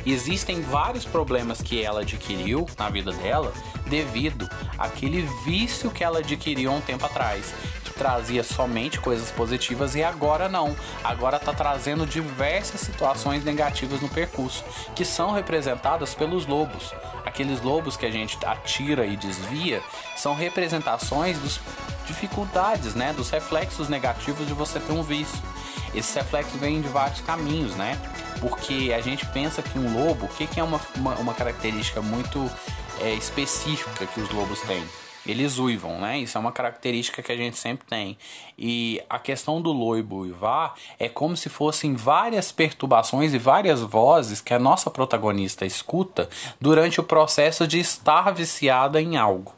Existem 0.06 0.62
vários 0.62 1.06
problemas 1.06 1.62
que 1.62 1.84
ela 1.84 2.02
adquiriu 2.02 2.66
na 2.78 2.90
vida 2.90 3.12
dela 3.12 3.52
devido 3.88 4.48
àquele 4.78 5.22
vício 5.44 5.92
que 5.92 6.04
ela 6.04 6.20
adquiriu 6.20 6.72
um 6.72 6.82
tempo 6.82 7.06
atrás. 7.06 7.54
Trazia 7.98 8.44
somente 8.44 9.00
coisas 9.00 9.32
positivas 9.32 9.96
e 9.96 10.04
agora 10.04 10.48
não. 10.48 10.76
Agora 11.04 11.40
tá 11.40 11.54
trazendo 11.54 12.06
diversas 12.06 12.82
situações 12.82 13.44
negativas 13.44 14.02
no 14.02 14.08
percurso, 14.08 14.64
que 14.96 15.04
são 15.04 15.32
representadas 15.32 16.14
pelos 16.14 16.46
lobos. 16.46 16.94
Aqueles 17.26 17.62
lobos 17.62 17.98
que 17.98 18.06
a 18.06 18.12
gente 18.12 18.38
atira 18.46 19.06
e 19.06 19.18
desvia 19.18 19.82
são 20.16 20.34
representações 20.34 21.38
dos 21.40 21.60
dificuldades, 22.06 22.96
né, 22.96 23.12
dos 23.14 23.30
reflexos 23.30 23.90
negativos 23.90 24.48
de 24.48 24.54
você 24.54 24.80
ter 24.80 24.94
um 24.94 25.04
vício. 25.04 25.42
Esses 25.94 26.14
reflexos 26.14 26.60
vêm 26.60 26.82
de 26.82 26.88
vários 26.88 27.22
caminhos, 27.22 27.76
né? 27.76 28.00
Porque 28.40 28.94
a 28.96 29.02
gente 29.02 29.26
pensa 29.28 29.62
que 29.62 29.80
um 29.80 29.94
lobo, 29.94 30.26
o 30.26 30.30
que, 30.30 30.46
que 30.46 30.60
é 30.60 30.64
uma, 30.64 30.80
uma, 30.96 31.16
uma 31.16 31.34
característica 31.34 32.02
muito 32.02 32.50
é, 33.00 33.14
específica 33.14 34.06
que 34.06 34.22
os 34.22 34.30
lobos 34.30 34.62
têm? 34.62 34.84
Eles 35.28 35.60
uivam, 35.60 36.00
né? 36.00 36.20
Isso 36.20 36.38
é 36.38 36.42
uma 36.42 36.52
característica 36.52 37.22
que 37.22 37.32
a 37.32 37.36
gente 37.36 37.58
sempre 37.58 37.86
tem. 37.88 38.18
E 38.58 39.02
a 39.10 39.20
questão 39.20 39.62
do 39.62 39.72
lobo 39.72 40.20
uivar 40.20 40.76
é 40.98 41.10
como 41.10 41.36
se 41.36 41.50
fossem 41.50 41.96
várias 41.96 42.52
perturbações 42.52 43.34
e 43.34 43.38
várias 43.38 43.82
vozes 43.82 44.42
que 44.42 44.54
a 44.54 44.60
nossa 44.60 44.90
protagonista 44.90 45.66
escuta 45.66 46.30
durante 46.60 47.00
o 47.00 47.04
processo 47.04 47.68
de 47.68 47.80
estar 47.80 48.32
viciada 48.32 49.02
em 49.02 49.18
algo. 49.18 49.54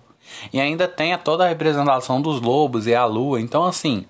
E 0.51 0.59
ainda 0.59 0.87
tem 0.87 1.17
toda 1.17 1.45
a 1.45 1.47
representação 1.47 2.21
dos 2.21 2.41
lobos 2.41 2.87
e 2.87 2.95
a 2.95 3.05
lua. 3.05 3.39
Então, 3.39 3.63
assim, 3.63 4.05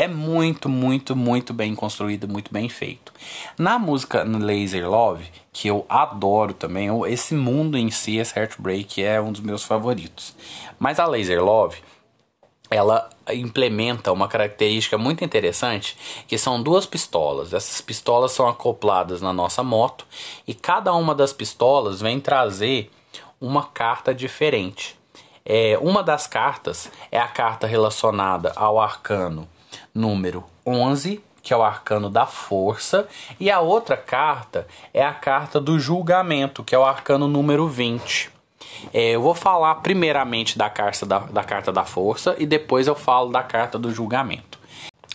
é 0.00 0.08
muito, 0.08 0.66
muito, 0.66 1.14
muito 1.14 1.52
bem 1.52 1.74
construído, 1.74 2.26
muito 2.26 2.50
bem 2.50 2.70
feito. 2.70 3.12
Na 3.58 3.78
música 3.78 4.22
Laser 4.22 4.88
Love, 4.88 5.26
que 5.52 5.68
eu 5.68 5.84
adoro 5.90 6.54
também, 6.54 6.88
esse 7.06 7.34
mundo 7.34 7.76
em 7.76 7.90
si, 7.90 8.16
esse 8.16 8.38
Heartbreak, 8.38 9.02
é 9.02 9.20
um 9.20 9.30
dos 9.30 9.42
meus 9.42 9.62
favoritos. 9.62 10.34
Mas 10.78 10.98
a 10.98 11.04
Laser 11.04 11.44
Love, 11.44 11.82
ela 12.70 13.10
implementa 13.30 14.10
uma 14.10 14.26
característica 14.26 14.96
muito 14.96 15.22
interessante, 15.22 15.98
que 16.26 16.38
são 16.38 16.62
duas 16.62 16.86
pistolas. 16.86 17.52
Essas 17.52 17.82
pistolas 17.82 18.32
são 18.32 18.48
acopladas 18.48 19.20
na 19.20 19.34
nossa 19.34 19.62
moto 19.62 20.06
e 20.48 20.54
cada 20.54 20.94
uma 20.94 21.14
das 21.14 21.34
pistolas 21.34 22.00
vem 22.00 22.18
trazer 22.18 22.90
uma 23.38 23.64
carta 23.64 24.14
diferente. 24.14 24.98
É, 25.44 25.78
uma 25.78 26.02
das 26.02 26.26
cartas 26.26 26.90
é 27.12 27.18
a 27.18 27.28
carta 27.28 27.66
relacionada 27.66 28.50
ao 28.56 28.80
arcano 28.80 29.46
número 29.94 30.44
11, 30.66 31.22
que 31.42 31.52
é 31.52 31.56
o 31.56 31.62
arcano 31.62 32.10
da 32.10 32.26
força, 32.26 33.08
e 33.38 33.50
a 33.50 33.60
outra 33.60 33.96
carta 33.96 34.66
é 34.92 35.04
a 35.04 35.12
carta 35.12 35.60
do 35.60 35.78
julgamento, 35.78 36.62
que 36.62 36.74
é 36.74 36.78
o 36.78 36.84
arcano 36.84 37.26
número 37.26 37.68
20. 37.68 38.30
É, 38.92 39.10
eu 39.10 39.22
vou 39.22 39.34
falar 39.34 39.74
primeiramente 39.76 40.56
da 40.56 40.70
carta 40.70 41.04
da, 41.04 41.18
da 41.18 41.44
carta 41.44 41.72
da 41.72 41.84
força 41.84 42.34
e 42.38 42.46
depois 42.46 42.86
eu 42.86 42.94
falo 42.94 43.30
da 43.30 43.42
carta 43.42 43.78
do 43.78 43.92
julgamento. 43.92 44.58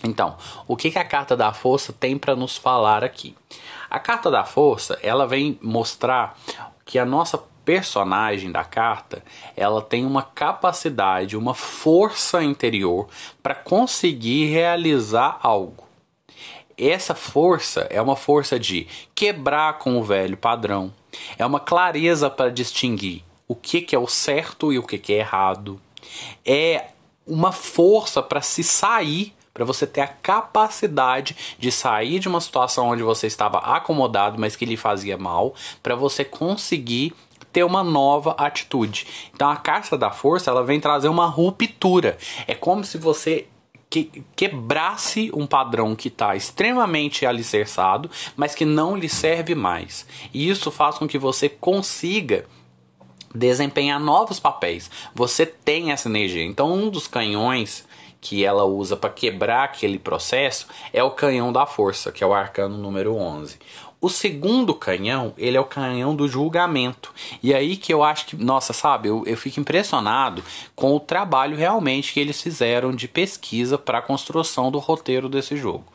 Então, 0.04 0.36
o 0.68 0.76
que, 0.76 0.92
que 0.92 1.00
a 1.00 1.06
carta 1.06 1.36
da 1.36 1.52
força 1.52 1.92
tem 1.92 2.18
para 2.18 2.36
nos 2.36 2.58
falar 2.58 3.04
aqui? 3.04 3.36
A 3.90 4.00
carta 4.00 4.30
da 4.30 4.44
força 4.44 5.00
ela 5.02 5.26
vem 5.28 5.58
mostrar 5.62 6.38
que 6.86 7.00
a 7.00 7.06
nossa 7.06 7.42
personagem 7.66 8.52
da 8.52 8.64
carta, 8.64 9.24
ela 9.58 9.82
tem 9.82 10.06
uma 10.06 10.22
capacidade, 10.22 11.36
uma 11.36 11.56
força 11.56 12.44
interior 12.44 13.08
para 13.42 13.56
conseguir 13.56 14.46
realizar 14.46 15.40
algo. 15.42 15.84
Essa 16.78 17.16
força 17.16 17.88
é 17.90 18.02
uma 18.02 18.16
força 18.16 18.60
de 18.60 18.88
quebrar 19.16 19.80
com 19.80 19.98
o 19.98 20.04
velho 20.04 20.38
padrão, 20.38 20.94
é 21.38 21.46
uma 21.46 21.60
clareza 21.60 22.30
para 22.30 22.52
distinguir 22.52 23.24
o 23.48 23.56
que, 23.56 23.82
que 23.82 23.96
é 23.96 24.00
o 24.00 24.08
certo 24.08 24.72
e 24.72 24.78
o 24.78 24.84
que, 24.84 24.98
que 24.98 25.14
é 25.14 25.20
errado, 25.20 25.80
é 26.46 26.88
uma 27.26 27.52
força 27.52 28.22
para 28.22 28.42
se 28.42 28.64
sair 28.64 29.34
para 29.56 29.64
você 29.64 29.88
ter 29.88 30.02
a 30.02 30.08
capacidade 30.08 31.56
de 31.58 31.72
sair 31.72 32.20
de 32.20 32.28
uma 32.28 32.42
situação 32.42 32.90
onde 32.90 33.02
você 33.02 33.26
estava 33.26 33.60
acomodado, 33.60 34.38
mas 34.38 34.54
que 34.54 34.66
lhe 34.66 34.76
fazia 34.76 35.18
mal, 35.18 35.56
para 35.82 35.96
você 35.96 36.26
conseguir 36.26 37.16
ter 37.56 37.64
uma 37.64 37.86
nova 37.86 38.32
atitude. 38.32 39.08
Então 39.34 39.50
a 39.50 39.56
carta 39.56 39.98
da 39.98 40.12
força 40.12 40.52
ela 40.52 40.62
vem 40.62 40.78
trazer 40.78 41.08
uma 41.08 41.26
ruptura. 41.26 42.18
É 42.46 42.54
como 42.54 42.84
se 42.84 42.98
você 42.98 43.48
que, 43.90 44.26
quebrasse 44.36 45.32
um 45.34 45.48
padrão 45.48 45.96
que 45.96 46.10
está 46.10 46.36
extremamente 46.36 47.26
alicerçado, 47.26 48.12
mas 48.36 48.54
que 48.54 48.66
não 48.66 48.98
lhe 48.98 49.08
serve 49.08 49.56
mais. 49.56 50.06
E 50.34 50.50
isso 50.50 50.70
faz 50.70 50.98
com 50.98 51.08
que 51.08 51.18
você 51.18 51.48
consiga 51.48 52.44
desempenhar 53.34 54.02
novos 54.02 54.38
papéis. 54.38 54.92
Você 55.14 55.46
tem 55.46 55.94
essa 55.94 56.10
energia. 56.10 56.44
Então 56.44 56.74
um 56.74 56.90
dos 56.90 57.08
canhões 57.08 57.88
que 58.20 58.44
ela 58.44 58.66
usa 58.66 58.98
para 58.98 59.10
quebrar 59.10 59.64
aquele 59.64 59.98
processo 59.98 60.68
é 60.92 61.02
o 61.02 61.12
canhão 61.12 61.54
da 61.54 61.66
força, 61.66 62.12
que 62.12 62.22
é 62.22 62.28
o 62.28 62.34
arcano 62.34 62.78
número 62.78 63.16
11. 63.16 63.58
O 64.06 64.10
segundo 64.10 64.76
canhão, 64.76 65.34
ele 65.36 65.58
é 65.58 65.60
o 65.60 65.66
canhão 65.66 66.16
do 66.16 66.28
julgamento. 66.28 67.12
E 67.42 67.56
aí 67.56 67.76
que 67.76 67.92
eu 67.92 68.04
acho 68.04 68.28
que, 68.28 68.36
nossa, 68.36 68.72
sabe, 68.72 69.10
eu, 69.10 69.24
eu 69.26 69.36
fico 69.36 69.60
impressionado 69.60 70.44
com 70.76 70.96
o 70.96 71.00
trabalho 71.00 71.58
realmente 71.58 72.14
que 72.14 72.20
eles 72.20 72.40
fizeram 72.40 72.92
de 72.92 73.08
pesquisa 73.08 73.80
para 73.80 73.98
a 73.98 74.04
construção 74.04 74.70
do 74.70 74.78
roteiro 74.78 75.28
desse 75.28 75.58
jogo. 75.58 75.86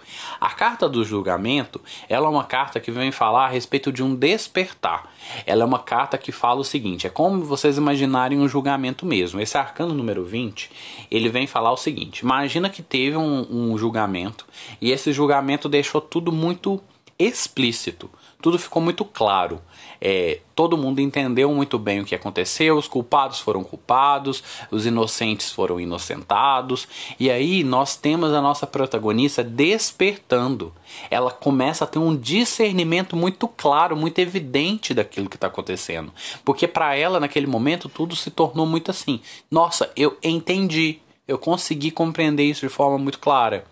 A 0.40 0.50
carta 0.50 0.88
do 0.88 1.04
julgamento, 1.04 1.80
ela 2.08 2.26
é 2.26 2.28
uma 2.28 2.42
carta 2.42 2.80
que 2.80 2.90
vem 2.90 3.12
falar 3.12 3.44
a 3.44 3.48
respeito 3.48 3.92
de 3.92 4.02
um 4.02 4.12
despertar. 4.12 5.08
Ela 5.46 5.62
é 5.62 5.64
uma 5.64 5.78
carta 5.78 6.18
que 6.18 6.32
fala 6.32 6.62
o 6.62 6.64
seguinte, 6.64 7.06
é 7.06 7.10
como 7.10 7.44
vocês 7.44 7.78
imaginarem 7.78 8.40
um 8.40 8.48
julgamento 8.48 9.06
mesmo. 9.06 9.40
Esse 9.40 9.56
arcano 9.56 9.94
número 9.94 10.24
20, 10.24 10.68
ele 11.12 11.28
vem 11.28 11.46
falar 11.46 11.70
o 11.70 11.76
seguinte, 11.76 12.22
imagina 12.24 12.68
que 12.68 12.82
teve 12.82 13.16
um, 13.16 13.46
um 13.48 13.78
julgamento 13.78 14.44
e 14.80 14.90
esse 14.90 15.12
julgamento 15.12 15.68
deixou 15.68 16.00
tudo 16.00 16.32
muito 16.32 16.82
explícito. 17.20 18.10
Tudo 18.40 18.58
ficou 18.58 18.80
muito 18.80 19.04
claro. 19.04 19.60
É, 20.00 20.40
todo 20.54 20.78
mundo 20.78 20.98
entendeu 20.98 21.52
muito 21.52 21.78
bem 21.78 22.00
o 22.00 22.06
que 22.06 22.14
aconteceu, 22.14 22.78
os 22.78 22.88
culpados 22.88 23.38
foram 23.38 23.62
culpados, 23.62 24.42
os 24.70 24.86
inocentes 24.86 25.50
foram 25.50 25.78
inocentados, 25.78 26.88
e 27.18 27.30
aí 27.30 27.62
nós 27.62 27.96
temos 27.96 28.32
a 28.32 28.40
nossa 28.40 28.66
protagonista 28.66 29.44
despertando. 29.44 30.72
Ela 31.10 31.30
começa 31.30 31.84
a 31.84 31.86
ter 31.86 31.98
um 31.98 32.16
discernimento 32.16 33.14
muito 33.14 33.46
claro, 33.46 33.94
muito 33.94 34.18
evidente 34.20 34.94
daquilo 34.94 35.28
que 35.28 35.36
está 35.36 35.48
acontecendo, 35.48 36.10
porque 36.46 36.66
para 36.66 36.96
ela 36.96 37.20
naquele 37.20 37.46
momento 37.46 37.86
tudo 37.86 38.16
se 38.16 38.30
tornou 38.30 38.64
muito 38.64 38.90
assim: 38.90 39.20
nossa, 39.50 39.92
eu 39.94 40.16
entendi, 40.22 40.98
eu 41.28 41.36
consegui 41.36 41.90
compreender 41.90 42.44
isso 42.44 42.66
de 42.66 42.72
forma 42.72 42.96
muito 42.96 43.18
clara. 43.18 43.66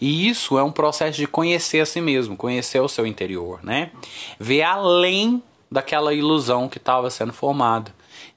E 0.00 0.28
isso 0.28 0.58
é 0.58 0.62
um 0.62 0.72
processo 0.72 1.18
de 1.18 1.26
conhecer 1.26 1.80
a 1.80 1.86
si 1.86 2.00
mesmo, 2.00 2.36
conhecer 2.36 2.80
o 2.80 2.88
seu 2.88 3.06
interior, 3.06 3.60
né? 3.62 3.90
Ver 4.38 4.62
além 4.62 5.42
daquela 5.70 6.14
ilusão 6.14 6.68
que 6.68 6.78
estava 6.78 7.10
sendo 7.10 7.32
formada. 7.32 7.94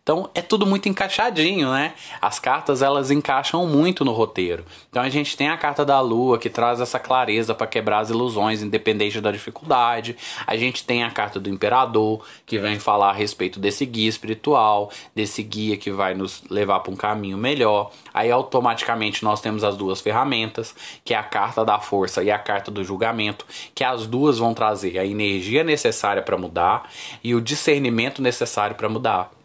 Então 0.09 0.27
é 0.33 0.41
tudo 0.41 0.65
muito 0.65 0.89
encaixadinho, 0.89 1.71
né? 1.71 1.93
As 2.19 2.39
cartas 2.39 2.81
elas 2.81 3.11
encaixam 3.11 3.67
muito 3.67 4.03
no 4.03 4.11
roteiro. 4.11 4.65
Então 4.89 5.03
a 5.03 5.09
gente 5.09 5.37
tem 5.37 5.49
a 5.49 5.55
carta 5.55 5.85
da 5.85 6.01
lua 6.01 6.39
que 6.39 6.49
traz 6.49 6.81
essa 6.81 6.97
clareza 6.97 7.53
para 7.53 7.67
quebrar 7.67 7.99
as 7.99 8.09
ilusões, 8.09 8.63
independente 8.63 9.21
da 9.21 9.29
dificuldade. 9.29 10.17
A 10.47 10.57
gente 10.57 10.83
tem 10.83 11.03
a 11.03 11.11
carta 11.11 11.39
do 11.39 11.47
imperador 11.47 12.25
que 12.43 12.57
vem 12.57 12.79
falar 12.79 13.11
a 13.11 13.13
respeito 13.13 13.59
desse 13.59 13.85
guia 13.85 14.09
espiritual, 14.09 14.91
desse 15.13 15.43
guia 15.43 15.77
que 15.77 15.91
vai 15.91 16.15
nos 16.15 16.41
levar 16.49 16.79
para 16.79 16.91
um 16.91 16.95
caminho 16.95 17.37
melhor. 17.37 17.91
Aí 18.11 18.31
automaticamente 18.31 19.23
nós 19.23 19.39
temos 19.41 19.63
as 19.63 19.77
duas 19.77 20.01
ferramentas, 20.01 20.73
que 21.05 21.13
é 21.13 21.17
a 21.17 21.23
carta 21.23 21.63
da 21.63 21.77
força 21.77 22.23
e 22.23 22.31
a 22.31 22.39
carta 22.39 22.71
do 22.71 22.83
julgamento, 22.83 23.45
que 23.75 23.83
as 23.83 24.07
duas 24.07 24.39
vão 24.39 24.55
trazer 24.55 24.97
a 24.97 25.05
energia 25.05 25.63
necessária 25.63 26.23
para 26.23 26.35
mudar 26.35 26.89
e 27.23 27.35
o 27.35 27.39
discernimento 27.39 28.23
necessário 28.23 28.75
para 28.75 28.89
mudar. 28.89 29.38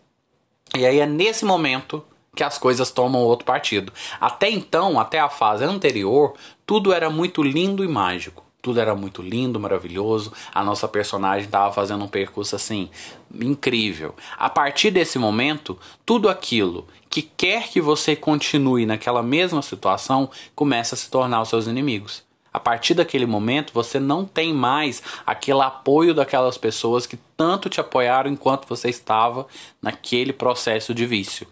E 0.77 0.85
aí 0.85 0.99
é 0.99 1.07
nesse 1.07 1.45
momento 1.45 2.05
que 2.35 2.43
as 2.43 2.59
coisas 2.59 2.91
tomam 2.91 3.23
outro 3.23 3.45
partido. 3.45 3.93
Até 4.21 4.51
então, 4.51 4.99
até 4.99 5.21
a 5.21 5.29
fase 5.29 5.65
anterior, 5.65 6.35
tudo 6.67 6.93
era 6.93 7.09
muito 7.09 7.43
lindo 7.43 7.85
e 7.85 7.89
mágico. 7.89 8.45
Tudo 8.61 8.81
era 8.81 8.95
muito 8.95 9.23
lindo, 9.23 9.61
maravilhoso. 9.61 10.33
A 10.53 10.65
nossa 10.65 10.89
personagem 10.89 11.45
estava 11.45 11.73
fazendo 11.73 12.05
um 12.05 12.09
percurso 12.09 12.57
assim 12.57 12.89
incrível. 13.33 14.15
A 14.37 14.49
partir 14.49 14.91
desse 14.91 15.19
momento, 15.19 15.79
tudo 16.05 16.29
aquilo 16.29 16.89
que 17.09 17.23
quer 17.23 17.69
que 17.69 17.81
você 17.81 18.17
continue 18.17 18.85
naquela 18.85 19.23
mesma 19.23 19.63
situação 19.63 20.29
começa 20.57 20.95
a 20.95 20.99
se 20.99 21.09
tornar 21.09 21.43
os 21.43 21.51
seus 21.51 21.67
inimigos. 21.67 22.25
A 22.55 22.61
partir 22.61 22.95
daquele 22.95 23.27
momento, 23.27 23.73
você 23.75 23.99
não 23.99 24.25
tem 24.25 24.55
mais 24.55 25.03
aquele 25.27 25.61
apoio 25.61 26.15
daquelas 26.15 26.57
pessoas 26.57 27.05
que 27.05 27.19
tanto 27.37 27.69
te 27.69 27.81
apoiaram 27.81 28.31
enquanto 28.31 28.69
você 28.69 28.89
estava 28.89 29.49
naquele 29.83 30.33
processo 30.33 30.95
de 30.95 31.05
vício. 31.05 31.49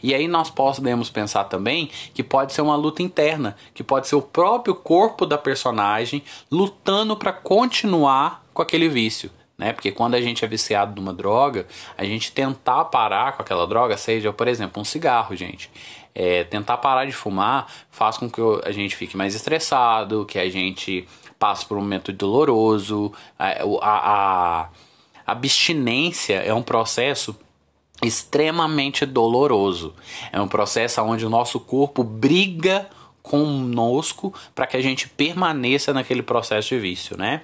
E 0.00 0.14
aí 0.14 0.28
nós 0.28 0.48
podemos 0.48 1.10
pensar 1.10 1.44
também 1.44 1.90
que 2.14 2.22
pode 2.22 2.52
ser 2.52 2.62
uma 2.62 2.76
luta 2.76 3.02
interna, 3.02 3.56
que 3.74 3.82
pode 3.82 4.06
ser 4.06 4.14
o 4.14 4.22
próprio 4.22 4.76
corpo 4.76 5.26
da 5.26 5.36
personagem 5.36 6.22
lutando 6.50 7.16
para 7.16 7.32
continuar 7.32 8.44
com 8.54 8.62
aquele 8.62 8.88
vício. 8.88 9.32
Né? 9.58 9.72
Porque 9.72 9.90
quando 9.90 10.14
a 10.14 10.20
gente 10.20 10.44
é 10.44 10.48
viciado 10.48 10.94
numa 10.94 11.12
droga, 11.12 11.66
a 11.96 12.04
gente 12.04 12.30
tentar 12.30 12.84
parar 12.84 13.32
com 13.32 13.42
aquela 13.42 13.66
droga, 13.66 13.96
seja, 13.96 14.32
por 14.32 14.46
exemplo, 14.46 14.80
um 14.80 14.84
cigarro, 14.84 15.34
gente. 15.34 15.68
É, 16.20 16.42
tentar 16.42 16.78
parar 16.78 17.04
de 17.04 17.12
fumar 17.12 17.72
faz 17.92 18.18
com 18.18 18.28
que 18.28 18.40
a 18.64 18.72
gente 18.72 18.96
fique 18.96 19.16
mais 19.16 19.36
estressado, 19.36 20.26
que 20.26 20.36
a 20.36 20.50
gente 20.50 21.06
passe 21.38 21.64
por 21.64 21.78
um 21.78 21.80
momento 21.80 22.12
doloroso. 22.12 23.12
A, 23.38 23.50
a, 23.80 24.60
a 24.62 24.68
abstinência 25.24 26.34
é 26.34 26.52
um 26.52 26.62
processo 26.62 27.36
extremamente 28.02 29.06
doloroso. 29.06 29.94
É 30.32 30.40
um 30.40 30.48
processo 30.48 31.00
onde 31.02 31.24
o 31.24 31.30
nosso 31.30 31.60
corpo 31.60 32.02
briga 32.02 32.88
conosco 33.28 34.32
para 34.54 34.66
que 34.66 34.76
a 34.76 34.80
gente 34.80 35.06
permaneça 35.06 35.92
naquele 35.92 36.22
processo 36.22 36.70
de 36.70 36.78
vício, 36.78 37.16
né? 37.16 37.42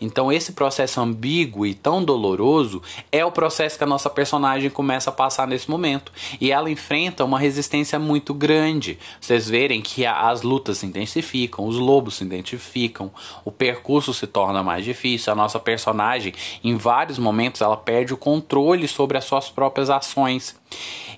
Então 0.00 0.32
esse 0.32 0.52
processo 0.52 0.98
ambíguo 1.00 1.66
e 1.66 1.74
tão 1.74 2.02
doloroso 2.02 2.82
é 3.12 3.24
o 3.24 3.30
processo 3.30 3.76
que 3.76 3.84
a 3.84 3.86
nossa 3.86 4.08
personagem 4.08 4.70
começa 4.70 5.10
a 5.10 5.12
passar 5.12 5.46
nesse 5.46 5.70
momento 5.70 6.10
e 6.40 6.50
ela 6.50 6.70
enfrenta 6.70 7.22
uma 7.22 7.38
resistência 7.38 7.98
muito 7.98 8.32
grande. 8.32 8.98
Vocês 9.20 9.48
verem 9.48 9.82
que 9.82 10.06
as 10.06 10.40
lutas 10.40 10.78
se 10.78 10.86
intensificam, 10.86 11.66
os 11.66 11.76
lobos 11.76 12.16
se 12.16 12.24
identificam, 12.24 13.10
o 13.44 13.52
percurso 13.52 14.14
se 14.14 14.26
torna 14.26 14.62
mais 14.62 14.84
difícil, 14.84 15.32
a 15.32 15.36
nossa 15.36 15.60
personagem 15.60 16.32
em 16.64 16.76
vários 16.76 17.18
momentos 17.18 17.60
ela 17.60 17.76
perde 17.76 18.14
o 18.14 18.16
controle 18.16 18.88
sobre 18.88 19.18
as 19.18 19.24
suas 19.24 19.50
próprias 19.50 19.90
ações. 19.90 20.58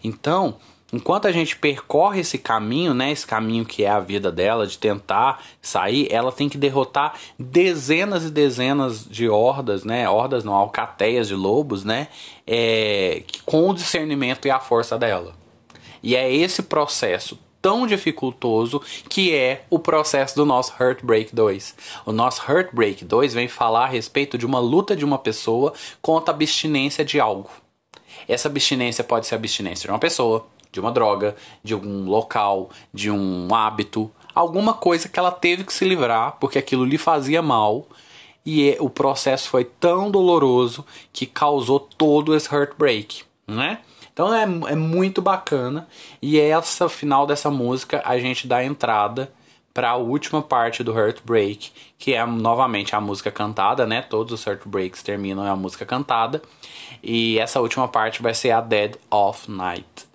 Então, 0.03 0.57
enquanto 0.93 1.27
a 1.27 1.33
gente 1.33 1.57
percorre 1.57 2.21
esse 2.21 2.39
caminho, 2.39 2.95
né, 2.95 3.11
esse 3.11 3.27
caminho 3.27 3.65
que 3.65 3.85
é 3.85 3.91
a 3.91 4.01
vida 4.01 4.33
dela, 4.33 4.67
de 4.67 4.79
tentar 4.79 5.43
sair, 5.61 6.09
ela 6.11 6.33
tem 6.33 6.49
que 6.49 6.59
derrotar 6.59 7.15
dezenas 7.39 8.25
e 8.25 8.31
dezenas 8.31 9.05
de 9.05 9.29
hordas, 9.29 9.85
né, 9.85 10.09
hordas 10.09 10.45
não, 10.45 10.55
alcateias 10.55 11.29
de 11.29 11.35
lobos, 11.35 11.85
né, 11.85 12.09
é, 12.47 13.23
com 13.45 13.69
o 13.69 13.75
discernimento 13.75 14.47
e 14.47 14.51
a 14.51 14.61
força 14.61 14.99
dela. 14.99 15.35
E 16.03 16.17
é 16.17 16.33
esse 16.33 16.63
processo 16.63 17.39
tão 17.61 17.87
dificultoso 17.87 18.81
que 19.09 19.35
é 19.35 19.65
o 19.69 19.79
processo 19.79 20.37
do 20.37 20.47
nosso 20.47 20.73
Heartbreak 20.81 21.35
2. 21.35 21.75
O 22.07 22.13
nosso 22.13 22.41
Heartbreak 22.49 23.05
2 23.05 23.35
vem 23.35 23.49
falar 23.49 23.85
a 23.85 23.89
respeito 23.89 24.39
de 24.39 24.47
uma 24.47 24.61
luta 24.61 24.95
de 24.95 25.05
uma 25.05 25.19
pessoa 25.19 25.73
contra 26.01 26.33
a 26.33 26.35
abstinência 26.37 27.05
de 27.05 27.19
algo. 27.19 27.51
Essa 28.29 28.49
abstinência 28.49 29.03
pode 29.03 29.27
ser 29.27 29.35
a 29.35 29.39
abstinência 29.39 29.87
de 29.87 29.91
uma 29.91 29.99
pessoa, 29.99 30.47
de 30.71 30.81
uma 30.81 30.93
droga, 30.93 31.37
de 31.63 31.75
algum 31.75 32.09
local, 32.09 32.71
de 32.93 33.11
um 33.11 33.55
hábito, 33.55 34.11
alguma 34.35 34.75
coisa 34.75 35.09
que 35.09 35.19
ela 35.19 35.33
teve 35.33 35.65
que 35.65 35.73
se 35.73 35.85
livrar 35.85 36.37
porque 36.39 36.59
aquilo 36.59 36.85
lhe 36.85 36.99
fazia 36.99 37.43
mal 37.43 37.87
e 38.45 38.71
é, 38.71 38.77
o 38.81 38.89
processo 38.89 39.49
foi 39.49 39.65
tão 39.65 40.11
doloroso 40.11 40.85
que 41.13 41.27
causou 41.27 41.81
todo 41.81 42.35
esse 42.35 42.53
heartbreak, 42.55 43.25
né? 43.47 43.81
Então 44.13 44.35
é, 44.35 44.43
é 44.43 44.75
muito 44.75 45.23
bacana 45.23 45.87
e 46.21 46.41
essa 46.41 46.89
final 46.89 47.27
dessa 47.27 47.51
música 47.51 48.03
a 48.05 48.19
gente 48.19 48.47
dá 48.47 48.65
entrada 48.65 49.33
para 49.73 49.91
a 49.91 49.97
última 49.97 50.43
parte 50.43 50.83
do 50.83 50.99
Heartbreak, 50.99 51.71
que 51.97 52.13
é 52.13 52.27
novamente 52.27 52.97
a 52.97 53.01
música 53.01 53.31
cantada, 53.31 53.87
né? 53.87 54.03
Todos 54.03 54.33
os 54.33 54.45
Heartbreaks 54.45 55.05
terminam 55.05 55.45
em 55.45 55.49
a 55.49 55.55
música 55.55 55.87
cantada. 55.87 56.43
E 57.01 57.39
essa 57.39 57.61
última 57.61 57.87
parte 57.87 58.21
vai 58.21 58.35
ser 58.35 58.51
a 58.51 58.61
Dead 58.61 58.97
of 59.09 59.49
Night 59.49 60.08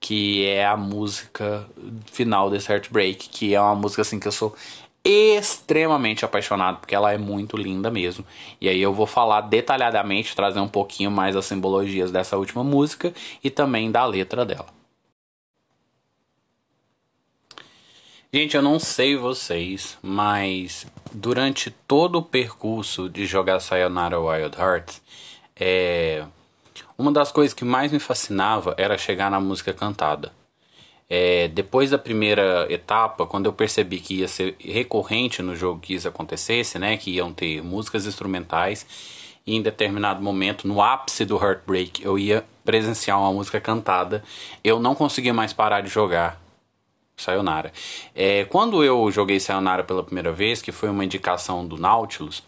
que 0.00 0.46
é 0.46 0.64
a 0.66 0.76
música 0.76 1.68
final 2.10 2.50
desse 2.50 2.72
Heartbreak, 2.72 3.28
que 3.28 3.54
é 3.54 3.60
uma 3.60 3.74
música 3.74 4.02
assim 4.02 4.18
que 4.18 4.26
eu 4.26 4.32
sou 4.32 4.56
extremamente 5.04 6.24
apaixonado, 6.24 6.78
porque 6.80 6.94
ela 6.94 7.12
é 7.12 7.18
muito 7.18 7.56
linda 7.56 7.90
mesmo. 7.90 8.24
E 8.60 8.68
aí 8.68 8.80
eu 8.80 8.92
vou 8.92 9.06
falar 9.06 9.42
detalhadamente, 9.42 10.34
trazer 10.34 10.60
um 10.60 10.68
pouquinho 10.68 11.10
mais 11.10 11.36
as 11.36 11.46
simbologias 11.46 12.10
dessa 12.10 12.36
última 12.36 12.64
música 12.64 13.12
e 13.42 13.50
também 13.50 13.90
da 13.90 14.04
letra 14.04 14.44
dela. 14.44 14.66
Gente, 18.32 18.54
eu 18.54 18.62
não 18.62 18.78
sei 18.78 19.16
vocês, 19.16 19.98
mas 20.00 20.86
durante 21.12 21.68
todo 21.68 22.16
o 22.16 22.22
percurso 22.22 23.08
de 23.08 23.26
jogar 23.26 23.58
Sayonara 23.58 24.20
Wild 24.20 24.56
Hearts, 24.56 25.02
é, 25.56 26.24
uma 26.96 27.12
das 27.12 27.32
coisas 27.32 27.54
que 27.54 27.64
mais 27.64 27.92
me 27.92 27.98
fascinava 27.98 28.74
era 28.76 28.96
chegar 28.98 29.30
na 29.30 29.40
música 29.40 29.72
cantada. 29.72 30.32
É, 31.08 31.48
depois 31.48 31.90
da 31.90 31.98
primeira 31.98 32.66
etapa, 32.72 33.26
quando 33.26 33.46
eu 33.46 33.52
percebi 33.52 33.98
que 33.98 34.20
ia 34.20 34.28
ser 34.28 34.54
recorrente 34.60 35.42
no 35.42 35.56
jogo 35.56 35.80
que 35.80 35.94
isso 35.94 36.06
acontecesse, 36.06 36.78
né, 36.78 36.96
que 36.96 37.10
iam 37.10 37.32
ter 37.32 37.62
músicas 37.64 38.06
instrumentais, 38.06 38.86
e 39.44 39.56
em 39.56 39.62
determinado 39.62 40.22
momento, 40.22 40.68
no 40.68 40.80
ápice 40.80 41.24
do 41.24 41.36
Heartbreak, 41.36 42.04
eu 42.04 42.16
ia 42.16 42.44
presenciar 42.64 43.18
uma 43.18 43.32
música 43.32 43.60
cantada, 43.60 44.22
eu 44.62 44.78
não 44.78 44.94
conseguia 44.94 45.34
mais 45.34 45.52
parar 45.52 45.80
de 45.80 45.88
jogar 45.88 46.40
Sayonara. 47.16 47.72
É, 48.14 48.44
quando 48.44 48.84
eu 48.84 49.10
joguei 49.10 49.40
Sayonara 49.40 49.82
pela 49.82 50.04
primeira 50.04 50.30
vez, 50.30 50.62
que 50.62 50.70
foi 50.70 50.88
uma 50.88 51.04
indicação 51.04 51.66
do 51.66 51.76
Nautilus, 51.76 52.42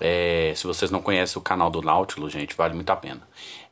é, 0.00 0.52
se 0.56 0.66
vocês 0.66 0.90
não 0.90 1.02
conhecem 1.02 1.38
o 1.38 1.42
canal 1.42 1.70
do 1.70 1.82
Nautilus, 1.82 2.32
gente, 2.32 2.56
vale 2.56 2.74
muito 2.74 2.90
a 2.90 2.96
pena. 2.96 3.20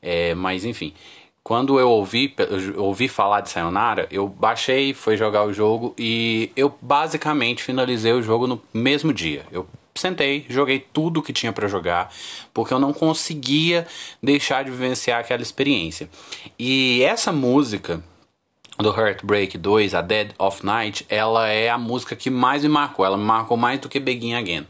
É, 0.01 0.35
mas 0.35 0.65
enfim, 0.65 0.95
quando 1.43 1.81
eu 1.81 1.89
ouvi, 1.89 2.35
eu 2.75 2.85
ouvi 2.85 3.09
falar 3.09 3.41
de 3.41 3.49
Sayonara, 3.49 4.07
eu 4.11 4.29
baixei, 4.29 4.93
fui 4.93 5.17
jogar 5.17 5.45
o 5.45 5.53
jogo 5.53 5.95
e 5.99 6.53
eu 6.55 6.77
basicamente 6.81 7.63
finalizei 7.63 8.13
o 8.13 8.23
jogo 8.23 8.47
no 8.47 8.61
mesmo 8.73 9.13
dia. 9.15 9.47
Eu 9.51 9.67
sentei, 9.95 10.45
joguei 10.49 10.79
tudo 10.79 11.23
que 11.23 11.33
tinha 11.33 11.53
para 11.53 11.67
jogar, 11.67 12.13
porque 12.53 12.73
eu 12.73 12.79
não 12.79 12.93
conseguia 12.93 13.87
deixar 14.23 14.63
de 14.63 14.71
vivenciar 14.71 15.21
aquela 15.21 15.43
experiência. 15.43 16.09
E 16.59 17.03
essa 17.03 17.33
música 17.33 18.03
do 18.79 18.91
Heartbreak 18.91 19.59
2, 19.59 19.95
a 19.95 20.01
Dead 20.01 20.31
of 20.39 20.65
Night, 20.65 21.05
ela 21.09 21.49
é 21.49 21.69
a 21.69 21.77
música 21.77 22.15
que 22.15 22.31
mais 22.31 22.63
me 22.63 22.69
marcou. 22.69 23.05
Ela 23.05 23.17
me 23.17 23.25
marcou 23.25 23.57
mais 23.57 23.81
do 23.81 23.89
que 23.89 23.99
Begin 23.99 24.35
Again. 24.35 24.67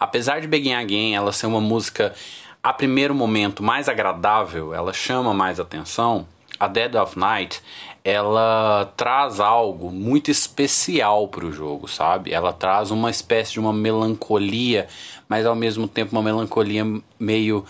Apesar 0.00 0.40
de 0.40 0.48
Begin 0.48 0.74
Again 0.74 1.14
ela 1.14 1.32
ser 1.32 1.46
uma 1.46 1.60
música 1.60 2.12
a 2.62 2.72
primeiro 2.72 3.14
momento 3.14 3.62
mais 3.62 3.88
agradável, 3.88 4.72
ela 4.72 4.92
chama 4.92 5.34
mais 5.34 5.58
atenção. 5.58 6.26
A 6.60 6.68
Dead 6.68 6.94
of 6.94 7.18
Night, 7.18 7.60
ela 8.04 8.92
traz 8.96 9.40
algo 9.40 9.90
muito 9.90 10.30
especial 10.30 11.26
para 11.26 11.44
o 11.44 11.50
jogo, 11.50 11.88
sabe? 11.88 12.32
Ela 12.32 12.52
traz 12.52 12.92
uma 12.92 13.10
espécie 13.10 13.52
de 13.52 13.60
uma 13.60 13.72
melancolia, 13.72 14.86
mas 15.28 15.44
ao 15.44 15.56
mesmo 15.56 15.88
tempo 15.88 16.12
uma 16.12 16.22
melancolia 16.22 16.84
meio 17.18 17.64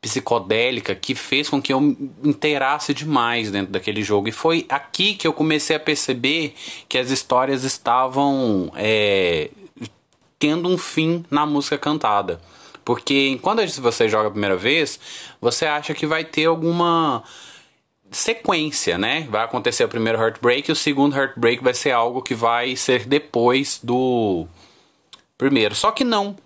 psicodélica 0.00 0.96
que 0.96 1.14
fez 1.14 1.48
com 1.48 1.62
que 1.62 1.72
eu 1.72 1.96
inteirasse 2.24 2.92
demais 2.92 3.52
dentro 3.52 3.72
daquele 3.72 4.02
jogo. 4.02 4.28
E 4.28 4.32
foi 4.32 4.66
aqui 4.68 5.14
que 5.14 5.26
eu 5.28 5.32
comecei 5.32 5.76
a 5.76 5.80
perceber 5.80 6.54
que 6.88 6.98
as 6.98 7.10
histórias 7.10 7.62
estavam 7.62 8.72
é, 8.74 9.50
tendo 10.36 10.68
um 10.68 10.76
fim 10.76 11.24
na 11.30 11.46
música 11.46 11.78
cantada. 11.78 12.40
Porque 12.92 13.38
quando 13.40 13.66
você 13.80 14.06
joga 14.06 14.28
a 14.28 14.30
primeira 14.30 14.54
vez, 14.54 15.00
você 15.40 15.64
acha 15.64 15.94
que 15.94 16.06
vai 16.06 16.26
ter 16.26 16.44
alguma 16.44 17.22
sequência, 18.10 18.98
né? 18.98 19.26
Vai 19.30 19.42
acontecer 19.42 19.82
o 19.82 19.88
primeiro 19.88 20.18
Heartbreak 20.18 20.68
e 20.68 20.72
o 20.72 20.76
segundo 20.76 21.16
Heartbreak 21.16 21.64
vai 21.64 21.72
ser 21.72 21.92
algo 21.92 22.20
que 22.20 22.34
vai 22.34 22.76
ser 22.76 23.06
depois 23.06 23.80
do 23.82 24.46
primeiro. 25.38 25.74
Só 25.74 25.90
que 25.90 26.04
não. 26.04 26.36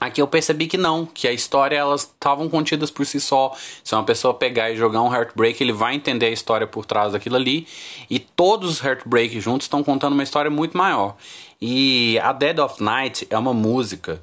Aqui 0.00 0.22
eu 0.22 0.26
percebi 0.26 0.68
que 0.68 0.78
não, 0.78 1.04
que 1.04 1.28
a 1.28 1.32
história 1.32 1.76
elas 1.76 2.00
estavam 2.00 2.48
contidas 2.48 2.90
por 2.90 3.04
si 3.04 3.20
só. 3.20 3.54
Se 3.82 3.94
uma 3.94 4.04
pessoa 4.04 4.32
pegar 4.32 4.70
e 4.70 4.76
jogar 4.76 5.02
um 5.02 5.14
Heartbreak, 5.14 5.62
ele 5.62 5.74
vai 5.74 5.94
entender 5.94 6.26
a 6.26 6.30
história 6.30 6.66
por 6.66 6.86
trás 6.86 7.12
daquilo 7.12 7.36
ali. 7.36 7.68
E 8.08 8.18
todos 8.18 8.70
os 8.70 8.82
Heartbreak 8.82 9.38
juntos 9.38 9.66
estão 9.66 9.84
contando 9.84 10.14
uma 10.14 10.22
história 10.22 10.50
muito 10.50 10.78
maior. 10.78 11.14
E 11.60 12.18
a 12.20 12.32
Dead 12.32 12.58
of 12.58 12.82
Night 12.82 13.26
é 13.28 13.36
uma 13.36 13.52
música 13.52 14.22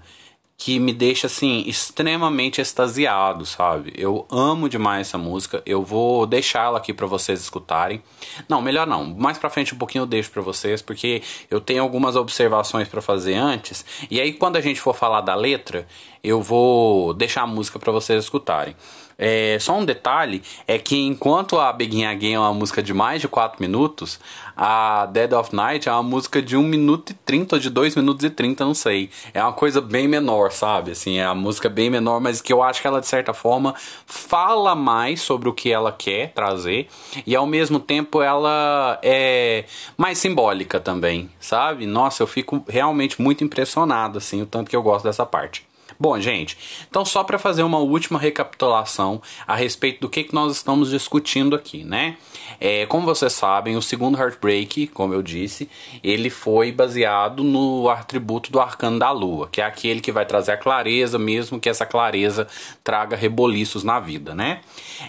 que 0.63 0.77
me 0.77 0.93
deixa 0.93 1.25
assim 1.25 1.63
extremamente 1.65 2.61
extasiado, 2.61 3.47
sabe? 3.47 3.91
Eu 3.97 4.27
amo 4.29 4.69
demais 4.69 5.07
essa 5.07 5.17
música. 5.17 5.63
Eu 5.65 5.81
vou 5.81 6.27
deixar 6.27 6.65
ela 6.65 6.77
aqui 6.77 6.93
para 6.93 7.07
vocês 7.07 7.41
escutarem. 7.41 7.99
Não, 8.47 8.61
melhor 8.61 8.85
não. 8.85 9.03
Mais 9.03 9.39
para 9.39 9.49
frente 9.49 9.73
um 9.73 9.77
pouquinho 9.79 10.03
eu 10.03 10.05
deixo 10.05 10.29
para 10.29 10.43
vocês, 10.43 10.79
porque 10.79 11.23
eu 11.49 11.59
tenho 11.59 11.81
algumas 11.81 12.15
observações 12.15 12.87
para 12.87 13.01
fazer 13.01 13.33
antes. 13.33 13.83
E 14.07 14.21
aí 14.21 14.33
quando 14.33 14.55
a 14.55 14.61
gente 14.61 14.79
for 14.79 14.95
falar 14.95 15.21
da 15.21 15.33
letra, 15.33 15.87
eu 16.23 16.43
vou 16.43 17.11
deixar 17.15 17.41
a 17.41 17.47
música 17.47 17.79
para 17.79 17.91
vocês 17.91 18.23
escutarem. 18.23 18.75
É, 19.23 19.59
só 19.59 19.77
um 19.77 19.85
detalhe 19.85 20.41
é 20.67 20.79
que 20.79 20.97
enquanto 20.97 21.59
a 21.59 21.71
Begin 21.71 22.05
Again 22.05 22.33
é 22.33 22.39
uma 22.39 22.53
música 22.55 22.81
de 22.81 22.91
mais 22.91 23.21
de 23.21 23.27
4 23.27 23.61
minutos, 23.61 24.19
a 24.57 25.05
Dead 25.05 25.31
of 25.31 25.55
Night 25.55 25.87
é 25.87 25.91
uma 25.91 26.01
música 26.01 26.41
de 26.41 26.57
1 26.57 26.63
minuto 26.63 27.11
e 27.11 27.13
30 27.13 27.55
ou 27.55 27.59
de 27.59 27.69
2 27.69 27.95
minutos 27.95 28.25
e 28.25 28.31
30, 28.31 28.65
não 28.65 28.73
sei. 28.73 29.11
É 29.31 29.43
uma 29.43 29.53
coisa 29.53 29.79
bem 29.79 30.07
menor, 30.07 30.51
sabe? 30.51 30.89
Assim, 30.89 31.19
é 31.19 31.23
a 31.23 31.35
música 31.35 31.69
bem 31.69 31.87
menor, 31.87 32.19
mas 32.19 32.41
que 32.41 32.51
eu 32.51 32.63
acho 32.63 32.81
que 32.81 32.87
ela 32.87 32.99
de 32.99 33.05
certa 33.05 33.31
forma 33.31 33.75
fala 34.07 34.73
mais 34.73 35.21
sobre 35.21 35.47
o 35.47 35.53
que 35.53 35.71
ela 35.71 35.91
quer 35.91 36.31
trazer 36.33 36.87
e 37.25 37.35
ao 37.35 37.45
mesmo 37.45 37.79
tempo 37.79 38.23
ela 38.23 38.97
é 39.03 39.65
mais 39.95 40.17
simbólica 40.17 40.79
também, 40.79 41.29
sabe? 41.39 41.85
Nossa, 41.85 42.23
eu 42.23 42.27
fico 42.27 42.63
realmente 42.67 43.21
muito 43.21 43.43
impressionado 43.43 44.17
assim, 44.17 44.41
o 44.41 44.47
tanto 44.47 44.67
que 44.67 44.75
eu 44.75 44.81
gosto 44.81 45.03
dessa 45.03 45.27
parte. 45.27 45.70
Bom, 46.01 46.19
gente, 46.19 46.57
então 46.89 47.05
só 47.05 47.23
para 47.23 47.37
fazer 47.37 47.61
uma 47.61 47.77
última 47.77 48.17
recapitulação 48.17 49.21
a 49.45 49.55
respeito 49.55 50.01
do 50.01 50.09
que, 50.09 50.23
que 50.23 50.33
nós 50.33 50.51
estamos 50.53 50.89
discutindo 50.89 51.55
aqui, 51.55 51.83
né? 51.83 52.17
É, 52.59 52.87
como 52.87 53.05
vocês 53.05 53.33
sabem, 53.33 53.77
o 53.77 53.83
segundo 53.83 54.17
Heartbreak, 54.17 54.87
como 54.87 55.13
eu 55.13 55.21
disse, 55.21 55.69
ele 56.03 56.31
foi 56.31 56.71
baseado 56.71 57.43
no 57.43 57.87
atributo 57.87 58.51
do 58.51 58.59
arcano 58.59 58.97
da 58.97 59.11
lua, 59.11 59.47
que 59.51 59.61
é 59.61 59.63
aquele 59.63 60.01
que 60.01 60.11
vai 60.11 60.25
trazer 60.25 60.53
a 60.53 60.57
clareza, 60.57 61.19
mesmo 61.19 61.59
que 61.59 61.69
essa 61.69 61.85
clareza 61.85 62.47
traga 62.83 63.15
reboliços 63.15 63.83
na 63.83 63.99
vida, 63.99 64.33
né? 64.33 64.61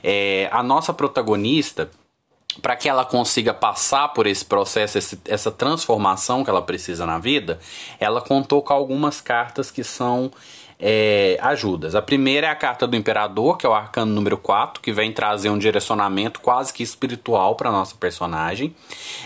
É, 0.05 0.51
a 0.53 0.63
nossa 0.63 0.93
protagonista 0.93 1.91
para 2.61 2.77
que 2.77 2.89
ela 2.89 3.05
consiga 3.05 3.55
passar 3.55 4.09
por 4.09 4.27
esse 4.27 4.45
processo, 4.45 4.99
esse, 4.99 5.19
essa 5.27 5.51
transformação 5.51 6.45
que 6.45 6.51
ela 6.51 6.63
precisa 6.63 7.07
na 7.07 7.19
vida, 7.19 7.59
ela 7.99 8.21
contou 8.21 8.63
com 8.63 8.73
algumas 8.73 9.21
cartas 9.21 9.71
que 9.71 9.83
são 9.83 10.31
é, 10.85 11.39
ajudas. 11.41 11.95
A 11.95 12.03
primeira 12.03 12.49
é 12.49 12.51
a 12.51 12.57
carta 12.57 12.89
do 12.89 12.97
Imperador, 12.97 13.57
que 13.57 13.65
é 13.65 13.69
o 13.69 13.73
arcano 13.73 14.13
número 14.13 14.37
4, 14.37 14.83
que 14.83 14.93
vem 14.93 15.13
trazer 15.13 15.49
um 15.49 15.57
direcionamento 15.57 16.41
quase 16.41 16.73
que 16.73 16.83
espiritual 16.83 17.55
para 17.55 17.71
nossa 17.71 17.95
personagem. 17.95 18.75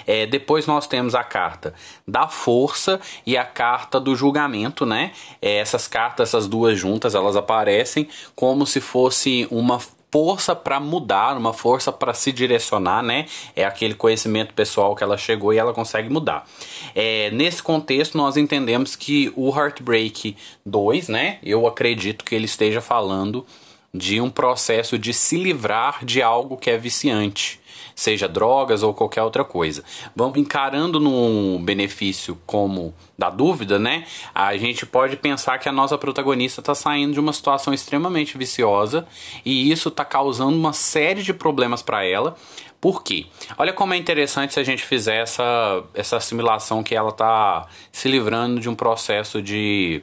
É, 0.06 0.26
depois 0.26 0.66
nós 0.66 0.86
temos 0.86 1.14
a 1.14 1.24
carta 1.24 1.72
da 2.06 2.28
Força 2.28 3.00
e 3.24 3.38
a 3.38 3.44
carta 3.44 3.98
do 3.98 4.14
Julgamento, 4.14 4.84
né? 4.84 5.12
É, 5.40 5.56
essas 5.56 5.88
cartas, 5.88 6.28
essas 6.28 6.46
duas 6.46 6.78
juntas, 6.78 7.14
elas 7.14 7.36
aparecem 7.36 8.06
como 8.34 8.66
se 8.66 8.80
fosse 8.80 9.48
uma 9.50 9.80
força 10.16 10.56
para 10.56 10.80
mudar, 10.80 11.36
uma 11.36 11.52
força 11.52 11.92
para 11.92 12.14
se 12.14 12.32
direcionar, 12.32 13.02
né? 13.02 13.26
É 13.54 13.66
aquele 13.66 13.92
conhecimento 13.92 14.54
pessoal 14.54 14.96
que 14.96 15.04
ela 15.04 15.18
chegou 15.18 15.52
e 15.52 15.58
ela 15.58 15.74
consegue 15.74 16.08
mudar. 16.08 16.48
É, 16.94 17.30
nesse 17.32 17.62
contexto, 17.62 18.16
nós 18.16 18.38
entendemos 18.38 18.96
que 18.96 19.30
o 19.36 19.54
Heartbreak 19.54 20.34
2, 20.64 21.08
né? 21.08 21.38
Eu 21.42 21.66
acredito 21.66 22.24
que 22.24 22.34
ele 22.34 22.46
esteja 22.46 22.80
falando 22.80 23.44
de 23.92 24.18
um 24.18 24.30
processo 24.30 24.98
de 24.98 25.12
se 25.12 25.36
livrar 25.36 26.02
de 26.02 26.22
algo 26.22 26.56
que 26.56 26.70
é 26.70 26.78
viciante 26.78 27.60
seja 27.96 28.28
drogas 28.28 28.82
ou 28.82 28.92
qualquer 28.92 29.22
outra 29.22 29.42
coisa. 29.42 29.82
Vamos 30.14 30.36
encarando 30.36 31.00
num 31.00 31.58
benefício 31.64 32.38
como 32.44 32.94
da 33.18 33.30
dúvida, 33.30 33.78
né? 33.78 34.04
A 34.34 34.54
gente 34.58 34.84
pode 34.84 35.16
pensar 35.16 35.58
que 35.58 35.66
a 35.66 35.72
nossa 35.72 35.96
protagonista 35.96 36.60
está 36.60 36.74
saindo 36.74 37.14
de 37.14 37.20
uma 37.20 37.32
situação 37.32 37.72
extremamente 37.72 38.36
viciosa 38.36 39.06
e 39.44 39.72
isso 39.72 39.88
está 39.88 40.04
causando 40.04 40.54
uma 40.54 40.74
série 40.74 41.22
de 41.22 41.32
problemas 41.32 41.82
para 41.82 42.04
ela. 42.04 42.36
Por 42.78 43.02
quê? 43.02 43.26
Olha 43.56 43.72
como 43.72 43.94
é 43.94 43.96
interessante 43.96 44.52
se 44.52 44.60
a 44.60 44.62
gente 44.62 44.84
fizer 44.84 45.22
essa, 45.22 45.82
essa 45.94 46.18
assimilação 46.18 46.82
que 46.82 46.94
ela 46.94 47.08
está 47.08 47.66
se 47.90 48.08
livrando 48.08 48.60
de 48.60 48.68
um 48.68 48.74
processo 48.74 49.40
de, 49.40 50.02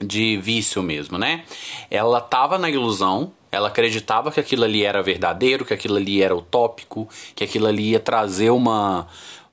de 0.00 0.38
vício 0.38 0.82
mesmo, 0.82 1.18
né? 1.18 1.44
Ela 1.90 2.18
estava 2.18 2.56
na 2.56 2.70
ilusão, 2.70 3.30
ela 3.50 3.68
acreditava 3.68 4.30
que 4.30 4.40
aquilo 4.40 4.64
ali 4.64 4.84
era 4.84 5.02
verdadeiro, 5.02 5.64
que 5.64 5.74
aquilo 5.74 5.96
ali 5.96 6.22
era 6.22 6.34
utópico, 6.34 7.08
que 7.34 7.44
aquilo 7.44 7.66
ali 7.66 7.90
ia 7.90 8.00
trazer 8.00 8.50
uma, 8.50 9.06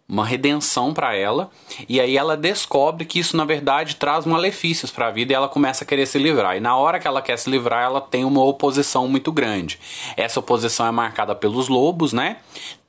uma 0.08 0.26
redenção 0.26 0.94
para 0.94 1.16
ela. 1.16 1.50
E 1.88 2.00
aí 2.00 2.18
ela 2.18 2.36
descobre 2.36 3.06
que 3.06 3.20
isso 3.20 3.38
na 3.38 3.46
verdade 3.46 3.96
traz 3.96 4.26
malefícios 4.26 4.92
para 4.92 5.08
a 5.08 5.12
vida 5.12 5.32
e 5.32 5.36
ela 5.36 5.48
começa 5.48 5.84
a 5.84 5.88
querer 5.88 6.06
se 6.06 6.20
livrar. 6.20 6.58
E 6.58 6.60
na 6.60 6.76
hora 6.76 7.00
que 7.00 7.08
ela 7.08 7.22
quer 7.22 7.38
se 7.38 7.50
livrar, 7.50 7.84
ela 7.84 8.02
tem 8.02 8.26
uma 8.26 8.44
oposição 8.44 9.08
muito 9.08 9.32
grande. 9.32 9.80
Essa 10.18 10.40
oposição 10.40 10.86
é 10.86 10.92
marcada 10.92 11.34
pelos 11.34 11.68
lobos, 11.68 12.14
né? 12.14 12.38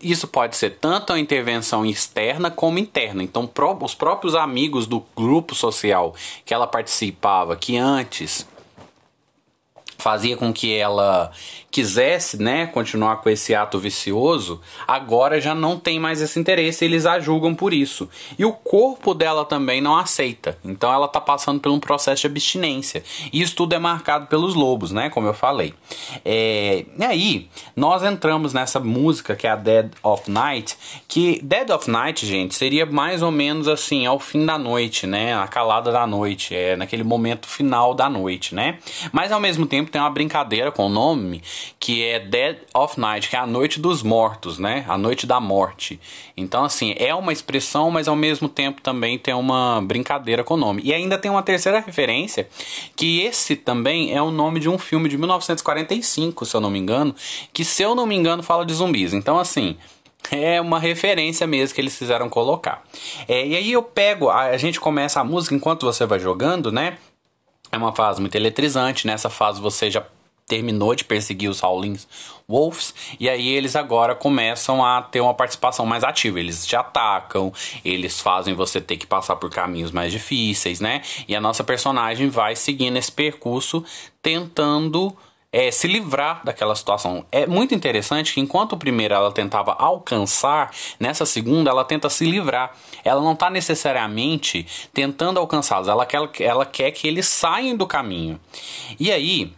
Isso 0.03 0.27
pode 0.27 0.57
ser 0.57 0.71
tanto 0.81 1.13
a 1.13 1.19
intervenção 1.19 1.87
externa 1.87 2.51
como 2.51 2.79
interna. 2.79 3.23
Então, 3.23 3.51
os 3.81 3.95
próprios 3.95 4.35
amigos 4.35 4.87
do 4.87 5.03
grupo 5.17 5.55
social 5.55 6.15
que 6.45 6.53
ela 6.53 6.67
participava, 6.67 7.57
que 7.57 7.79
antes 7.79 8.47
fazia 9.99 10.37
com 10.37 10.53
que 10.53 10.75
ela 10.75 11.31
quisesse, 11.75 12.41
né, 12.41 12.67
continuar 12.67 13.17
com 13.17 13.29
esse 13.29 13.53
ato 13.53 13.81
vicioso, 13.81 14.61
agora 14.87 15.41
já 15.41 15.57
não 15.57 15.77
tem 15.77 15.99
mais 15.99 16.21
esse 16.21 16.39
interesse, 16.39 16.85
eles 16.85 17.05
a 17.05 17.19
julgam 17.19 17.53
por 17.53 17.75
isso. 17.75 18.09
E 18.39 18.45
o 18.45 18.53
corpo 18.53 19.13
dela 19.13 19.45
também 19.45 19.81
não 19.81 19.97
aceita. 19.97 20.57
Então 20.65 20.93
ela 20.93 21.09
tá 21.09 21.21
passando 21.21 21.59
por 21.59 21.73
um 21.73 21.81
processo 21.81 22.21
de 22.21 22.27
abstinência. 22.29 23.03
E 23.33 23.43
isso 23.43 23.57
tudo 23.57 23.75
é 23.75 23.79
marcado 23.81 24.27
pelos 24.29 24.55
lobos, 24.55 24.93
né, 24.93 25.11
como 25.11 25.27
eu 25.27 25.35
falei. 25.35 25.75
É... 26.25 26.85
E 26.97 27.05
aí, 27.05 27.49
nós 27.75 28.05
entramos 28.05 28.53
nessa 28.53 28.79
música 28.79 29.35
que 29.35 29.45
é 29.45 29.51
a 29.51 29.57
Dead 29.57 29.91
of 30.01 30.31
Night, 30.31 30.77
que 31.09 31.41
Dead 31.43 31.71
of 31.71 31.91
Night, 31.91 32.25
gente, 32.25 32.55
seria 32.55 32.87
mais 32.87 33.21
ou 33.21 33.33
menos 33.33 33.67
assim, 33.67 34.07
ao 34.07 34.21
fim 34.21 34.47
da 34.47 34.57
noite, 34.57 35.09
né, 35.09 35.35
a 35.37 35.49
calada 35.49 35.91
da 35.91 36.07
noite, 36.07 36.55
é 36.55 36.77
naquele 36.77 37.03
momento 37.03 37.49
final 37.49 37.95
da 37.95 38.09
noite, 38.09 38.55
né? 38.55 38.79
Mas 39.11 39.33
ao 39.33 39.41
mesmo 39.41 39.67
tempo 39.67 39.84
tem 39.91 40.01
uma 40.01 40.11
brincadeira 40.11 40.71
com 40.71 40.87
o 40.87 40.89
nome 40.89 41.43
que 41.79 42.05
é 42.05 42.19
Dead 42.19 42.59
of 42.75 42.99
Night, 42.99 43.29
que 43.29 43.37
é 43.37 43.39
a 43.39 43.47
noite 43.47 43.81
dos 43.81 44.03
mortos, 44.03 44.59
né? 44.59 44.85
A 44.89 44.97
noite 44.97 45.27
da 45.27 45.41
morte. 45.41 46.01
Então, 46.37 46.65
assim, 46.65 46.95
é 46.99 47.15
uma 47.15 47.33
expressão, 47.33 47.91
mas 47.91 48.09
ao 48.09 48.17
mesmo 48.17 48.49
tempo 48.49 48.81
também 48.81 49.19
tem 49.19 49.35
uma 49.35 49.81
brincadeira 49.83 50.43
com 50.43 50.55
o 50.55 50.57
nome. 50.57 50.83
E 50.85 50.93
ainda 50.93 51.19
tem 51.19 51.31
uma 51.31 51.43
terceira 51.43 51.81
referência, 51.81 52.49
que 52.97 53.21
esse 53.21 53.57
também 53.57 54.15
é 54.15 54.23
o 54.23 54.31
nome 54.31 54.61
de 54.61 54.69
um 54.69 54.79
filme 54.79 55.09
de 55.09 55.17
1945, 55.17 56.45
se 56.45 56.57
eu 56.57 56.61
não 56.61 56.71
me 56.71 56.79
engano, 56.79 57.15
que 57.53 57.65
se 57.65 57.83
eu 57.83 57.95
não 57.95 58.07
me 58.07 58.15
engano 58.15 58.43
fala 58.43 58.65
de 58.65 58.75
zumbis. 58.75 59.13
Então, 59.13 59.39
assim, 59.39 59.77
é 60.31 60.61
uma 60.61 60.79
referência 60.79 61.47
mesmo 61.47 61.75
que 61.75 61.81
eles 61.81 61.97
fizeram 61.97 62.29
colocar. 62.29 62.83
É, 63.29 63.47
e 63.47 63.57
aí 63.57 63.73
eu 63.73 63.83
pego, 63.83 64.29
a, 64.29 64.45
a 64.45 64.57
gente 64.57 64.81
começa 64.81 65.21
a 65.21 65.25
música 65.25 65.55
enquanto 65.55 65.87
você 65.87 66.07
vai 66.07 66.19
jogando, 66.19 66.73
né? 66.73 66.99
É 67.75 67.77
uma 67.77 67.93
fase 67.93 68.21
muito 68.21 68.37
eletrizante. 68.37 69.05
Nessa 69.05 69.29
fase 69.29 69.61
você 69.61 69.91
já 69.91 70.01
terminou 70.47 70.95
de 70.95 71.05
perseguir 71.05 71.51
os 71.51 71.61
Howling 71.61 71.99
Wolves 72.49 72.95
e 73.19 73.29
aí 73.29 73.49
eles 73.49 73.75
agora 73.75 74.15
começam 74.15 74.85
a 74.85 75.03
ter 75.03 75.21
uma 75.21 75.35
participação 75.35 75.85
mais 75.85 76.05
ativa. 76.05 76.39
Eles 76.39 76.65
te 76.65 76.77
atacam, 76.77 77.53
eles 77.85 78.21
fazem 78.21 78.55
você 78.55 78.81
ter 78.81 78.97
que 78.97 79.09
passar 79.09 79.35
por 79.37 79.51
caminhos 79.51 79.91
mais 79.91 80.13
difíceis, 80.13 80.79
né? 80.79 81.03
E 81.27 81.35
a 81.35 81.41
nossa 81.41 81.65
personagem 81.65 82.29
vai 82.29 82.55
seguindo 82.55 82.97
esse 82.97 83.11
percurso 83.11 83.85
tentando 84.23 85.13
é, 85.55 85.71
se 85.71 85.87
livrar 85.87 86.41
daquela 86.45 86.75
situação. 86.75 87.25
É 87.31 87.47
muito 87.47 87.77
interessante 87.77 88.35
que 88.35 88.41
enquanto 88.41 88.73
o 88.73 88.77
primeiro 88.77 89.15
ela 89.15 89.31
tentava 89.31 89.73
alcançar, 89.75 90.75
nessa 90.99 91.25
segunda 91.25 91.71
ela 91.71 91.85
tenta 91.85 92.11
se 92.11 92.29
livrar. 92.29 92.77
Ela 93.05 93.21
não 93.21 93.35
está 93.35 93.49
necessariamente 93.49 94.67
tentando 94.93 95.39
alcançá-los, 95.39 95.87
ela 95.87 96.05
quer, 96.05 96.29
ela 96.41 96.67
quer 96.67 96.91
que 96.91 97.07
eles 97.07 97.29
saiam 97.29 97.77
do 97.77 97.87
caminho. 97.87 98.41
E 98.99 99.13
aí, 99.13 99.53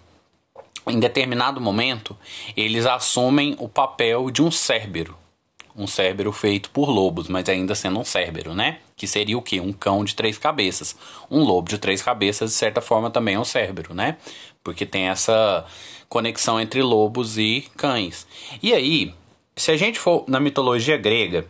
em 0.86 1.00
determinado 1.00 1.62
momento, 1.62 2.14
eles 2.54 2.84
assumem 2.84 3.56
o 3.58 3.66
papel 3.66 4.30
de 4.30 4.42
um 4.42 4.50
cérbero. 4.50 5.16
Um 5.74 5.86
cérbero 5.86 6.30
feito 6.30 6.70
por 6.70 6.90
lobos, 6.90 7.26
mas 7.28 7.48
ainda 7.48 7.74
sendo 7.74 7.98
um 7.98 8.04
cérbero, 8.04 8.54
né? 8.54 8.78
Que 8.96 9.06
seria 9.06 9.36
o 9.36 9.42
quê? 9.42 9.60
Um 9.60 9.72
cão 9.72 10.04
de 10.04 10.14
três 10.14 10.36
cabeças. 10.36 10.96
Um 11.30 11.42
lobo 11.42 11.68
de 11.68 11.78
três 11.78 12.00
cabeças, 12.02 12.50
de 12.50 12.56
certa 12.56 12.80
forma, 12.82 13.10
também 13.10 13.34
é 13.34 13.38
um 13.38 13.44
cérbero, 13.44 13.94
né? 13.94 14.16
Porque 14.66 14.84
tem 14.84 15.04
essa 15.04 15.64
conexão 16.08 16.60
entre 16.60 16.82
lobos 16.82 17.38
e 17.38 17.64
cães. 17.76 18.26
E 18.60 18.74
aí, 18.74 19.14
se 19.54 19.70
a 19.70 19.76
gente 19.76 19.96
for 19.96 20.24
na 20.26 20.40
mitologia 20.40 20.96
grega, 20.96 21.46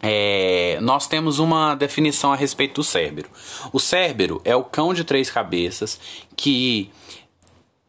é, 0.00 0.78
nós 0.80 1.08
temos 1.08 1.40
uma 1.40 1.74
definição 1.74 2.32
a 2.32 2.36
respeito 2.36 2.76
do 2.76 2.84
Cérbero. 2.84 3.28
O 3.72 3.80
Cérbero 3.80 4.40
é 4.44 4.54
o 4.54 4.62
cão 4.62 4.94
de 4.94 5.02
três 5.02 5.28
cabeças 5.28 5.98
que 6.36 6.88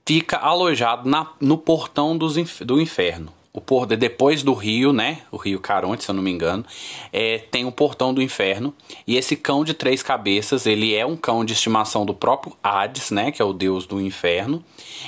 fica 0.03 0.37
alojado 0.37 1.07
na, 1.07 1.31
no 1.39 1.55
portão 1.55 2.17
dos, 2.17 2.33
do 2.61 2.81
inferno 2.81 3.31
o 3.55 3.61
por 3.61 3.85
depois 3.85 4.43
do 4.43 4.53
rio, 4.53 4.91
né? 4.91 5.21
O 5.31 5.37
rio 5.37 5.61
Caronte, 5.61 6.03
se 6.03 6.11
eu 6.11 6.15
não 6.15 6.21
me 6.21 6.29
engano, 6.29 6.65
é, 7.13 7.37
tem 7.37 7.63
o 7.63 7.71
portão 7.71 8.13
do 8.13 8.21
inferno. 8.21 8.73
E 9.07 9.15
esse 9.15 9.37
cão 9.37 9.63
de 9.63 9.73
três 9.73 10.03
cabeças, 10.03 10.65
ele 10.65 10.93
é 10.93 11.05
um 11.05 11.15
cão 11.15 11.45
de 11.45 11.53
estimação 11.53 12.05
do 12.05 12.13
próprio 12.13 12.53
Hades, 12.61 13.11
né? 13.11 13.31
Que 13.31 13.41
é 13.41 13.45
o 13.45 13.53
deus 13.53 13.87
do 13.87 14.01
inferno. 14.01 14.61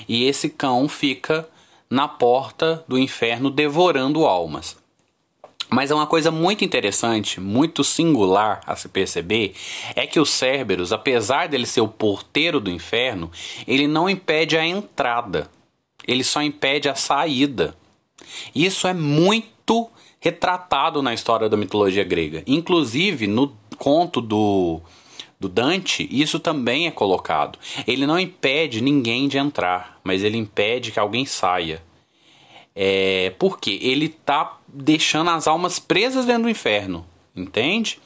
E 0.07 0.23
esse 0.23 0.49
cão 0.49 0.87
fica 0.87 1.47
na 1.89 2.07
porta 2.07 2.85
do 2.87 2.97
inferno 2.97 3.49
devorando 3.49 4.25
almas. 4.25 4.77
Mas 5.69 5.91
é 5.91 5.95
uma 5.95 6.07
coisa 6.07 6.31
muito 6.31 6.63
interessante, 6.63 7.41
muito 7.41 7.83
singular 7.83 8.61
a 8.65 8.77
se 8.77 8.87
perceber, 8.87 9.53
é 9.93 10.07
que 10.07 10.21
o 10.21 10.25
Cerberus, 10.25 10.93
apesar 10.93 11.49
dele 11.49 11.65
ser 11.65 11.81
o 11.81 11.89
porteiro 11.89 12.61
do 12.61 12.71
inferno, 12.71 13.29
ele 13.67 13.85
não 13.85 14.09
impede 14.09 14.57
a 14.57 14.65
entrada, 14.65 15.49
ele 16.07 16.23
só 16.23 16.41
impede 16.41 16.87
a 16.87 16.95
saída. 16.95 17.75
Isso 18.53 18.87
é 18.87 18.93
muito 18.93 19.89
retratado 20.19 21.01
na 21.01 21.13
história 21.13 21.47
da 21.47 21.57
mitologia 21.57 22.03
grega. 22.03 22.43
Inclusive, 22.47 23.27
no 23.27 23.55
conto 23.77 24.19
do, 24.19 24.81
do 25.39 25.47
Dante, 25.47 26.07
isso 26.11 26.39
também 26.39 26.87
é 26.87 26.91
colocado. 26.91 27.59
Ele 27.85 28.05
não 28.07 28.19
impede 28.19 28.81
ninguém 28.81 29.27
de 29.27 29.37
entrar, 29.37 29.99
mas 30.03 30.23
ele 30.23 30.37
impede 30.37 30.91
que 30.91 30.99
alguém 30.99 31.25
saia. 31.25 31.83
É, 32.75 33.33
porque 33.39 33.79
ele 33.81 34.05
está 34.05 34.57
deixando 34.67 35.29
as 35.31 35.47
almas 35.47 35.79
presas 35.79 36.25
dentro 36.25 36.43
do 36.43 36.49
inferno, 36.49 37.05
entende? 37.35 37.99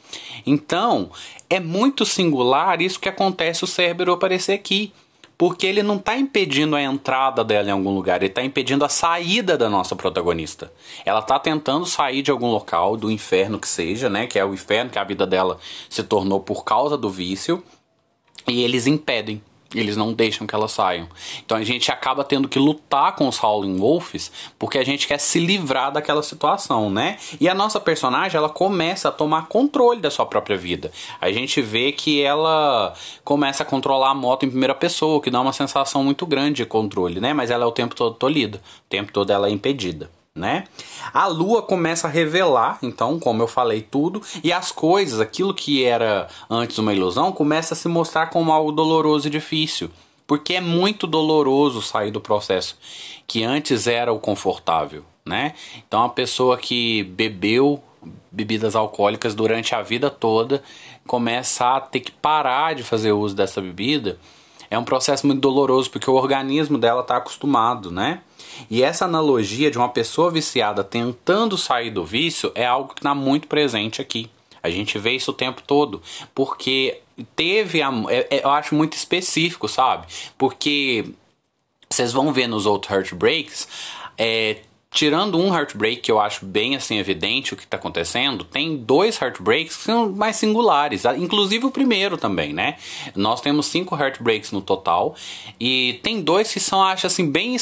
Então, 0.46 1.12
é 1.50 1.60
muito 1.60 2.06
singular 2.06 2.82
isso 2.82 3.00
que 3.00 3.10
acontece 3.10 3.64
o 3.64 3.68
Cérbero 3.68 4.14
aparecer 4.14 4.54
aqui. 4.54 4.94
Porque 5.42 5.66
ele 5.66 5.82
não 5.82 5.98
tá 5.98 6.16
impedindo 6.16 6.76
a 6.76 6.82
entrada 6.84 7.44
dela 7.44 7.70
em 7.70 7.72
algum 7.72 7.96
lugar, 7.96 8.22
ele 8.22 8.32
tá 8.32 8.44
impedindo 8.44 8.86
a 8.86 8.90
saída 8.90 9.58
da 9.58 9.72
nossa 9.72 9.96
protagonista. 9.96 10.72
Ela 11.04 11.20
tá 11.20 11.40
tentando 11.40 11.84
sair 11.84 12.22
de 12.22 12.30
algum 12.30 12.52
local, 12.52 12.96
do 12.96 13.10
inferno 13.10 13.58
que 13.58 13.68
seja, 13.68 14.08
né? 14.08 14.28
Que 14.28 14.38
é 14.38 14.46
o 14.46 14.54
inferno 14.54 14.92
que 14.92 15.00
a 15.00 15.04
vida 15.04 15.26
dela 15.26 15.58
se 15.90 16.04
tornou 16.04 16.40
por 16.40 16.64
causa 16.64 16.96
do 16.96 17.10
vício, 17.10 17.64
e 18.48 18.64
eles 18.64 18.86
impedem. 18.86 19.42
Eles 19.74 19.96
não 19.96 20.14
deixam 20.14 20.46
que 20.46 20.54
elas 20.54 20.72
saiam. 20.72 21.08
Então 21.46 21.58
a 21.58 21.64
gente 21.64 21.92
acaba 21.92 22.24
tendo 22.24 22.48
que 22.48 22.60
lutar 22.60 23.16
com 23.16 23.28
os 23.28 23.42
Howling 23.42 23.78
Wolves 23.78 24.32
porque 24.60 24.78
a 24.78 24.84
gente 24.84 25.08
quer 25.08 25.18
se 25.18 25.40
livrar 25.40 25.92
daquela 25.92 26.22
situação, 26.22 26.90
né? 26.90 27.18
E 27.40 27.48
a 27.48 27.54
nossa 27.54 27.80
personagem 27.80 28.38
ela 28.38 28.50
começa 28.50 29.10
a 29.10 29.12
tomar 29.12 29.48
controle 29.48 30.02
da 30.02 30.12
sua 30.12 30.26
própria 30.26 30.58
vida. 30.58 30.92
A 31.20 31.32
gente 31.32 31.62
vê 31.62 31.92
que 31.92 32.22
ela 32.22 32.94
começa 33.24 33.64
a 33.64 33.66
controlar 33.66 34.12
a 34.12 34.16
moto 34.16 34.46
em 34.46 34.50
primeira 34.50 34.76
pessoa, 34.76 35.22
que 35.22 35.30
dá 35.30 35.40
uma 35.40 35.54
sensação 35.54 36.04
muito 36.04 36.26
grande 36.26 36.58
de 36.58 36.66
controle, 36.66 37.20
né? 37.20 37.34
Mas 37.34 37.50
ela 37.50 37.64
é 37.64 37.68
o 37.68 37.72
tempo 37.72 37.96
todo 37.96 38.16
tolhida, 38.16 38.58
o 38.58 38.90
tempo 38.90 39.12
todo 39.12 39.32
ela 39.32 39.48
é 39.48 39.52
impedida 39.52 40.10
né? 40.36 40.64
A 41.14 41.28
lua 41.28 41.62
começa 41.62 42.08
a 42.08 42.10
revelar, 42.10 42.80
então, 42.82 43.20
como 43.20 43.44
eu 43.44 43.48
falei, 43.48 43.82
tudo, 43.82 44.22
e 44.44 44.52
as 44.52 44.72
coisas, 44.72 45.20
aquilo 45.20 45.54
que 45.54 45.84
era 45.84 46.28
antes 46.50 46.78
uma 46.78 46.94
ilusão, 46.94 47.32
começa 47.32 47.74
a 47.74 47.78
se 47.78 47.88
mostrar 47.88 48.28
como 48.28 48.52
algo 48.52 48.72
doloroso 48.72 49.28
e 49.28 49.32
difícil. 49.32 49.90
Porque 50.26 50.54
é 50.54 50.62
muito 50.62 51.06
doloroso 51.06 51.82
sair 51.82 52.12
do 52.12 52.22
processo 52.22 52.78
que 53.28 53.44
antes 53.44 53.86
era 53.88 54.14
o 54.14 54.20
confortável, 54.20 55.04
né? 55.26 55.54
Então, 55.86 56.04
a 56.04 56.10
pessoa 56.10 56.58
que 56.58 57.04
bebeu 57.04 57.84
bebidas 58.32 58.76
alcoólicas 58.76 59.36
durante 59.36 59.76
a 59.76 59.82
vida 59.82 60.10
toda 60.10 60.64
começa 61.06 61.76
a 61.76 61.82
ter 61.82 62.00
que 62.00 62.12
parar 62.12 62.74
de 62.74 62.84
fazer 62.84 63.12
uso 63.12 63.36
dessa 63.36 63.62
bebida. 63.62 64.18
É 64.70 64.80
um 64.80 64.84
processo 64.84 65.28
muito 65.28 65.42
doloroso 65.42 65.92
porque 65.92 66.10
o 66.10 66.14
organismo 66.14 66.78
dela 66.78 67.02
está 67.02 67.18
acostumado, 67.18 67.92
né? 67.92 68.22
E 68.70 68.84
essa 68.84 69.06
analogia 69.06 69.72
de 69.72 69.78
uma 69.78 69.90
pessoa 69.90 70.32
viciada 70.32 70.84
tentando 70.84 71.58
sair 71.58 71.92
do 71.92 72.06
vício 72.06 72.52
é 72.56 72.66
algo 72.66 72.94
que 72.94 73.00
está 73.00 73.14
muito 73.16 73.48
presente 73.48 74.02
aqui. 74.02 74.30
A 74.64 74.70
gente 74.70 74.98
vê 75.00 75.12
isso 75.12 75.32
o 75.32 75.34
tempo 75.34 75.62
todo, 75.66 76.02
porque 76.36 77.02
teve 77.36 77.82
a, 77.82 77.92
é, 78.10 78.28
é, 78.30 78.46
eu 78.46 78.50
acho 78.50 78.76
muito 78.76 78.94
específico, 78.94 79.68
sabe? 79.68 80.06
Porque 80.38 81.06
vocês 81.90 82.14
vão 82.14 82.32
ver 82.32 82.48
nos 82.48 82.66
outros 82.66 82.92
heartbreaks, 82.92 83.68
é, 84.18 84.58
tirando 84.92 85.38
um 85.38 85.54
heartbreak 85.56 86.02
que 86.02 86.12
eu 86.12 86.20
acho 86.20 86.46
bem 86.46 86.76
assim 86.76 86.98
evidente 86.98 87.54
o 87.54 87.58
que 87.58 87.64
está 87.64 87.78
acontecendo, 87.78 88.44
tem 88.44 88.76
dois 88.78 89.20
heartbreaks 89.20 89.78
que 89.78 89.84
são 89.84 90.12
mais 90.12 90.36
singulares, 90.36 91.06
inclusive 91.18 91.66
o 91.66 91.72
primeiro 91.72 92.18
também, 92.18 92.54
né? 92.54 92.78
Nós 93.16 93.42
temos 93.42 93.68
cinco 93.68 93.96
heartbreaks 93.96 94.52
no 94.52 94.62
total 94.62 95.16
e 95.60 96.00
tem 96.04 96.22
dois 96.22 96.52
que 96.52 96.60
são 96.60 96.84
acho 96.84 97.08
assim 97.08 97.30
bem 97.30 97.56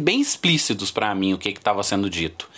bem 0.00 0.20
explícitos 0.20 0.90
para 0.90 1.14
mim 1.14 1.34
o 1.34 1.38
que 1.38 1.50
estava 1.50 1.82
sendo 1.82 2.10
dito. 2.10 2.48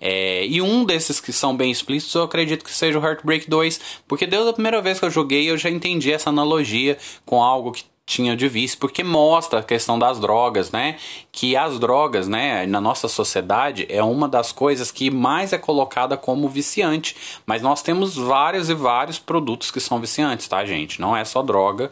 É, 0.00 0.46
e 0.46 0.60
um 0.62 0.84
desses 0.84 1.20
que 1.20 1.32
são 1.32 1.56
bem 1.56 1.70
explícitos 1.70 2.14
eu 2.14 2.22
acredito 2.22 2.64
que 2.64 2.72
seja 2.72 2.98
o 2.98 3.04
Heartbreak 3.04 3.48
2, 3.48 3.80
porque 4.08 4.26
desde 4.26 4.50
a 4.50 4.52
primeira 4.52 4.80
vez 4.80 4.98
que 4.98 5.04
eu 5.04 5.10
joguei 5.10 5.48
eu 5.48 5.56
já 5.56 5.70
entendi 5.70 6.12
essa 6.12 6.30
analogia 6.30 6.98
com 7.24 7.42
algo 7.42 7.72
que 7.72 7.84
tinha 8.06 8.36
de 8.36 8.48
vício, 8.48 8.78
porque 8.78 9.02
mostra 9.02 9.60
a 9.60 9.62
questão 9.62 9.98
das 9.98 10.20
drogas, 10.20 10.70
né? 10.70 10.96
Que 11.32 11.56
as 11.56 11.78
drogas, 11.78 12.28
né, 12.28 12.66
na 12.66 12.80
nossa 12.80 13.08
sociedade 13.08 13.86
é 13.88 14.02
uma 14.02 14.28
das 14.28 14.52
coisas 14.52 14.90
que 14.90 15.10
mais 15.10 15.54
é 15.54 15.58
colocada 15.58 16.16
como 16.16 16.48
viciante, 16.48 17.16
mas 17.46 17.62
nós 17.62 17.80
temos 17.80 18.14
vários 18.14 18.68
e 18.68 18.74
vários 18.74 19.18
produtos 19.18 19.70
que 19.70 19.80
são 19.80 19.98
viciantes, 20.00 20.46
tá, 20.46 20.64
gente? 20.66 21.00
Não 21.00 21.16
é 21.16 21.24
só 21.24 21.42
droga 21.42 21.90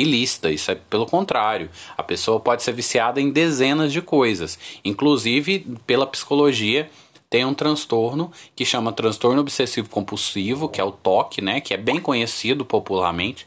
ilícita, 0.00 0.50
isso 0.50 0.70
é 0.70 0.74
pelo 0.74 1.06
contrário. 1.06 1.68
A 1.96 2.02
pessoa 2.02 2.40
pode 2.40 2.62
ser 2.62 2.72
viciada 2.72 3.20
em 3.20 3.30
dezenas 3.30 3.92
de 3.92 4.00
coisas, 4.00 4.58
inclusive 4.84 5.66
pela 5.86 6.06
psicologia 6.06 6.90
tem 7.30 7.44
um 7.44 7.52
transtorno 7.52 8.32
que 8.56 8.64
chama 8.64 8.90
transtorno 8.90 9.40
obsessivo 9.40 9.88
compulsivo, 9.90 10.68
que 10.68 10.80
é 10.80 10.84
o 10.84 10.90
TOC, 10.90 11.42
né, 11.42 11.60
que 11.60 11.74
é 11.74 11.76
bem 11.76 12.00
conhecido 12.00 12.64
popularmente. 12.64 13.46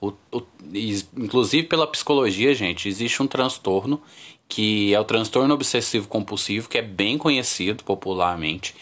O, 0.00 0.12
o, 0.30 0.42
inclusive 1.16 1.66
pela 1.66 1.86
psicologia, 1.86 2.54
gente, 2.54 2.88
existe 2.88 3.22
um 3.22 3.26
transtorno 3.26 4.00
que 4.48 4.92
é 4.92 5.00
o 5.00 5.04
transtorno 5.04 5.54
obsessivo 5.54 6.06
compulsivo, 6.08 6.68
que 6.68 6.76
é 6.76 6.82
bem 6.82 7.16
conhecido 7.16 7.82
popularmente. 7.84 8.74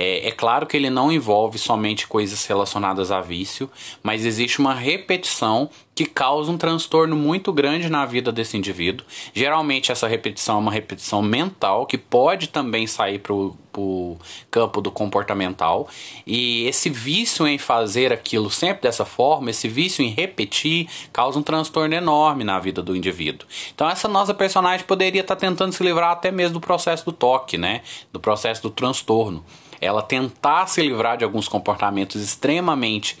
É, 0.00 0.28
é, 0.28 0.30
claro 0.30 0.64
que 0.64 0.76
ele 0.76 0.88
não 0.88 1.10
envolve 1.10 1.58
somente 1.58 2.06
coisas 2.06 2.46
relacionadas 2.46 3.10
a 3.10 3.20
vício, 3.20 3.68
mas 4.00 4.24
existe 4.24 4.60
uma 4.60 4.72
repetição 4.72 5.68
que 5.92 6.06
causa 6.06 6.52
um 6.52 6.56
transtorno 6.56 7.16
muito 7.16 7.52
grande 7.52 7.90
na 7.90 8.06
vida 8.06 8.30
desse 8.30 8.56
indivíduo. 8.56 9.04
Geralmente 9.34 9.90
essa 9.90 10.06
repetição 10.06 10.54
é 10.54 10.58
uma 10.60 10.70
repetição 10.70 11.20
mental 11.20 11.84
que 11.84 11.98
pode 11.98 12.46
também 12.48 12.86
sair 12.86 13.18
para 13.18 13.32
o 13.32 14.16
campo 14.48 14.80
do 14.80 14.92
comportamental. 14.92 15.88
E 16.24 16.64
esse 16.68 16.88
vício 16.88 17.48
em 17.48 17.58
fazer 17.58 18.12
aquilo 18.12 18.52
sempre 18.52 18.82
dessa 18.82 19.04
forma, 19.04 19.50
esse 19.50 19.66
vício 19.66 20.04
em 20.04 20.10
repetir, 20.10 20.88
causa 21.12 21.40
um 21.40 21.42
transtorno 21.42 21.92
enorme 21.92 22.44
na 22.44 22.60
vida 22.60 22.80
do 22.80 22.94
indivíduo. 22.94 23.48
Então 23.74 23.90
essa 23.90 24.06
nossa 24.06 24.32
personagem 24.32 24.86
poderia 24.86 25.22
estar 25.22 25.34
tá 25.34 25.40
tentando 25.40 25.72
se 25.72 25.82
livrar 25.82 26.12
até 26.12 26.30
mesmo 26.30 26.54
do 26.54 26.60
processo 26.60 27.04
do 27.04 27.12
toque, 27.12 27.58
né? 27.58 27.82
Do 28.12 28.20
processo 28.20 28.62
do 28.62 28.70
transtorno 28.70 29.44
ela 29.80 30.02
tentar 30.02 30.66
se 30.66 30.82
livrar 30.82 31.16
de 31.16 31.24
alguns 31.24 31.48
comportamentos 31.48 32.22
extremamente 32.22 33.18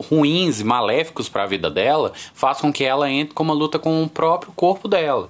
ruins 0.00 0.60
e 0.60 0.64
maléficos 0.64 1.28
para 1.28 1.44
a 1.44 1.46
vida 1.46 1.70
dela, 1.70 2.12
faz 2.34 2.60
com 2.60 2.72
que 2.72 2.84
ela 2.84 3.10
entre 3.10 3.34
com 3.34 3.42
uma 3.42 3.54
luta 3.54 3.78
com 3.78 4.02
o 4.02 4.08
próprio 4.08 4.52
corpo 4.52 4.88
dela. 4.88 5.28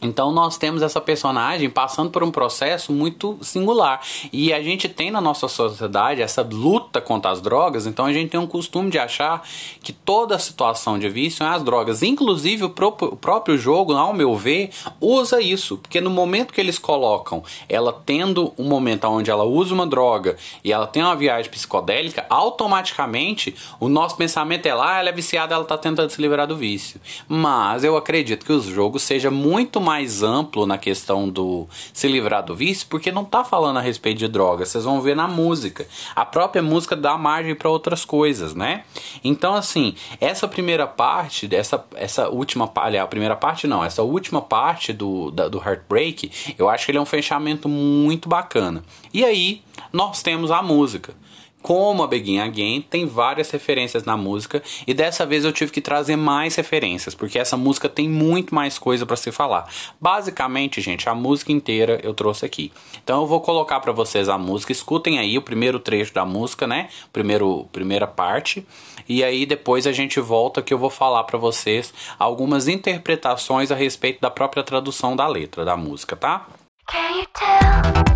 Então 0.00 0.30
nós 0.30 0.58
temos 0.58 0.82
essa 0.82 1.00
personagem 1.00 1.70
passando 1.70 2.10
por 2.10 2.22
um 2.22 2.30
processo 2.30 2.92
muito 2.92 3.38
singular. 3.40 4.00
E 4.32 4.52
a 4.52 4.62
gente 4.62 4.88
tem 4.88 5.10
na 5.10 5.20
nossa 5.20 5.48
sociedade 5.48 6.20
essa 6.20 6.42
luta 6.42 7.00
contra 7.00 7.30
as 7.30 7.40
drogas, 7.40 7.86
então 7.86 8.04
a 8.04 8.12
gente 8.12 8.30
tem 8.30 8.38
um 8.38 8.46
costume 8.46 8.90
de 8.90 8.98
achar 8.98 9.42
que 9.82 9.92
toda 9.92 10.38
situação 10.38 10.98
de 10.98 11.08
vício 11.08 11.44
é 11.44 11.48
as 11.48 11.62
drogas. 11.62 12.02
Inclusive 12.02 12.64
o 12.64 12.70
próprio, 12.70 13.56
jogo, 13.56 13.94
ao 13.94 14.12
meu 14.12 14.34
ver, 14.34 14.70
usa 15.00 15.40
isso. 15.40 15.78
Porque 15.78 16.00
no 16.00 16.10
momento 16.10 16.52
que 16.52 16.60
eles 16.60 16.78
colocam 16.78 17.42
ela 17.68 17.92
tendo 17.92 18.52
um 18.58 18.64
momento 18.64 19.06
onde 19.06 19.30
ela 19.30 19.44
usa 19.44 19.74
uma 19.74 19.86
droga 19.86 20.36
e 20.62 20.72
ela 20.72 20.86
tem 20.86 21.02
uma 21.02 21.16
viagem 21.16 21.50
psicodélica, 21.50 22.26
automaticamente 22.28 23.54
o 23.80 23.88
nosso 23.88 24.16
pensamento 24.16 24.66
é 24.66 24.74
lá, 24.74 24.98
ela 24.98 25.08
é 25.08 25.12
viciada, 25.12 25.54
ela 25.54 25.62
está 25.62 25.78
tentando 25.78 26.10
se 26.10 26.20
livrar 26.20 26.46
do 26.46 26.56
vício. 26.56 27.00
Mas 27.28 27.84
eu 27.84 27.96
acredito 27.96 28.44
que 28.44 28.52
o 28.52 28.60
jogo 28.60 28.98
seja 28.98 29.30
muito 29.30 29.80
mais 29.86 30.24
amplo 30.24 30.66
na 30.66 30.76
questão 30.76 31.28
do 31.28 31.68
se 31.92 32.08
livrar 32.08 32.44
do 32.44 32.56
vício, 32.56 32.88
porque 32.90 33.12
não 33.12 33.24
tá 33.24 33.44
falando 33.44 33.76
a 33.76 33.80
respeito 33.80 34.18
de 34.18 34.26
drogas, 34.26 34.70
vocês 34.70 34.82
vão 34.82 35.00
ver 35.00 35.14
na 35.14 35.28
música. 35.28 35.86
A 36.14 36.24
própria 36.24 36.60
música 36.60 36.96
dá 36.96 37.16
margem 37.16 37.54
para 37.54 37.70
outras 37.70 38.04
coisas, 38.04 38.52
né? 38.52 38.82
Então, 39.22 39.54
assim, 39.54 39.94
essa 40.20 40.48
primeira 40.48 40.88
parte, 40.88 41.48
essa, 41.54 41.84
essa 41.94 42.28
última 42.28 42.68
aliás, 42.74 43.04
a 43.04 43.08
primeira 43.08 43.36
parte 43.36 43.68
não, 43.68 43.84
essa 43.84 44.02
última 44.02 44.42
parte 44.42 44.92
do, 44.92 45.30
da, 45.30 45.46
do 45.46 45.58
Heartbreak, 45.58 46.32
eu 46.58 46.68
acho 46.68 46.84
que 46.84 46.90
ele 46.90 46.98
é 46.98 47.00
um 47.00 47.06
fechamento 47.06 47.68
muito 47.68 48.28
bacana. 48.28 48.82
E 49.14 49.24
aí, 49.24 49.62
nós 49.92 50.20
temos 50.20 50.50
a 50.50 50.60
música 50.62 51.14
como 51.62 52.02
a 52.02 52.06
Begin 52.06 52.38
Again, 52.38 52.80
tem 52.82 53.06
várias 53.06 53.50
referências 53.50 54.04
na 54.04 54.16
música 54.16 54.62
e 54.86 54.94
dessa 54.94 55.26
vez 55.26 55.44
eu 55.44 55.52
tive 55.52 55.72
que 55.72 55.80
trazer 55.80 56.16
mais 56.16 56.54
referências, 56.54 57.14
porque 57.14 57.38
essa 57.38 57.56
música 57.56 57.88
tem 57.88 58.08
muito 58.08 58.54
mais 58.54 58.78
coisa 58.78 59.04
para 59.04 59.16
se 59.16 59.32
falar. 59.32 59.68
Basicamente, 60.00 60.80
gente, 60.80 61.08
a 61.08 61.14
música 61.14 61.50
inteira 61.50 61.98
eu 62.02 62.14
trouxe 62.14 62.46
aqui. 62.46 62.72
Então 63.02 63.22
eu 63.22 63.26
vou 63.26 63.40
colocar 63.40 63.80
para 63.80 63.92
vocês 63.92 64.28
a 64.28 64.38
música, 64.38 64.70
escutem 64.70 65.18
aí 65.18 65.36
o 65.36 65.42
primeiro 65.42 65.80
trecho 65.80 66.14
da 66.14 66.24
música, 66.24 66.66
né? 66.66 66.88
Primeiro, 67.12 67.66
primeira 67.72 68.06
parte. 68.06 68.64
E 69.08 69.24
aí 69.24 69.44
depois 69.44 69.86
a 69.86 69.92
gente 69.92 70.20
volta 70.20 70.62
que 70.62 70.72
eu 70.72 70.78
vou 70.78 70.90
falar 70.90 71.24
para 71.24 71.38
vocês 71.38 71.92
algumas 72.18 72.68
interpretações 72.68 73.72
a 73.72 73.74
respeito 73.74 74.20
da 74.20 74.30
própria 74.30 74.62
tradução 74.62 75.16
da 75.16 75.26
letra 75.26 75.64
da 75.64 75.76
música, 75.76 76.14
tá? 76.14 76.46
Can 76.88 77.18
you 77.18 77.26
tell? 77.34 78.06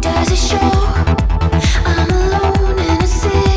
Does 0.00 0.30
it 0.30 0.36
show? 0.36 1.06
I'm 1.86 2.10
alone 2.10 2.55
see 3.16 3.55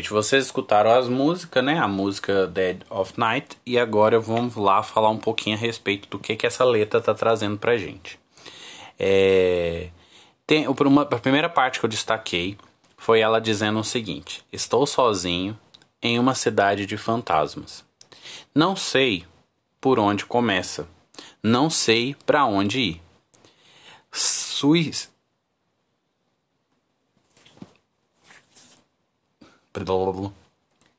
gente, 0.00 0.10
vocês 0.10 0.46
escutaram 0.46 0.90
as 0.90 1.08
músicas, 1.08 1.62
né? 1.62 1.78
A 1.78 1.86
música 1.86 2.46
Dead 2.46 2.82
of 2.88 3.12
Night 3.18 3.58
e 3.66 3.78
agora 3.78 4.18
vamos 4.18 4.56
lá 4.56 4.82
falar 4.82 5.10
um 5.10 5.18
pouquinho 5.18 5.56
a 5.56 5.58
respeito 5.58 6.08
do 6.08 6.18
que 6.18 6.34
que 6.36 6.46
essa 6.46 6.64
letra 6.64 7.00
tá 7.00 7.14
trazendo 7.14 7.58
pra 7.58 7.76
gente. 7.76 8.18
É... 8.98 9.90
Tem, 10.46 10.66
uma, 10.66 11.02
a 11.02 11.18
primeira 11.18 11.48
parte 11.48 11.78
que 11.78 11.84
eu 11.84 11.90
destaquei 11.90 12.56
foi 12.96 13.20
ela 13.20 13.40
dizendo 13.40 13.78
o 13.78 13.84
seguinte: 13.84 14.42
Estou 14.50 14.86
sozinho 14.86 15.58
em 16.02 16.18
uma 16.18 16.34
cidade 16.34 16.86
de 16.86 16.96
fantasmas. 16.96 17.84
Não 18.54 18.74
sei 18.74 19.24
por 19.80 19.98
onde 19.98 20.24
começa. 20.24 20.88
Não 21.42 21.68
sei 21.68 22.16
para 22.24 22.46
onde 22.46 22.80
ir. 22.80 23.02
Suis 24.10 25.12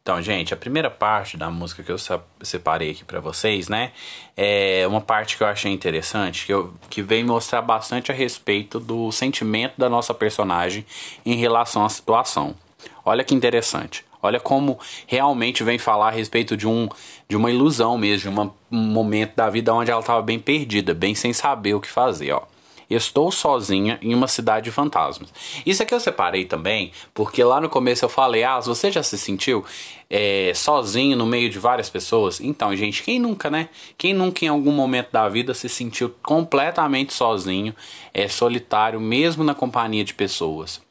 Então, 0.01 0.19
gente, 0.19 0.51
a 0.51 0.57
primeira 0.57 0.89
parte 0.89 1.37
da 1.37 1.51
música 1.51 1.83
que 1.83 1.91
eu 1.91 1.97
separei 2.41 2.91
aqui 2.91 3.03
para 3.03 3.19
vocês, 3.19 3.69
né, 3.69 3.91
é 4.35 4.85
uma 4.87 4.99
parte 4.99 5.37
que 5.37 5.43
eu 5.43 5.47
achei 5.47 5.71
interessante, 5.71 6.47
que, 6.47 6.53
eu, 6.53 6.73
que 6.89 7.03
vem 7.03 7.23
mostrar 7.23 7.61
bastante 7.61 8.11
a 8.11 8.15
respeito 8.15 8.79
do 8.79 9.11
sentimento 9.11 9.75
da 9.77 9.87
nossa 9.87 10.11
personagem 10.11 10.85
em 11.23 11.35
relação 11.35 11.85
à 11.85 11.89
situação. 11.89 12.55
Olha 13.05 13.23
que 13.23 13.35
interessante. 13.35 14.03
Olha 14.23 14.39
como 14.39 14.79
realmente 15.05 15.63
vem 15.63 15.77
falar 15.77 16.07
a 16.07 16.11
respeito 16.11 16.57
de, 16.57 16.67
um, 16.67 16.89
de 17.27 17.35
uma 17.35 17.51
ilusão 17.51 17.97
mesmo, 17.97 18.21
de 18.21 18.29
uma, 18.29 18.53
um 18.71 18.77
momento 18.77 19.35
da 19.35 19.49
vida 19.49 19.73
onde 19.73 19.91
ela 19.91 20.01
estava 20.01 20.21
bem 20.21 20.39
perdida, 20.39 20.93
bem 20.93 21.13
sem 21.13 21.33
saber 21.33 21.75
o 21.75 21.81
que 21.81 21.89
fazer, 21.89 22.31
ó. 22.31 22.43
Estou 22.93 23.31
sozinha 23.31 23.97
em 24.01 24.13
uma 24.13 24.27
cidade 24.27 24.65
de 24.65 24.71
fantasmas. 24.71 25.33
Isso 25.65 25.81
aqui 25.81 25.93
eu 25.93 25.99
separei 25.99 26.45
também, 26.45 26.91
porque 27.13 27.43
lá 27.43 27.61
no 27.61 27.69
começo 27.69 28.03
eu 28.03 28.09
falei: 28.09 28.43
Ah, 28.43 28.59
você 28.59 28.91
já 28.91 29.01
se 29.01 29.17
sentiu 29.17 29.63
é, 30.09 30.51
sozinho 30.53 31.15
no 31.15 31.25
meio 31.25 31.49
de 31.49 31.57
várias 31.57 31.89
pessoas? 31.89 32.41
Então, 32.41 32.75
gente, 32.75 33.01
quem 33.01 33.19
nunca, 33.19 33.49
né? 33.49 33.69
Quem 33.97 34.13
nunca 34.13 34.43
em 34.43 34.49
algum 34.49 34.71
momento 34.71 35.09
da 35.11 35.29
vida 35.29 35.53
se 35.53 35.69
sentiu 35.69 36.13
completamente 36.21 37.13
sozinho, 37.13 37.73
é 38.13 38.27
solitário, 38.27 38.99
mesmo 38.99 39.43
na 39.43 39.55
companhia 39.55 40.03
de 40.03 40.13
pessoas? 40.13 40.81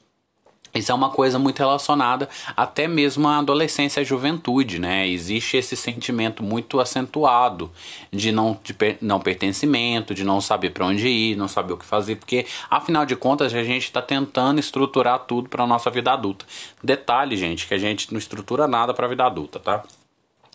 Isso 0.75 0.93
é 0.93 0.95
uma 0.95 1.11
coisa 1.11 1.39
muito 1.39 1.59
relacionada 1.59 2.29
até 2.57 2.87
mesmo 2.87 3.27
à 3.27 3.39
adolescência 3.39 4.01
e 4.01 4.03
à 4.03 4.05
juventude, 4.05 4.79
né? 4.79 5.09
Existe 5.09 5.57
esse 5.57 5.77
sentimento 5.77 6.43
muito 6.43 6.79
acentuado 6.79 7.71
de 8.13 8.31
não, 8.31 8.59
de 8.63 8.73
per, 8.73 8.97
não 9.01 9.19
pertencimento, 9.21 10.15
de 10.15 10.25
não 10.25 10.41
saber 10.41 10.71
para 10.71 10.87
onde 10.87 11.09
ir, 11.09 11.37
não 11.37 11.49
saber 11.49 11.73
o 11.73 11.77
que 11.77 11.85
fazer, 11.85 12.17
porque 12.17 12.47
afinal 12.71 13.05
de 13.05 13.17
contas 13.17 13.53
a 13.53 13.63
gente 13.65 13.85
está 13.85 14.01
tentando 14.01 14.61
estruturar 14.61 15.19
tudo 15.21 15.49
para 15.49 15.67
nossa 15.67 15.91
vida 15.91 16.13
adulta. 16.13 16.45
Detalhe, 16.83 17.37
gente, 17.37 17.67
que 17.67 17.75
a 17.75 17.79
gente 17.79 18.13
não 18.13 18.19
estrutura 18.19 18.69
nada 18.69 18.95
para 18.95 19.07
a 19.07 19.09
vida 19.09 19.25
adulta, 19.25 19.59
tá? 19.59 19.83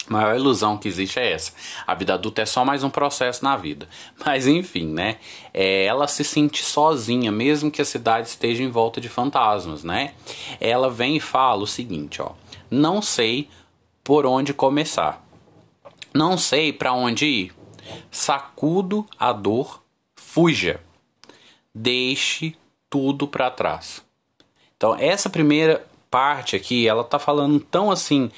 A 0.07 0.13
maior 0.13 0.35
ilusão 0.35 0.77
que 0.77 0.87
existe 0.87 1.19
é 1.19 1.31
essa. 1.31 1.51
A 1.85 1.95
vida 1.95 2.13
adulta 2.13 2.41
é 2.41 2.45
só 2.45 2.63
mais 2.63 2.83
um 2.83 2.89
processo 2.89 3.43
na 3.43 3.57
vida. 3.57 3.87
Mas 4.23 4.47
enfim, 4.47 4.87
né? 4.87 5.17
É, 5.53 5.85
ela 5.85 6.07
se 6.07 6.23
sente 6.23 6.63
sozinha, 6.63 7.31
mesmo 7.31 7.71
que 7.71 7.81
a 7.81 7.85
cidade 7.85 8.27
esteja 8.27 8.63
em 8.63 8.69
volta 8.69 9.01
de 9.01 9.09
fantasmas, 9.09 9.83
né? 9.83 10.13
Ela 10.59 10.89
vem 10.89 11.17
e 11.17 11.19
fala 11.19 11.63
o 11.63 11.67
seguinte, 11.67 12.21
ó. 12.21 12.31
Não 12.69 13.01
sei 13.01 13.49
por 14.03 14.25
onde 14.25 14.53
começar. 14.53 15.25
Não 16.13 16.37
sei 16.37 16.71
para 16.71 16.93
onde 16.93 17.25
ir. 17.25 17.53
Sacudo 18.11 19.05
a 19.19 19.31
dor, 19.33 19.83
fuja. 20.15 20.79
Deixe 21.73 22.55
tudo 22.89 23.27
para 23.27 23.51
trás. 23.51 24.03
Então, 24.77 24.95
essa 24.97 25.29
primeira 25.29 25.85
parte 26.09 26.55
aqui, 26.55 26.87
ela 26.87 27.03
tá 27.03 27.19
falando 27.19 27.59
tão 27.59 27.91
assim 27.91 28.31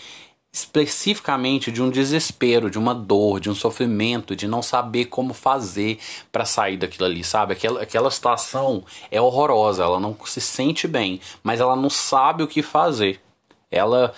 especificamente 0.51 1.71
de 1.71 1.81
um 1.81 1.89
desespero, 1.89 2.69
de 2.69 2.79
uma 2.79 2.95
dor, 2.95 3.39
de 3.39 3.49
um 3.49 3.55
sofrimento, 3.55 4.35
de 4.35 4.47
não 4.47 4.61
saber 4.61 5.05
como 5.05 5.33
fazer 5.33 5.99
para 6.31 6.45
sair 6.45 6.77
daquilo 6.77 7.05
ali, 7.05 7.23
sabe? 7.23 7.53
Aquela, 7.53 7.83
aquela 7.83 8.09
situação 8.09 8.83
é 9.11 9.21
horrorosa, 9.21 9.83
ela 9.83 9.99
não 9.99 10.17
se 10.25 10.41
sente 10.41 10.87
bem, 10.87 11.21
mas 11.43 11.59
ela 11.59 11.75
não 11.75 11.89
sabe 11.89 12.43
o 12.43 12.47
que 12.47 12.61
fazer. 12.61 13.21
Ela 13.69 14.13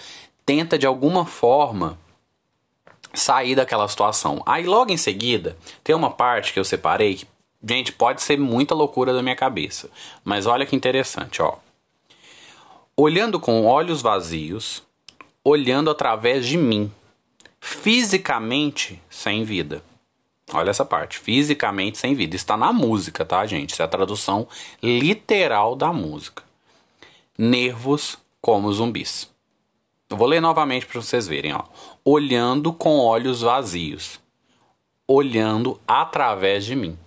tenta 0.46 0.78
de 0.78 0.88
alguma 0.88 1.26
forma 1.26 1.98
sair 3.14 3.56
daquela 3.56 3.88
situação. 3.88 4.42
Aí 4.46 4.66
logo 4.66 4.92
em 4.92 4.98
seguida, 4.98 5.58
tem 5.84 5.96
uma 5.96 6.12
parte 6.12 6.54
que 6.54 6.60
eu 6.60 6.64
separei 6.64 7.16
que, 7.16 7.28
gente, 7.68 7.92
pode 7.92 8.22
ser 8.22 8.40
muita 8.40 8.74
loucura 8.74 9.14
da 9.14 9.22
minha 9.22 9.36
cabeça, 9.36 9.90
mas 10.24 10.46
olha 10.46 10.66
que 10.66 10.76
interessante, 10.76 11.42
ó. 11.42 11.58
Olhando 12.96 13.40
com 13.40 13.66
olhos 13.66 14.02
vazios, 14.02 14.84
olhando 15.44 15.90
através 15.90 16.46
de 16.46 16.58
mim, 16.58 16.92
fisicamente 17.60 19.02
sem 19.10 19.44
vida. 19.44 19.84
Olha 20.52 20.72
essa 20.72 20.86
parte, 20.86 21.20
fisicamente 21.20 21.98
sem 21.98 22.16
vida. 22.16 22.36
Está 22.36 22.58
na 22.58 22.74
música, 22.74 23.24
tá, 23.24 23.46
gente? 23.46 23.72
Isso 23.72 23.82
é 23.82 23.86
a 23.86 23.90
tradução 23.90 24.48
literal 24.82 25.76
da 25.76 25.94
música. 25.94 26.44
Nervos 27.38 28.18
como 28.42 28.72
zumbis. 28.74 29.30
Eu 30.10 30.18
vou 30.18 30.28
ler 30.28 30.42
novamente 30.42 30.88
para 30.88 31.00
vocês 31.00 31.28
verem, 31.28 31.54
ó. 31.54 31.64
Olhando 32.04 32.74
com 32.74 32.98
olhos 32.98 33.42
vazios, 33.42 34.20
olhando 35.08 35.80
através 35.88 36.66
de 36.66 36.76
mim. 36.76 36.98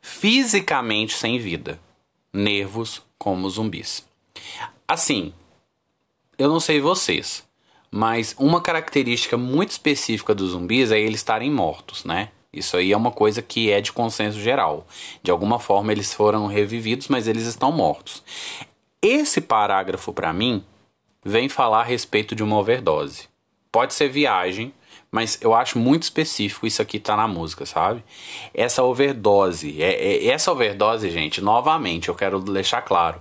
Fisicamente 0.00 1.14
sem 1.14 1.38
vida. 1.38 1.80
Nervos 2.32 3.02
como 3.18 3.50
zumbis. 3.50 4.06
Assim, 4.86 5.32
eu 6.40 6.48
não 6.48 6.58
sei 6.58 6.80
vocês, 6.80 7.44
mas 7.90 8.34
uma 8.38 8.62
característica 8.62 9.36
muito 9.36 9.72
específica 9.72 10.34
dos 10.34 10.52
zumbis 10.52 10.90
é 10.90 10.98
eles 10.98 11.20
estarem 11.20 11.50
mortos, 11.50 12.02
né? 12.02 12.30
Isso 12.50 12.78
aí 12.78 12.92
é 12.92 12.96
uma 12.96 13.10
coisa 13.10 13.42
que 13.42 13.70
é 13.70 13.78
de 13.78 13.92
consenso 13.92 14.40
geral. 14.40 14.86
De 15.22 15.30
alguma 15.30 15.58
forma 15.58 15.92
eles 15.92 16.14
foram 16.14 16.46
revividos, 16.46 17.08
mas 17.08 17.28
eles 17.28 17.44
estão 17.44 17.70
mortos. 17.70 18.22
Esse 19.02 19.42
parágrafo, 19.42 20.14
para 20.14 20.32
mim, 20.32 20.64
vem 21.22 21.46
falar 21.46 21.80
a 21.80 21.84
respeito 21.84 22.34
de 22.34 22.42
uma 22.42 22.56
overdose. 22.56 23.28
Pode 23.70 23.92
ser 23.92 24.08
viagem, 24.08 24.72
mas 25.12 25.38
eu 25.42 25.52
acho 25.52 25.78
muito 25.78 26.04
específico 26.04 26.66
isso 26.66 26.80
aqui 26.80 26.98
tá 26.98 27.14
na 27.18 27.28
música, 27.28 27.66
sabe? 27.66 28.02
Essa 28.54 28.82
overdose, 28.82 29.80
é, 29.82 29.92
é, 29.92 30.26
essa 30.28 30.50
overdose, 30.50 31.10
gente, 31.10 31.42
novamente, 31.42 32.08
eu 32.08 32.14
quero 32.14 32.40
deixar 32.40 32.80
claro 32.80 33.20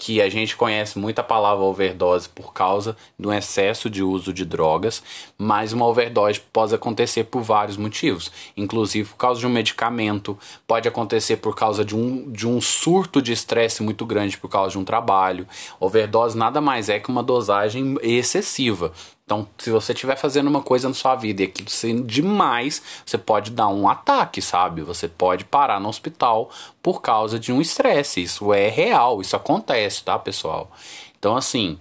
que 0.00 0.22
a 0.22 0.30
gente 0.30 0.56
conhece 0.56 0.98
muito 0.98 1.18
a 1.18 1.22
palavra 1.22 1.62
overdose 1.62 2.26
por 2.26 2.54
causa 2.54 2.96
do 3.18 3.30
excesso 3.30 3.90
de 3.90 4.02
uso 4.02 4.32
de 4.32 4.46
drogas, 4.46 5.02
mas 5.36 5.74
uma 5.74 5.84
overdose 5.84 6.40
pode 6.40 6.74
acontecer 6.74 7.24
por 7.24 7.42
vários 7.42 7.76
motivos, 7.76 8.32
inclusive 8.56 9.10
por 9.10 9.18
causa 9.18 9.40
de 9.40 9.46
um 9.46 9.50
medicamento, 9.50 10.38
pode 10.66 10.88
acontecer 10.88 11.36
por 11.36 11.54
causa 11.54 11.84
de 11.84 11.94
um, 11.94 12.32
de 12.32 12.48
um 12.48 12.62
surto 12.62 13.20
de 13.20 13.32
estresse 13.32 13.82
muito 13.82 14.06
grande 14.06 14.38
por 14.38 14.48
causa 14.48 14.70
de 14.70 14.78
um 14.78 14.84
trabalho. 14.84 15.46
Overdose 15.78 16.34
nada 16.34 16.62
mais 16.62 16.88
é 16.88 16.98
que 16.98 17.10
uma 17.10 17.22
dosagem 17.22 17.98
excessiva. 18.00 18.92
Então, 19.30 19.46
se 19.58 19.70
você 19.70 19.92
estiver 19.92 20.16
fazendo 20.16 20.48
uma 20.48 20.60
coisa 20.60 20.88
na 20.88 20.94
sua 20.94 21.14
vida 21.14 21.42
e 21.42 21.44
aquilo 21.44 21.70
sendo 21.70 22.02
demais, 22.02 22.82
você 23.06 23.16
pode 23.16 23.52
dar 23.52 23.68
um 23.68 23.88
ataque, 23.88 24.42
sabe? 24.42 24.82
Você 24.82 25.06
pode 25.06 25.44
parar 25.44 25.78
no 25.78 25.88
hospital 25.88 26.50
por 26.82 27.00
causa 27.00 27.38
de 27.38 27.52
um 27.52 27.60
estresse. 27.60 28.24
Isso 28.24 28.52
é 28.52 28.68
real, 28.68 29.20
isso 29.20 29.36
acontece, 29.36 30.02
tá, 30.02 30.18
pessoal? 30.18 30.68
Então, 31.16 31.36
assim, 31.36 31.78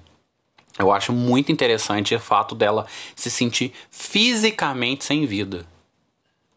eu 0.78 0.92
acho 0.92 1.12
muito 1.12 1.52
interessante 1.52 2.14
o 2.14 2.20
fato 2.20 2.54
dela 2.54 2.86
se 3.16 3.32
sentir 3.32 3.74
fisicamente 3.90 5.04
sem 5.04 5.26
vida 5.26 5.66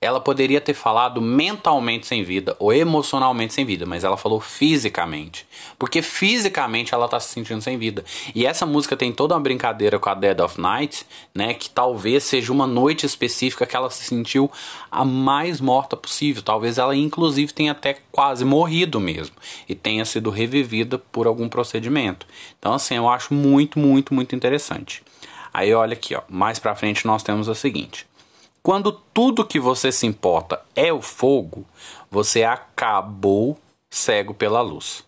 ela 0.02 0.20
poderia 0.20 0.60
ter 0.60 0.74
falado 0.74 1.20
mentalmente 1.20 2.08
sem 2.08 2.24
vida 2.24 2.56
ou 2.58 2.72
emocionalmente 2.72 3.54
sem 3.54 3.64
vida, 3.64 3.86
mas 3.86 4.02
ela 4.02 4.16
falou 4.16 4.40
fisicamente. 4.40 5.46
Porque 5.78 6.02
fisicamente 6.02 6.92
ela 6.92 7.06
tá 7.06 7.20
se 7.20 7.28
sentindo 7.28 7.62
sem 7.62 7.78
vida. 7.78 8.04
E 8.34 8.44
essa 8.44 8.66
música 8.66 8.96
tem 8.96 9.12
toda 9.12 9.34
uma 9.34 9.40
brincadeira 9.40 10.00
com 10.00 10.10
a 10.10 10.14
Dead 10.14 10.40
of 10.40 10.60
Night, 10.60 11.06
né? 11.32 11.54
Que 11.54 11.70
talvez 11.70 12.24
seja 12.24 12.52
uma 12.52 12.66
noite 12.66 13.06
específica 13.06 13.64
que 13.64 13.76
ela 13.76 13.90
se 13.90 14.04
sentiu 14.04 14.50
a 14.90 15.04
mais 15.04 15.60
morta 15.60 15.96
possível. 15.96 16.42
Talvez 16.42 16.78
ela, 16.78 16.96
inclusive, 16.96 17.52
tenha 17.52 17.70
até 17.70 17.98
quase 18.10 18.44
morrido 18.44 18.98
mesmo. 18.98 19.36
E 19.68 19.74
tenha 19.76 20.04
sido 20.04 20.30
revivida 20.30 20.98
por 20.98 21.28
algum 21.28 21.48
procedimento. 21.48 22.26
Então, 22.58 22.74
assim, 22.74 22.96
eu 22.96 23.08
acho 23.08 23.32
muito, 23.32 23.78
muito, 23.78 24.12
muito 24.12 24.34
interessante. 24.34 25.00
Aí 25.54 25.72
olha 25.72 25.92
aqui, 25.92 26.16
ó. 26.16 26.22
Mais 26.28 26.58
pra 26.58 26.74
frente 26.74 27.06
nós 27.06 27.22
temos 27.22 27.46
o 27.46 27.54
seguinte. 27.54 28.04
Quando 28.62 28.92
tudo 28.92 29.44
que 29.44 29.58
você 29.58 29.90
se 29.90 30.06
importa 30.06 30.62
é 30.76 30.92
o 30.92 31.02
fogo, 31.02 31.66
você 32.08 32.44
acabou 32.44 33.58
cego 33.90 34.32
pela 34.32 34.60
luz. 34.60 35.04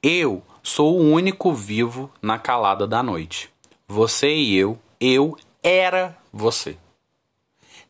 Eu 0.00 0.42
sou 0.62 0.96
o 0.96 1.10
único 1.10 1.52
vivo 1.52 2.08
na 2.22 2.38
calada 2.38 2.86
da 2.86 3.02
noite. 3.02 3.50
Você 3.88 4.32
e 4.32 4.56
eu, 4.56 4.78
eu 5.00 5.36
era 5.60 6.16
você. 6.32 6.76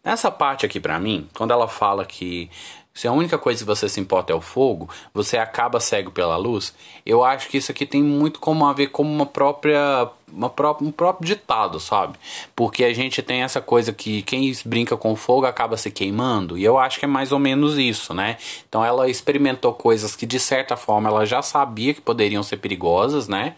Nessa 0.02 0.30
parte 0.30 0.64
aqui 0.64 0.80
para 0.80 0.98
mim, 0.98 1.28
quando 1.34 1.52
ela 1.52 1.68
fala 1.68 2.06
que 2.06 2.50
se 2.94 3.08
a 3.08 3.12
única 3.12 3.38
coisa 3.38 3.60
que 3.60 3.66
você 3.66 3.88
se 3.88 4.00
importa 4.00 4.32
é 4.32 4.36
o 4.36 4.40
fogo, 4.40 4.88
você 5.14 5.38
acaba 5.38 5.80
cego 5.80 6.10
pela 6.10 6.36
luz. 6.36 6.74
Eu 7.06 7.24
acho 7.24 7.48
que 7.48 7.56
isso 7.56 7.72
aqui 7.72 7.86
tem 7.86 8.02
muito 8.02 8.38
como 8.38 8.66
a 8.66 8.72
ver 8.72 8.88
como 8.88 9.10
uma 9.10 9.24
própria, 9.24 10.08
uma 10.30 10.50
própria 10.50 10.86
um 10.86 10.92
próprio 10.92 11.26
ditado, 11.26 11.80
sabe? 11.80 12.18
Porque 12.54 12.84
a 12.84 12.92
gente 12.92 13.22
tem 13.22 13.42
essa 13.42 13.60
coisa 13.62 13.92
que 13.92 14.22
quem 14.22 14.52
brinca 14.66 14.96
com 14.96 15.16
fogo 15.16 15.46
acaba 15.46 15.76
se 15.76 15.90
queimando, 15.90 16.58
e 16.58 16.64
eu 16.64 16.78
acho 16.78 16.98
que 16.98 17.04
é 17.06 17.08
mais 17.08 17.32
ou 17.32 17.38
menos 17.38 17.78
isso, 17.78 18.12
né? 18.12 18.36
Então 18.68 18.84
ela 18.84 19.08
experimentou 19.08 19.72
coisas 19.72 20.14
que 20.14 20.26
de 20.26 20.38
certa 20.38 20.76
forma 20.76 21.08
ela 21.08 21.24
já 21.24 21.40
sabia 21.40 21.94
que 21.94 22.00
poderiam 22.00 22.42
ser 22.42 22.58
perigosas, 22.58 23.26
né? 23.26 23.54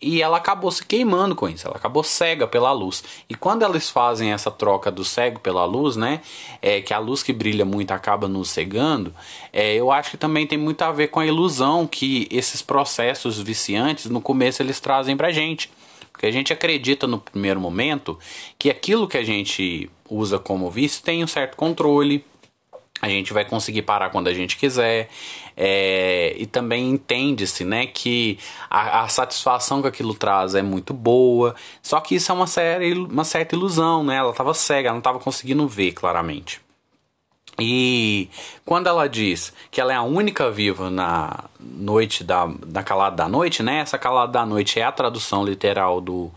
E 0.00 0.22
ela 0.22 0.38
acabou 0.38 0.70
se 0.70 0.84
queimando 0.84 1.34
com 1.34 1.48
isso, 1.48 1.66
ela 1.66 1.76
acabou 1.76 2.02
cega 2.02 2.46
pela 2.46 2.72
luz. 2.72 3.04
E 3.28 3.34
quando 3.34 3.64
eles 3.64 3.90
fazem 3.90 4.32
essa 4.32 4.50
troca 4.50 4.90
do 4.90 5.04
cego 5.04 5.38
pela 5.40 5.64
luz, 5.64 5.96
né, 5.96 6.22
é, 6.62 6.80
que 6.80 6.94
a 6.94 6.98
luz 6.98 7.22
que 7.22 7.32
brilha 7.32 7.64
muito 7.64 7.90
acaba 7.90 8.26
nos 8.26 8.48
cegando, 8.48 9.14
é, 9.52 9.74
eu 9.74 9.92
acho 9.92 10.10
que 10.10 10.16
também 10.16 10.46
tem 10.46 10.56
muito 10.56 10.80
a 10.82 10.90
ver 10.90 11.08
com 11.08 11.20
a 11.20 11.26
ilusão 11.26 11.86
que 11.86 12.26
esses 12.30 12.62
processos 12.62 13.38
viciantes 13.38 14.06
no 14.06 14.20
começo 14.22 14.62
eles 14.62 14.80
trazem 14.80 15.16
pra 15.16 15.30
gente. 15.30 15.70
Porque 16.10 16.26
a 16.26 16.30
gente 16.30 16.52
acredita 16.52 17.06
no 17.06 17.18
primeiro 17.18 17.60
momento 17.60 18.18
que 18.58 18.68
aquilo 18.68 19.08
que 19.08 19.16
a 19.16 19.24
gente 19.24 19.90
usa 20.08 20.38
como 20.38 20.70
vício 20.70 21.02
tem 21.02 21.22
um 21.22 21.26
certo 21.26 21.56
controle, 21.56 22.24
a 23.00 23.08
gente 23.08 23.32
vai 23.32 23.44
conseguir 23.44 23.82
parar 23.82 24.10
quando 24.10 24.28
a 24.28 24.34
gente 24.34 24.56
quiser. 24.56 25.08
É, 25.56 26.34
e 26.38 26.46
também 26.46 26.88
entende-se 26.88 27.64
né, 27.64 27.86
que 27.86 28.38
a, 28.70 29.02
a, 29.02 29.08
satisfação 29.08 29.82
que 29.82 29.88
aquilo 29.88 30.14
traz 30.14 30.54
é 30.54 30.62
muito 30.62 30.94
boa. 30.94 31.54
Só 31.82 32.00
que 32.00 32.14
isso 32.14 32.32
é 32.32 32.34
uma, 32.34 32.46
série, 32.46 32.94
uma 32.94 33.24
certa 33.24 33.54
ilusão, 33.54 34.02
né? 34.02 34.16
Ela 34.16 34.30
estava 34.30 34.54
cega, 34.54 34.88
ela 34.88 34.94
não 34.94 35.00
estava 35.00 35.18
conseguindo 35.18 35.66
ver 35.68 35.92
claramente. 35.92 36.60
E 37.60 38.30
quando 38.64 38.86
ela 38.86 39.06
diz 39.06 39.52
que 39.70 39.80
ela 39.80 39.92
é 39.92 39.96
a 39.96 40.02
única 40.02 40.50
viva 40.50 40.88
na 40.88 41.44
noite 41.60 42.24
da, 42.24 42.46
da 42.46 42.82
calada 42.82 43.16
da 43.16 43.28
noite, 43.28 43.62
né? 43.62 43.80
Essa 43.80 43.98
calada 43.98 44.32
da 44.32 44.46
noite 44.46 44.80
é 44.80 44.82
a 44.82 44.90
tradução 44.90 45.44
literal 45.44 46.00
do 46.00 46.30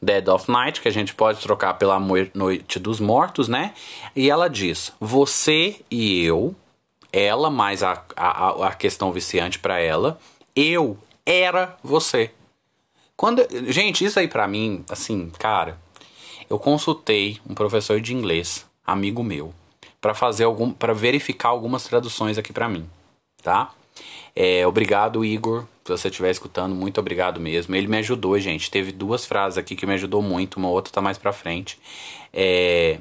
Dead 0.00 0.26
of 0.28 0.50
Night, 0.50 0.80
que 0.80 0.88
a 0.88 0.92
gente 0.92 1.14
pode 1.14 1.40
trocar 1.40 1.74
pela 1.74 2.00
noite 2.34 2.78
dos 2.78 2.98
mortos, 2.98 3.46
né? 3.46 3.74
E 4.16 4.30
ela 4.30 4.48
diz: 4.48 4.92
Você 4.98 5.80
e 5.90 6.24
eu, 6.24 6.54
ela 7.12 7.50
mais 7.50 7.82
a, 7.82 8.02
a, 8.16 8.68
a 8.68 8.74
questão 8.74 9.12
viciante 9.12 9.58
para 9.58 9.78
ela, 9.78 10.18
eu 10.56 10.96
era 11.26 11.76
você. 11.82 12.30
Quando, 13.16 13.46
gente, 13.70 14.02
isso 14.02 14.18
aí 14.18 14.26
para 14.26 14.48
mim, 14.48 14.82
assim, 14.88 15.30
cara, 15.38 15.78
eu 16.48 16.58
consultei 16.58 17.38
um 17.46 17.54
professor 17.54 18.00
de 18.00 18.14
inglês, 18.14 18.64
amigo 18.86 19.22
meu 19.22 19.52
para 20.00 20.14
fazer 20.14 20.44
algum, 20.44 20.72
para 20.72 20.94
verificar 20.94 21.48
algumas 21.48 21.84
traduções 21.84 22.38
aqui 22.38 22.52
para 22.52 22.68
mim, 22.68 22.88
tá? 23.42 23.72
É, 24.34 24.66
obrigado, 24.66 25.24
Igor. 25.24 25.64
Se 25.84 25.92
você 25.92 26.08
estiver 26.08 26.30
escutando, 26.30 26.74
muito 26.74 27.00
obrigado 27.00 27.40
mesmo. 27.40 27.74
Ele 27.74 27.88
me 27.88 27.98
ajudou, 27.98 28.38
gente. 28.38 28.70
Teve 28.70 28.92
duas 28.92 29.26
frases 29.26 29.58
aqui 29.58 29.74
que 29.74 29.86
me 29.86 29.94
ajudou 29.94 30.22
muito, 30.22 30.56
uma 30.56 30.68
outra 30.68 30.92
tá 30.92 31.00
mais 31.00 31.18
pra 31.18 31.32
frente. 31.32 31.78
É, 32.32 32.98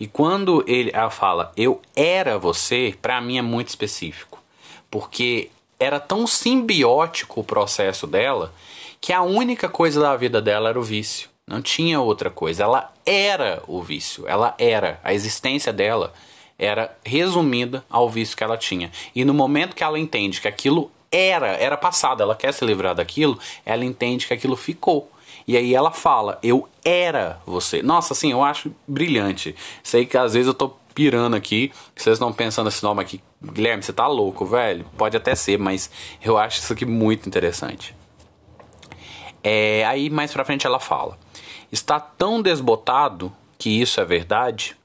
e 0.00 0.06
quando 0.06 0.64
ele, 0.66 0.90
ela 0.92 1.10
fala, 1.10 1.52
eu 1.56 1.80
era 1.94 2.38
você, 2.38 2.94
para 3.00 3.20
mim 3.20 3.38
é 3.38 3.42
muito 3.42 3.68
específico. 3.68 4.42
Porque 4.90 5.50
era 5.78 6.00
tão 6.00 6.26
simbiótico 6.26 7.40
o 7.40 7.44
processo 7.44 8.06
dela 8.06 8.52
que 9.00 9.12
a 9.12 9.22
única 9.22 9.68
coisa 9.68 10.00
da 10.00 10.16
vida 10.16 10.40
dela 10.40 10.70
era 10.70 10.78
o 10.78 10.82
vício. 10.82 11.28
Não 11.46 11.60
tinha 11.60 12.00
outra 12.00 12.30
coisa. 12.30 12.62
Ela 12.62 12.92
era 13.04 13.62
o 13.66 13.82
vício. 13.82 14.26
Ela 14.26 14.54
era. 14.58 15.00
A 15.04 15.12
existência 15.12 15.72
dela 15.72 16.12
era 16.58 16.96
resumida 17.04 17.84
ao 17.90 18.08
vício 18.08 18.36
que 18.36 18.44
ela 18.44 18.56
tinha. 18.56 18.90
E 19.14 19.24
no 19.24 19.34
momento 19.34 19.74
que 19.74 19.84
ela 19.84 19.98
entende 19.98 20.40
que 20.40 20.48
aquilo 20.48 20.90
era, 21.10 21.48
era 21.48 21.76
passado, 21.76 22.22
ela 22.22 22.34
quer 22.34 22.52
se 22.52 22.64
livrar 22.64 22.94
daquilo, 22.94 23.38
ela 23.66 23.84
entende 23.84 24.26
que 24.26 24.34
aquilo 24.34 24.56
ficou. 24.56 25.10
E 25.46 25.56
aí 25.56 25.74
ela 25.74 25.90
fala, 25.90 26.38
eu 26.42 26.68
era 26.84 27.40
você. 27.44 27.82
Nossa, 27.82 28.14
assim, 28.14 28.32
eu 28.32 28.42
acho 28.42 28.74
brilhante. 28.86 29.54
Sei 29.82 30.06
que 30.06 30.16
às 30.16 30.34
vezes 30.34 30.46
eu 30.46 30.54
tô 30.54 30.70
pirando 30.94 31.34
aqui, 31.34 31.72
vocês 31.96 32.14
estão 32.14 32.32
pensando 32.32 32.68
assim, 32.68 32.84
não, 32.84 32.94
mas 32.94 33.08
que, 33.08 33.20
Guilherme, 33.42 33.82
você 33.82 33.92
tá 33.92 34.06
louco, 34.06 34.44
velho. 34.46 34.86
Pode 34.96 35.16
até 35.16 35.34
ser, 35.34 35.58
mas 35.58 35.90
eu 36.22 36.38
acho 36.38 36.60
isso 36.60 36.72
aqui 36.72 36.86
muito 36.86 37.28
interessante. 37.28 37.94
É, 39.42 39.84
aí 39.86 40.08
mais 40.08 40.32
pra 40.32 40.44
frente 40.44 40.66
ela 40.66 40.78
fala, 40.78 41.18
está 41.70 41.98
tão 41.98 42.40
desbotado 42.40 43.32
que 43.58 43.80
isso 43.80 44.00
é 44.00 44.04
verdade 44.04 44.76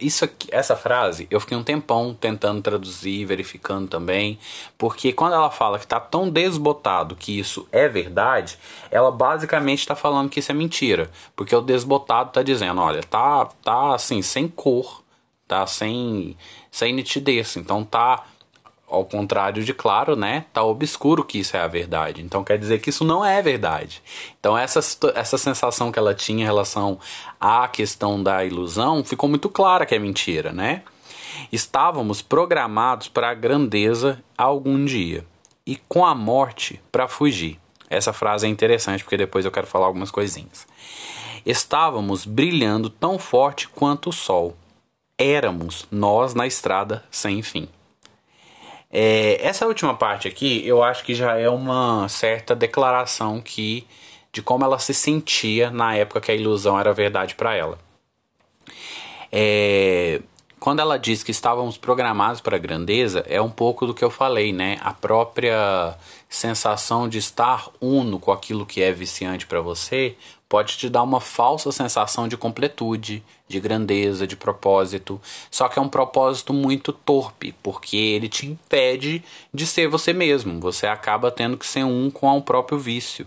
isso 0.00 0.24
aqui, 0.24 0.48
essa 0.50 0.74
frase, 0.74 1.26
eu 1.30 1.38
fiquei 1.38 1.56
um 1.56 1.62
tempão 1.62 2.14
tentando 2.14 2.62
traduzir, 2.62 3.26
verificando 3.26 3.86
também, 3.86 4.38
porque 4.78 5.12
quando 5.12 5.34
ela 5.34 5.50
fala 5.50 5.78
que 5.78 5.84
está 5.84 6.00
tão 6.00 6.30
desbotado 6.30 7.14
que 7.14 7.38
isso 7.38 7.68
é 7.70 7.86
verdade, 7.86 8.58
ela 8.90 9.10
basicamente 9.10 9.80
está 9.80 9.94
falando 9.94 10.30
que 10.30 10.40
isso 10.40 10.50
é 10.50 10.54
mentira, 10.54 11.10
porque 11.36 11.54
o 11.54 11.60
desbotado 11.60 12.28
está 12.30 12.42
dizendo, 12.42 12.80
olha, 12.80 13.02
tá, 13.02 13.46
tá 13.62 13.94
assim 13.94 14.22
sem 14.22 14.48
cor, 14.48 15.02
tá 15.46 15.66
sem, 15.66 16.34
sem 16.70 16.92
nitidez, 16.94 17.56
então 17.56 17.84
tá 17.84 18.24
ao 18.94 19.04
contrário 19.04 19.64
de 19.64 19.74
claro, 19.74 20.16
né? 20.16 20.46
Tá 20.52 20.62
obscuro 20.62 21.24
que 21.24 21.38
isso 21.38 21.56
é 21.56 21.60
a 21.60 21.66
verdade. 21.66 22.22
Então 22.22 22.44
quer 22.44 22.58
dizer 22.58 22.80
que 22.80 22.90
isso 22.90 23.04
não 23.04 23.24
é 23.24 23.42
verdade. 23.42 24.02
Então 24.38 24.56
essa, 24.56 24.80
essa 25.14 25.36
sensação 25.36 25.90
que 25.90 25.98
ela 25.98 26.14
tinha 26.14 26.42
em 26.42 26.46
relação 26.46 26.98
à 27.40 27.68
questão 27.68 28.22
da 28.22 28.44
ilusão 28.44 29.04
ficou 29.04 29.28
muito 29.28 29.48
clara 29.48 29.84
que 29.84 29.94
é 29.94 29.98
mentira, 29.98 30.52
né? 30.52 30.82
Estávamos 31.52 32.22
programados 32.22 33.08
para 33.08 33.30
a 33.30 33.34
grandeza 33.34 34.22
algum 34.38 34.84
dia 34.84 35.26
e 35.66 35.76
com 35.76 36.04
a 36.04 36.14
morte 36.14 36.80
para 36.92 37.08
fugir. 37.08 37.58
Essa 37.90 38.12
frase 38.12 38.46
é 38.46 38.48
interessante 38.48 39.04
porque 39.04 39.16
depois 39.16 39.44
eu 39.44 39.52
quero 39.52 39.66
falar 39.66 39.86
algumas 39.86 40.10
coisinhas. 40.10 40.66
Estávamos 41.44 42.24
brilhando 42.24 42.88
tão 42.88 43.18
forte 43.18 43.68
quanto 43.68 44.08
o 44.08 44.12
sol. 44.12 44.56
Éramos 45.18 45.86
nós 45.90 46.34
na 46.34 46.46
estrada 46.46 47.04
sem 47.10 47.42
fim. 47.42 47.68
É, 48.96 49.44
essa 49.44 49.66
última 49.66 49.92
parte 49.96 50.28
aqui, 50.28 50.64
eu 50.64 50.80
acho 50.80 51.04
que 51.04 51.16
já 51.16 51.36
é 51.36 51.48
uma 51.48 52.08
certa 52.08 52.54
declaração 52.54 53.40
que 53.40 53.84
de 54.32 54.40
como 54.40 54.64
ela 54.64 54.78
se 54.78 54.94
sentia 54.94 55.68
na 55.68 55.96
época 55.96 56.20
que 56.20 56.30
a 56.30 56.34
ilusão 56.34 56.78
era 56.78 56.92
verdade 56.92 57.34
para 57.34 57.56
ela. 57.56 57.78
É, 59.32 60.20
quando 60.64 60.80
ela 60.80 60.98
diz 60.98 61.22
que 61.22 61.30
estávamos 61.30 61.76
programados 61.76 62.40
para 62.40 62.56
a 62.56 62.58
grandeza, 62.58 63.22
é 63.28 63.38
um 63.38 63.50
pouco 63.50 63.86
do 63.86 63.92
que 63.92 64.02
eu 64.02 64.08
falei, 64.08 64.50
né? 64.50 64.78
A 64.80 64.94
própria 64.94 65.94
sensação 66.26 67.06
de 67.06 67.18
estar 67.18 67.68
uno 67.82 68.18
com 68.18 68.32
aquilo 68.32 68.64
que 68.64 68.80
é 68.80 68.90
viciante 68.90 69.46
para 69.46 69.60
você 69.60 70.16
pode 70.48 70.78
te 70.78 70.88
dar 70.88 71.02
uma 71.02 71.20
falsa 71.20 71.70
sensação 71.70 72.26
de 72.26 72.38
completude, 72.38 73.22
de 73.46 73.60
grandeza, 73.60 74.26
de 74.26 74.36
propósito. 74.36 75.20
Só 75.50 75.68
que 75.68 75.78
é 75.78 75.82
um 75.82 75.88
propósito 75.88 76.54
muito 76.54 76.94
torpe, 76.94 77.54
porque 77.62 77.98
ele 77.98 78.30
te 78.30 78.46
impede 78.46 79.22
de 79.52 79.66
ser 79.66 79.86
você 79.86 80.14
mesmo. 80.14 80.58
Você 80.60 80.86
acaba 80.86 81.30
tendo 81.30 81.58
que 81.58 81.66
ser 81.66 81.84
um 81.84 82.10
com 82.10 82.38
o 82.38 82.42
próprio 82.42 82.78
vício. 82.78 83.26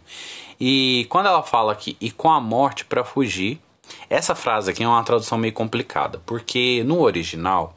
E 0.59 1.05
quando 1.07 1.27
ela 1.27 1.43
fala 1.43 1.71
aqui, 1.71 1.95
e 2.01 2.09
com 2.09 2.31
a 2.31 2.41
morte 2.41 2.83
para 2.83 3.03
fugir, 3.03 3.61
essa 4.09 4.35
frase 4.35 4.71
aqui 4.71 4.83
é 4.83 4.87
uma 4.87 5.03
tradução 5.03 5.37
meio 5.37 5.53
complicada, 5.53 6.21
porque 6.25 6.83
no 6.85 7.01
original 7.01 7.75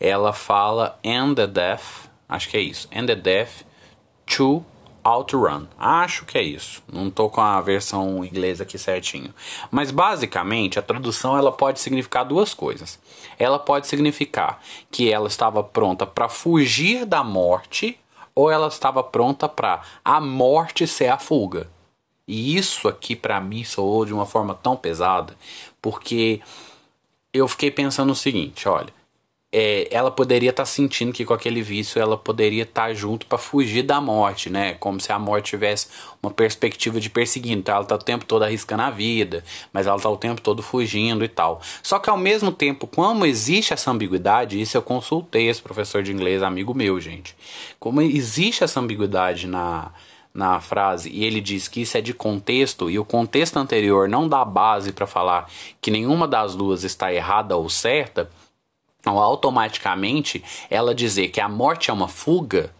ela 0.00 0.32
fala 0.32 0.98
and 1.04 1.34
the 1.34 1.46
death, 1.46 2.08
acho 2.28 2.48
que 2.48 2.56
é 2.56 2.60
isso, 2.60 2.88
and 2.94 3.06
the 3.06 3.16
death 3.16 3.64
to 4.26 4.64
Outrun. 5.08 5.66
Acho 5.78 6.26
que 6.26 6.36
é 6.36 6.42
isso. 6.42 6.82
Não 6.92 7.10
tô 7.10 7.30
com 7.30 7.40
a 7.40 7.60
versão 7.62 8.22
inglesa 8.22 8.64
aqui 8.64 8.78
certinho. 8.78 9.32
Mas 9.70 9.90
basicamente 9.90 10.78
a 10.78 10.82
tradução 10.82 11.36
ela 11.38 11.50
pode 11.50 11.80
significar 11.80 12.26
duas 12.26 12.52
coisas. 12.52 12.98
Ela 13.38 13.58
pode 13.58 13.86
significar 13.86 14.60
que 14.90 15.10
ela 15.10 15.28
estava 15.28 15.62
pronta 15.64 16.04
para 16.04 16.28
fugir 16.28 17.06
da 17.06 17.24
morte 17.24 17.98
ou 18.34 18.50
ela 18.50 18.68
estava 18.68 19.02
pronta 19.02 19.48
para 19.48 19.80
a 20.04 20.20
morte 20.20 20.86
ser 20.86 21.08
a 21.08 21.18
fuga. 21.18 21.68
E 22.28 22.56
isso 22.56 22.86
aqui 22.86 23.16
para 23.16 23.40
mim 23.40 23.64
soou 23.64 24.04
de 24.04 24.12
uma 24.12 24.26
forma 24.26 24.54
tão 24.54 24.76
pesada, 24.76 25.34
porque 25.80 26.40
eu 27.32 27.48
fiquei 27.48 27.70
pensando 27.70 28.12
o 28.12 28.14
seguinte, 28.14 28.68
olha, 28.68 28.92
é, 29.50 29.88
ela 29.90 30.10
poderia 30.10 30.50
estar 30.50 30.64
tá 30.64 30.66
sentindo 30.66 31.10
que 31.10 31.24
com 31.24 31.32
aquele 31.32 31.62
vício 31.62 32.00
ela 32.00 32.18
poderia 32.18 32.64
estar 32.64 32.88
tá 32.88 32.94
junto 32.94 33.26
para 33.26 33.38
fugir 33.38 33.82
da 33.82 33.98
morte, 33.98 34.50
né? 34.50 34.74
Como 34.74 35.00
se 35.00 35.10
a 35.10 35.18
morte 35.18 35.50
tivesse 35.50 35.86
uma 36.22 36.30
perspectiva 36.30 37.00
de 37.00 37.08
perseguindo. 37.08 37.60
Então 37.60 37.74
ela 37.74 37.84
tá 37.84 37.94
o 37.94 37.98
tempo 37.98 38.26
todo 38.26 38.42
arriscando 38.42 38.82
a 38.82 38.90
vida, 38.90 39.42
mas 39.72 39.86
ela 39.86 39.98
tá 39.98 40.10
o 40.10 40.18
tempo 40.18 40.42
todo 40.42 40.62
fugindo 40.62 41.24
e 41.24 41.28
tal. 41.28 41.62
Só 41.82 41.98
que 41.98 42.10
ao 42.10 42.18
mesmo 42.18 42.52
tempo, 42.52 42.86
como 42.86 43.24
existe 43.24 43.72
essa 43.72 43.90
ambiguidade, 43.90 44.60
isso 44.60 44.76
eu 44.76 44.82
consultei 44.82 45.48
esse 45.48 45.62
professor 45.62 46.02
de 46.02 46.12
inglês, 46.12 46.42
amigo 46.42 46.74
meu, 46.74 47.00
gente. 47.00 47.34
Como 47.80 48.02
existe 48.02 48.64
essa 48.64 48.80
ambiguidade 48.80 49.46
na 49.46 49.90
na 50.38 50.60
frase 50.60 51.10
e 51.10 51.24
ele 51.24 51.40
diz 51.40 51.66
que 51.66 51.80
isso 51.80 51.98
é 51.98 52.00
de 52.00 52.14
contexto 52.14 52.88
e 52.88 52.96
o 52.96 53.04
contexto 53.04 53.56
anterior 53.56 54.08
não 54.08 54.28
dá 54.28 54.44
base 54.44 54.92
para 54.92 55.04
falar 55.04 55.50
que 55.80 55.90
nenhuma 55.90 56.28
das 56.28 56.54
duas 56.54 56.84
está 56.84 57.12
errada 57.12 57.56
ou 57.56 57.68
certa, 57.68 58.30
Então, 59.00 59.18
automaticamente, 59.18 60.42
ela 60.70 60.94
dizer 60.94 61.28
que 61.28 61.40
a 61.40 61.48
morte 61.48 61.90
é 61.90 61.92
uma 61.92 62.08
fuga 62.08 62.72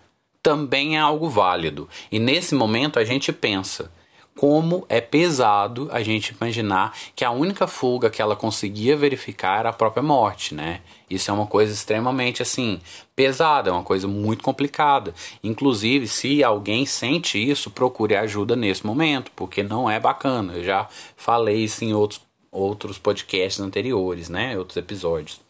também 0.42 0.96
é 0.96 1.00
algo 1.00 1.28
válido. 1.28 1.88
E 2.12 2.18
nesse 2.18 2.54
momento 2.54 2.98
a 2.98 3.04
gente 3.04 3.32
pensa 3.32 3.90
como 4.38 4.86
é 4.88 5.00
pesado 5.00 5.88
a 5.90 6.00
gente 6.00 6.32
imaginar 6.32 6.96
que 7.16 7.24
a 7.24 7.30
única 7.32 7.66
fuga 7.66 8.08
que 8.08 8.22
ela 8.22 8.36
conseguia 8.36 8.96
verificar 8.96 9.58
era 9.58 9.70
a 9.70 9.72
própria 9.72 10.00
morte, 10.00 10.54
né? 10.54 10.80
Isso 11.10 11.28
é 11.28 11.34
uma 11.34 11.44
coisa 11.44 11.72
extremamente 11.72 12.40
assim 12.40 12.80
pesada, 13.16 13.70
é 13.70 13.72
uma 13.72 13.82
coisa 13.82 14.06
muito 14.06 14.44
complicada. 14.44 15.12
Inclusive, 15.42 16.06
se 16.06 16.44
alguém 16.44 16.86
sente 16.86 17.36
isso, 17.36 17.68
procure 17.68 18.14
ajuda 18.14 18.54
nesse 18.54 18.86
momento, 18.86 19.32
porque 19.34 19.64
não 19.64 19.90
é 19.90 19.98
bacana. 19.98 20.52
Eu 20.52 20.62
já 20.62 20.88
falei 21.16 21.64
isso 21.64 21.84
em 21.84 21.92
outros, 21.92 22.20
outros 22.52 22.96
podcasts 22.96 23.58
anteriores, 23.58 24.28
né? 24.28 24.56
Outros 24.56 24.76
episódios. 24.76 25.40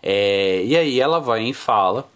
É, 0.00 0.62
e 0.64 0.76
aí 0.76 1.00
ela 1.00 1.18
vai 1.18 1.42
e 1.46 1.52
fala 1.52 2.08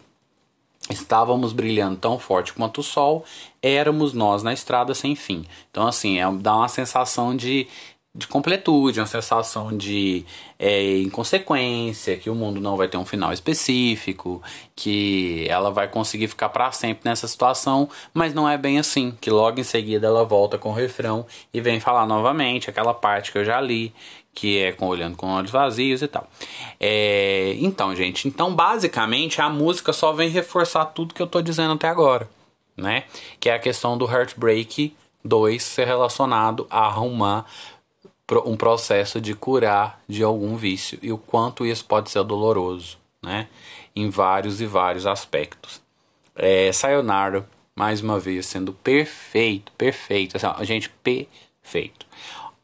Estávamos 0.91 1.55
brilhando 1.55 1.97
tão 1.97 2.19
forte 2.19 2.53
quanto 2.53 2.83
o 2.83 2.85
sol, 2.85 3.25
éramos 3.65 4.13
nós 4.13 4.43
na 4.43 4.53
estrada 4.53 4.95
sem 4.95 5.17
fim. 5.17 5.47
Então, 5.71 5.87
assim, 5.87 6.21
é, 6.21 6.31
dá 6.33 6.55
uma 6.55 6.69
sensação 6.69 7.35
de, 7.35 7.67
de 8.15 8.29
completude, 8.29 9.01
uma 9.01 9.07
sensação 9.07 9.75
de 9.75 10.27
é, 10.59 10.99
inconsequência, 10.99 12.19
que 12.19 12.29
o 12.29 12.35
mundo 12.35 12.61
não 12.61 12.77
vai 12.77 12.89
ter 12.89 12.99
um 12.99 13.07
final 13.07 13.33
específico, 13.33 14.43
que 14.77 15.47
ela 15.49 15.71
vai 15.71 15.89
conseguir 15.89 16.29
ficar 16.29 16.51
para 16.51 16.71
sempre 16.73 17.09
nessa 17.09 17.27
situação, 17.27 17.89
mas 18.13 18.35
não 18.35 18.47
é 18.47 18.59
bem 18.59 18.79
assim. 18.79 19.17
Que 19.19 19.31
logo 19.31 19.59
em 19.59 19.65
seguida 19.65 20.07
ela 20.07 20.25
volta 20.25 20.59
com 20.59 20.69
o 20.69 20.75
refrão 20.75 21.27
e 21.53 21.61
vem 21.61 21.81
falar 21.81 22.07
novamente 22.07 22.69
aquela 22.69 22.93
parte 22.93 23.33
que 23.33 23.39
eu 23.39 23.45
já 23.47 23.59
li, 23.63 23.95
que 24.35 24.59
é 24.59 24.73
com 24.73 24.89
olhando 24.89 25.17
com 25.17 25.29
olhos 25.29 25.51
vazios 25.51 26.03
e 26.03 26.09
tal. 26.09 26.29
É, 26.79 27.55
então, 27.59 27.95
gente, 27.95 28.29
então 28.29 28.55
basicamente 28.55 29.41
a 29.41 29.49
música 29.49 29.93
só 29.93 30.13
vem 30.13 30.29
reforçar 30.29 30.85
tudo 30.87 31.15
que 31.15 31.23
eu 31.23 31.27
tô 31.27 31.41
dizendo 31.41 31.73
até 31.73 31.89
agora, 31.89 32.29
né? 32.77 33.05
Que 33.39 33.49
é 33.49 33.55
a 33.55 33.59
questão 33.59 33.97
do 33.97 34.11
Heartbreak 34.11 34.95
2 35.25 35.63
ser 35.63 35.87
relacionado 35.87 36.67
a 36.69 36.87
arrumar 36.87 37.47
um 38.45 38.57
processo 38.57 39.21
de 39.21 39.35
curar 39.35 40.01
de 40.09 40.23
algum 40.23 40.57
vício 40.57 40.99
e 41.03 41.13
o 41.13 41.19
quanto 41.19 41.67
isso 41.67 41.85
pode 41.85 42.11
ser 42.11 42.25
doloroso, 42.25 42.97
né? 43.23 43.49
Em 43.95 44.09
vários 44.09 44.61
e 44.61 44.67
vários 44.67 45.07
aspectos. 45.07 45.81
É, 46.35 46.73
Sayonara, 46.73 47.49
mais 47.77 48.01
uma 48.01 48.19
vez, 48.19 48.47
sendo 48.47 48.73
perfeito, 48.73 49.73
perfeito, 49.73 50.37
assim, 50.37 50.65
gente, 50.65 50.91
perfeito. 51.03 52.07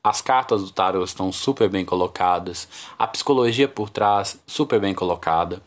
As 0.02 0.22
cartas 0.22 0.62
do 0.62 0.70
tarot 0.70 1.04
estão 1.04 1.30
super 1.30 1.68
bem 1.68 1.84
colocadas, 1.84 2.66
a 2.98 3.06
psicologia 3.06 3.68
por 3.68 3.90
trás 3.90 4.40
super 4.46 4.80
bem 4.80 4.94
colocada. 4.94 5.62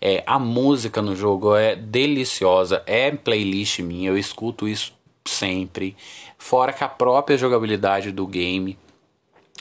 É, 0.00 0.22
a 0.26 0.38
música 0.38 1.02
no 1.02 1.14
jogo 1.16 1.54
é 1.54 1.74
deliciosa, 1.74 2.82
é 2.86 3.10
playlist 3.10 3.80
minha, 3.80 4.10
eu 4.10 4.18
escuto 4.18 4.68
isso 4.68 4.92
sempre. 5.26 5.96
Fora 6.36 6.72
que 6.72 6.84
a 6.84 6.88
própria 6.88 7.36
jogabilidade 7.36 8.12
do 8.12 8.26
game 8.26 8.78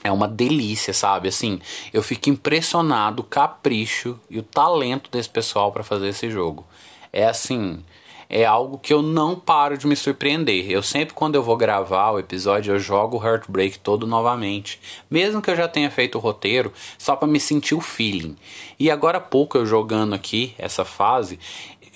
é 0.04 0.12
uma 0.12 0.28
delícia, 0.28 0.94
sabe? 0.94 1.28
Assim, 1.28 1.60
eu 1.92 2.04
fico 2.04 2.30
impressionado 2.30 3.22
o 3.22 3.26
capricho 3.26 4.20
e 4.30 4.38
o 4.38 4.44
talento 4.44 5.10
desse 5.12 5.30
pessoal 5.30 5.72
para 5.72 5.84
fazer 5.84 6.10
esse 6.10 6.30
jogo. 6.30 6.66
É 7.12 7.26
assim, 7.26 7.84
é 8.30 8.46
algo 8.46 8.78
que 8.78 8.94
eu 8.94 9.02
não 9.02 9.40
paro 9.40 9.78
de 9.78 9.88
me 9.88 9.96
surpreender. 9.96 10.70
Eu 10.70 10.84
sempre, 10.84 11.14
quando 11.14 11.36
eu 11.36 11.44
vou 11.44 11.56
gravar 11.56 12.12
o 12.12 12.20
episódio, 12.20 12.74
eu 12.74 12.80
jogo 12.80 13.18
o 13.18 13.26
Heartbreak 13.26 13.80
todo 13.80 14.06
novamente. 14.06 14.80
Mesmo 15.10 15.42
que 15.42 15.50
eu 15.50 15.56
já 15.56 15.68
tenha 15.68 15.90
feito 15.90 16.18
o 16.18 16.22
roteiro, 16.22 16.74
só 16.98 17.16
para 17.16 17.28
me 17.28 17.40
sentir 17.40 17.76
o 17.76 17.82
feeling. 17.82 18.36
E 18.80 18.92
agora 18.92 19.18
há 19.18 19.22
pouco 19.22 19.58
eu 19.58 19.66
jogando 19.66 20.14
aqui 20.14 20.54
essa 20.58 20.84
fase, 20.84 21.40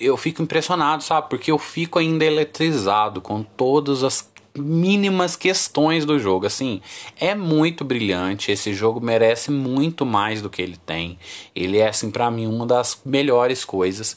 eu 0.00 0.16
fico 0.16 0.42
impressionado, 0.42 1.02
sabe? 1.02 1.28
Porque 1.28 1.50
eu 1.50 1.58
fico 1.58 1.98
ainda 1.98 2.24
eletrizado 2.24 3.20
com 3.20 3.42
todas 3.42 4.02
as 4.02 4.32
mínimas 4.58 5.36
questões 5.36 6.04
do 6.04 6.18
jogo. 6.18 6.46
Assim, 6.46 6.80
é 7.18 7.34
muito 7.34 7.84
brilhante. 7.84 8.50
Esse 8.50 8.74
jogo 8.74 9.00
merece 9.00 9.50
muito 9.50 10.04
mais 10.04 10.42
do 10.42 10.50
que 10.50 10.60
ele 10.60 10.76
tem. 10.76 11.18
Ele 11.54 11.78
é, 11.78 11.88
assim, 11.88 12.10
para 12.10 12.30
mim, 12.30 12.46
uma 12.46 12.66
das 12.66 13.00
melhores 13.04 13.64
coisas. 13.64 14.16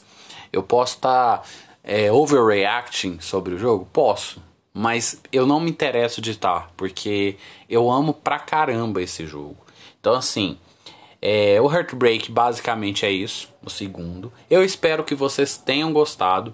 Eu 0.52 0.62
posso 0.62 0.96
estar 0.96 1.38
tá 1.38 1.44
é, 1.86 2.10
overreacting 2.10 3.20
sobre 3.20 3.54
o 3.54 3.58
jogo? 3.58 3.88
Posso. 3.92 4.42
Mas 4.74 5.22
eu 5.32 5.46
não 5.46 5.60
me 5.60 5.70
interesso 5.70 6.20
de 6.20 6.32
estar, 6.32 6.70
porque 6.76 7.36
eu 7.70 7.90
amo 7.90 8.12
pra 8.12 8.38
caramba 8.38 9.00
esse 9.00 9.24
jogo. 9.24 9.56
Então, 9.98 10.12
assim, 10.12 10.58
é, 11.22 11.58
o 11.60 11.72
Heartbreak 11.72 12.30
basicamente 12.30 13.06
é 13.06 13.10
isso, 13.10 13.48
o 13.64 13.70
segundo. 13.70 14.30
Eu 14.50 14.62
espero 14.62 15.02
que 15.02 15.14
vocês 15.14 15.56
tenham 15.56 15.92
gostado. 15.92 16.52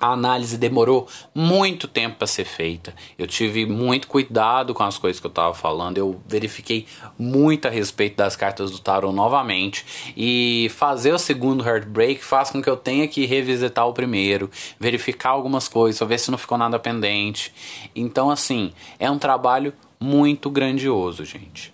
A 0.00 0.12
análise 0.12 0.56
demorou 0.56 1.06
muito 1.34 1.86
tempo 1.86 2.16
para 2.16 2.26
ser 2.26 2.44
feita. 2.44 2.94
Eu 3.18 3.26
tive 3.26 3.66
muito 3.66 4.08
cuidado 4.08 4.72
com 4.72 4.82
as 4.82 4.96
coisas 4.96 5.20
que 5.20 5.26
eu 5.26 5.30
estava 5.30 5.52
falando. 5.54 5.98
Eu 5.98 6.20
verifiquei 6.26 6.86
muito 7.18 7.68
a 7.68 7.70
respeito 7.70 8.16
das 8.16 8.34
cartas 8.34 8.70
do 8.70 8.78
tarot 8.78 9.14
novamente. 9.14 9.84
E 10.16 10.70
fazer 10.74 11.12
o 11.12 11.18
segundo 11.18 11.66
Heartbreak 11.66 12.24
faz 12.24 12.50
com 12.50 12.62
que 12.62 12.70
eu 12.70 12.76
tenha 12.76 13.06
que 13.06 13.26
revisitar 13.26 13.86
o 13.86 13.92
primeiro, 13.92 14.50
verificar 14.78 15.30
algumas 15.30 15.68
coisas, 15.68 16.08
ver 16.08 16.18
se 16.18 16.30
não 16.30 16.38
ficou 16.38 16.56
nada 16.56 16.78
pendente. 16.78 17.52
Então, 17.94 18.30
assim, 18.30 18.72
é 18.98 19.10
um 19.10 19.18
trabalho 19.18 19.74
muito 20.00 20.48
grandioso, 20.48 21.24
gente. 21.26 21.72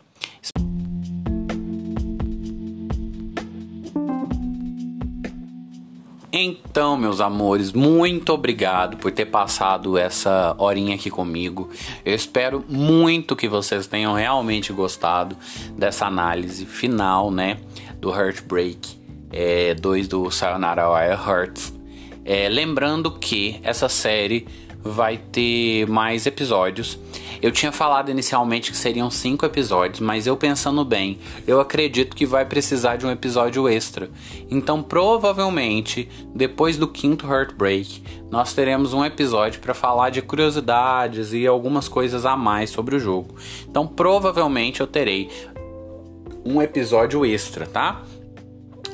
Então, 6.39 6.99
meus 6.99 7.19
amores, 7.19 7.73
muito 7.73 8.31
obrigado 8.31 8.99
por 8.99 9.11
ter 9.11 9.25
passado 9.25 9.97
essa 9.97 10.55
horinha 10.59 10.95
aqui 10.95 11.09
comigo. 11.09 11.71
Eu 12.05 12.15
espero 12.15 12.63
muito 12.69 13.35
que 13.35 13.49
vocês 13.49 13.87
tenham 13.87 14.13
realmente 14.13 14.71
gostado 14.71 15.35
dessa 15.79 16.05
análise 16.05 16.67
final, 16.67 17.31
né, 17.31 17.57
do 17.99 18.11
Heartbreak 18.11 19.01
2 19.81 20.07
é, 20.07 20.09
do 20.11 20.31
Sayonara 20.31 20.87
Wire 20.91 21.19
Hearts. 21.27 21.73
É, 22.23 22.51
lembrando 22.51 23.13
que 23.13 23.59
essa 23.63 23.89
série 23.89 24.47
vai 24.83 25.17
ter 25.17 25.87
mais 25.87 26.27
episódios. 26.27 26.99
Eu 27.41 27.53
tinha 27.53 27.73
falado 27.73 28.11
inicialmente 28.11 28.71
que 28.71 28.77
seriam 28.77 29.11
cinco 29.11 29.45
episódios, 29.45 30.01
mas 30.01 30.27
eu 30.27 30.37
pensando 30.37 30.85
bem, 30.85 31.19
eu 31.47 31.61
acredito 31.61 32.17
que 32.17 32.27
vai 32.27 32.45
precisar 32.45 32.97
de 32.97 33.07
um 33.07 33.11
episódio 33.11 33.69
extra. 33.69 34.11
Então, 34.51 34.83
provavelmente, 34.83 36.09
depois 36.35 36.77
do 36.77 36.89
quinto 36.89 37.27
Heartbreak, 37.27 38.03
nós 38.31 38.55
teremos 38.55 38.93
um 38.93 39.05
episódio 39.05 39.61
para 39.61 39.75
falar 39.75 40.11
de 40.11 40.23
curiosidades 40.23 41.33
e 41.33 41.47
algumas 41.47 41.89
coisas 41.89 42.25
a 42.25 42.37
mais 42.37 42.71
sobre 42.71 42.97
o 42.97 42.99
jogo. 42.99 43.35
Então, 43.69 43.87
provavelmente 43.87 44.81
eu 44.81 44.87
terei 44.87 45.31
um 46.45 46.63
episódio 46.63 47.25
extra, 47.27 47.67
tá? 47.67 48.03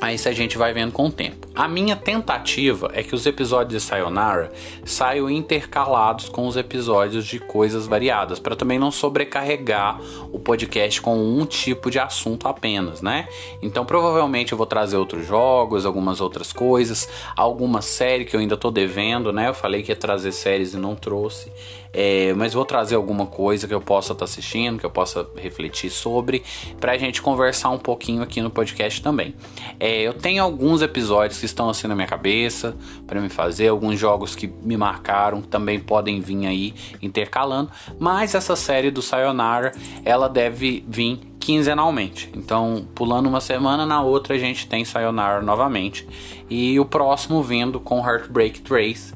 Aí 0.01 0.15
isso 0.15 0.27
a 0.27 0.33
gente 0.33 0.57
vai 0.57 0.73
vendo 0.73 0.91
com 0.91 1.07
o 1.07 1.11
tempo. 1.11 1.47
A 1.55 1.67
minha 1.67 1.95
tentativa 1.95 2.89
é 2.95 3.03
que 3.03 3.13
os 3.13 3.27
episódios 3.27 3.83
de 3.83 3.87
Sayonara 3.87 4.51
saiam 4.83 5.29
intercalados 5.29 6.27
com 6.27 6.47
os 6.47 6.57
episódios 6.57 7.27
de 7.27 7.39
coisas 7.39 7.85
variadas, 7.85 8.39
para 8.39 8.55
também 8.55 8.79
não 8.79 8.89
sobrecarregar 8.89 10.01
o 10.31 10.39
podcast 10.39 10.99
com 10.99 11.15
um 11.15 11.45
tipo 11.45 11.91
de 11.91 11.99
assunto 11.99 12.47
apenas, 12.47 13.03
né? 13.03 13.27
Então 13.61 13.85
provavelmente 13.85 14.51
eu 14.51 14.57
vou 14.57 14.65
trazer 14.65 14.97
outros 14.97 15.27
jogos, 15.27 15.85
algumas 15.85 16.19
outras 16.21 16.51
coisas, 16.51 17.07
alguma 17.37 17.83
série 17.83 18.25
que 18.25 18.35
eu 18.35 18.39
ainda 18.39 18.57
tô 18.57 18.71
devendo, 18.71 19.31
né? 19.31 19.49
Eu 19.49 19.53
falei 19.53 19.83
que 19.83 19.91
ia 19.91 19.95
trazer 19.95 20.31
séries 20.31 20.73
e 20.73 20.77
não 20.77 20.95
trouxe. 20.95 21.51
É, 21.95 22.33
mas 22.33 22.55
vou 22.55 22.65
trazer 22.65 22.95
alguma 22.95 23.27
coisa 23.27 23.67
que 23.67 23.73
eu 23.73 23.79
possa 23.79 24.13
estar 24.13 24.25
tá 24.25 24.25
assistindo, 24.25 24.79
que 24.79 24.85
eu 24.85 24.89
possa 24.89 25.27
refletir 25.37 25.91
sobre, 25.91 26.41
pra 26.79 26.97
gente 26.97 27.21
conversar 27.21 27.69
um 27.69 27.77
pouquinho 27.77 28.23
aqui 28.23 28.41
no 28.41 28.49
podcast 28.49 28.99
também. 28.99 29.35
É, 29.79 30.01
eu 30.01 30.13
tenho 30.13 30.43
alguns 30.43 30.81
episódios 30.81 31.42
que 31.43 31.45
estão 31.45 31.69
assim 31.69 31.87
na 31.87 31.95
minha 31.95 32.07
cabeça 32.07 32.73
para 33.05 33.19
me 33.19 33.27
fazer, 33.27 33.67
alguns 33.67 33.99
jogos 33.99 34.33
que 34.33 34.47
me 34.47 34.77
marcaram 34.77 35.41
também 35.41 35.77
podem 35.77 36.21
vir 36.21 36.47
aí 36.47 36.73
intercalando, 37.01 37.69
mas 37.99 38.33
essa 38.33 38.55
série 38.55 38.89
do 38.89 39.01
Sayonara 39.01 39.73
ela 40.05 40.29
deve 40.29 40.85
vir 40.87 41.19
quinzenalmente. 41.41 42.31
Então, 42.33 42.87
pulando 42.95 43.27
uma 43.27 43.41
semana, 43.41 43.85
na 43.85 44.01
outra 44.01 44.35
a 44.35 44.37
gente 44.37 44.65
tem 44.65 44.85
Sayonara 44.85 45.41
novamente. 45.41 46.07
E 46.49 46.79
o 46.79 46.85
próximo 46.85 47.43
vindo 47.43 47.77
com 47.77 47.99
Heartbreak 47.99 48.61
Trace 48.61 49.13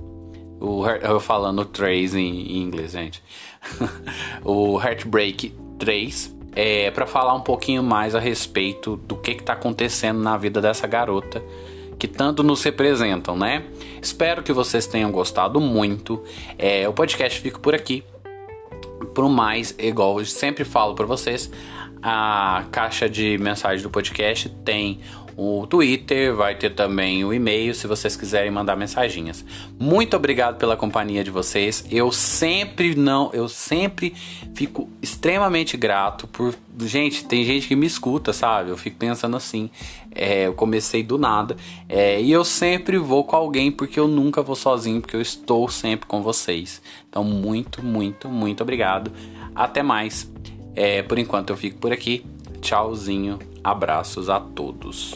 o, 0.59 0.86
eu 0.86 1.19
falando 1.21 1.63
3 1.63 2.15
em, 2.15 2.19
em 2.19 2.61
inglês, 2.63 2.91
gente. 2.91 3.23
o 4.43 4.78
Heartbreak 4.82 5.53
3 5.80 6.36
é 6.55 6.91
para 6.91 7.05
falar 7.05 7.34
um 7.36 7.41
pouquinho 7.41 7.84
mais 7.84 8.15
a 8.15 8.19
respeito 8.19 8.97
do 8.97 9.15
que 9.15 9.32
está 9.32 9.53
acontecendo 9.53 10.19
na 10.19 10.36
vida 10.36 10.59
dessa 10.59 10.88
garota 10.88 11.41
que 11.97 12.07
tanto 12.07 12.43
nos 12.43 12.63
representam, 12.63 13.35
né? 13.35 13.63
Espero 14.01 14.43
que 14.43 14.53
vocês 14.53 14.85
tenham 14.85 15.11
gostado 15.11 15.59
muito. 15.59 16.23
É, 16.57 16.87
o 16.87 16.93
podcast 16.93 17.39
fica 17.39 17.59
por 17.59 17.73
aqui. 17.73 18.03
Por 19.13 19.27
mais, 19.29 19.75
igual 19.77 20.19
eu 20.19 20.25
sempre 20.25 20.63
falo 20.63 20.93
para 20.93 21.05
vocês, 21.05 21.51
a 22.01 22.65
caixa 22.71 23.09
de 23.09 23.37
mensagem 23.37 23.81
do 23.81 23.89
podcast 23.89 24.49
tem 24.63 24.99
o 25.38 25.67
Twitter, 25.67 26.35
vai 26.35 26.55
ter 26.55 26.71
também 26.71 27.23
o 27.23 27.31
e-mail 27.31 27.75
se 27.75 27.85
vocês 27.85 28.15
quiserem 28.15 28.49
mandar 28.49 28.75
mensaginhas. 28.75 29.45
Muito 29.79 30.17
obrigado 30.17 30.57
pela 30.57 30.75
companhia 30.75 31.23
de 31.23 31.29
vocês. 31.29 31.85
Eu 31.91 32.11
sempre 32.11 32.95
não, 32.95 33.29
eu 33.31 33.47
sempre 33.47 34.15
fico 34.55 34.89
extremamente 34.99 35.77
grato 35.77 36.25
por 36.25 36.55
gente, 36.79 37.23
tem 37.25 37.45
gente 37.45 37.67
que 37.67 37.75
me 37.75 37.85
escuta, 37.85 38.33
sabe? 38.33 38.71
Eu 38.71 38.77
fico 38.77 38.97
pensando 38.97 39.38
assim, 39.38 39.69
é, 40.11 40.47
eu 40.47 40.53
comecei 40.55 41.03
do 41.03 41.19
nada 41.19 41.55
é, 41.88 42.19
e 42.19 42.31
eu 42.31 42.43
sempre 42.43 42.97
vou 42.97 43.23
com 43.23 43.35
alguém 43.35 43.71
porque 43.71 43.99
eu 43.99 44.07
nunca 44.07 44.41
vou 44.41 44.55
sozinho, 44.55 45.01
porque 45.01 45.15
eu 45.15 45.21
estou 45.21 45.69
sempre 45.69 46.07
com 46.07 46.23
vocês. 46.23 46.81
Então, 47.07 47.23
muito, 47.23 47.85
muito, 47.85 48.27
muito 48.27 48.63
obrigado. 48.63 49.11
Até 49.53 49.83
mais. 49.83 50.27
É, 50.75 51.01
por 51.01 51.17
enquanto 51.17 51.51
eu 51.51 51.57
fico 51.57 51.77
por 51.77 51.91
aqui. 51.91 52.25
Tchauzinho, 52.62 53.39
abraços 53.64 54.30
a 54.30 54.39
todos. 54.39 55.14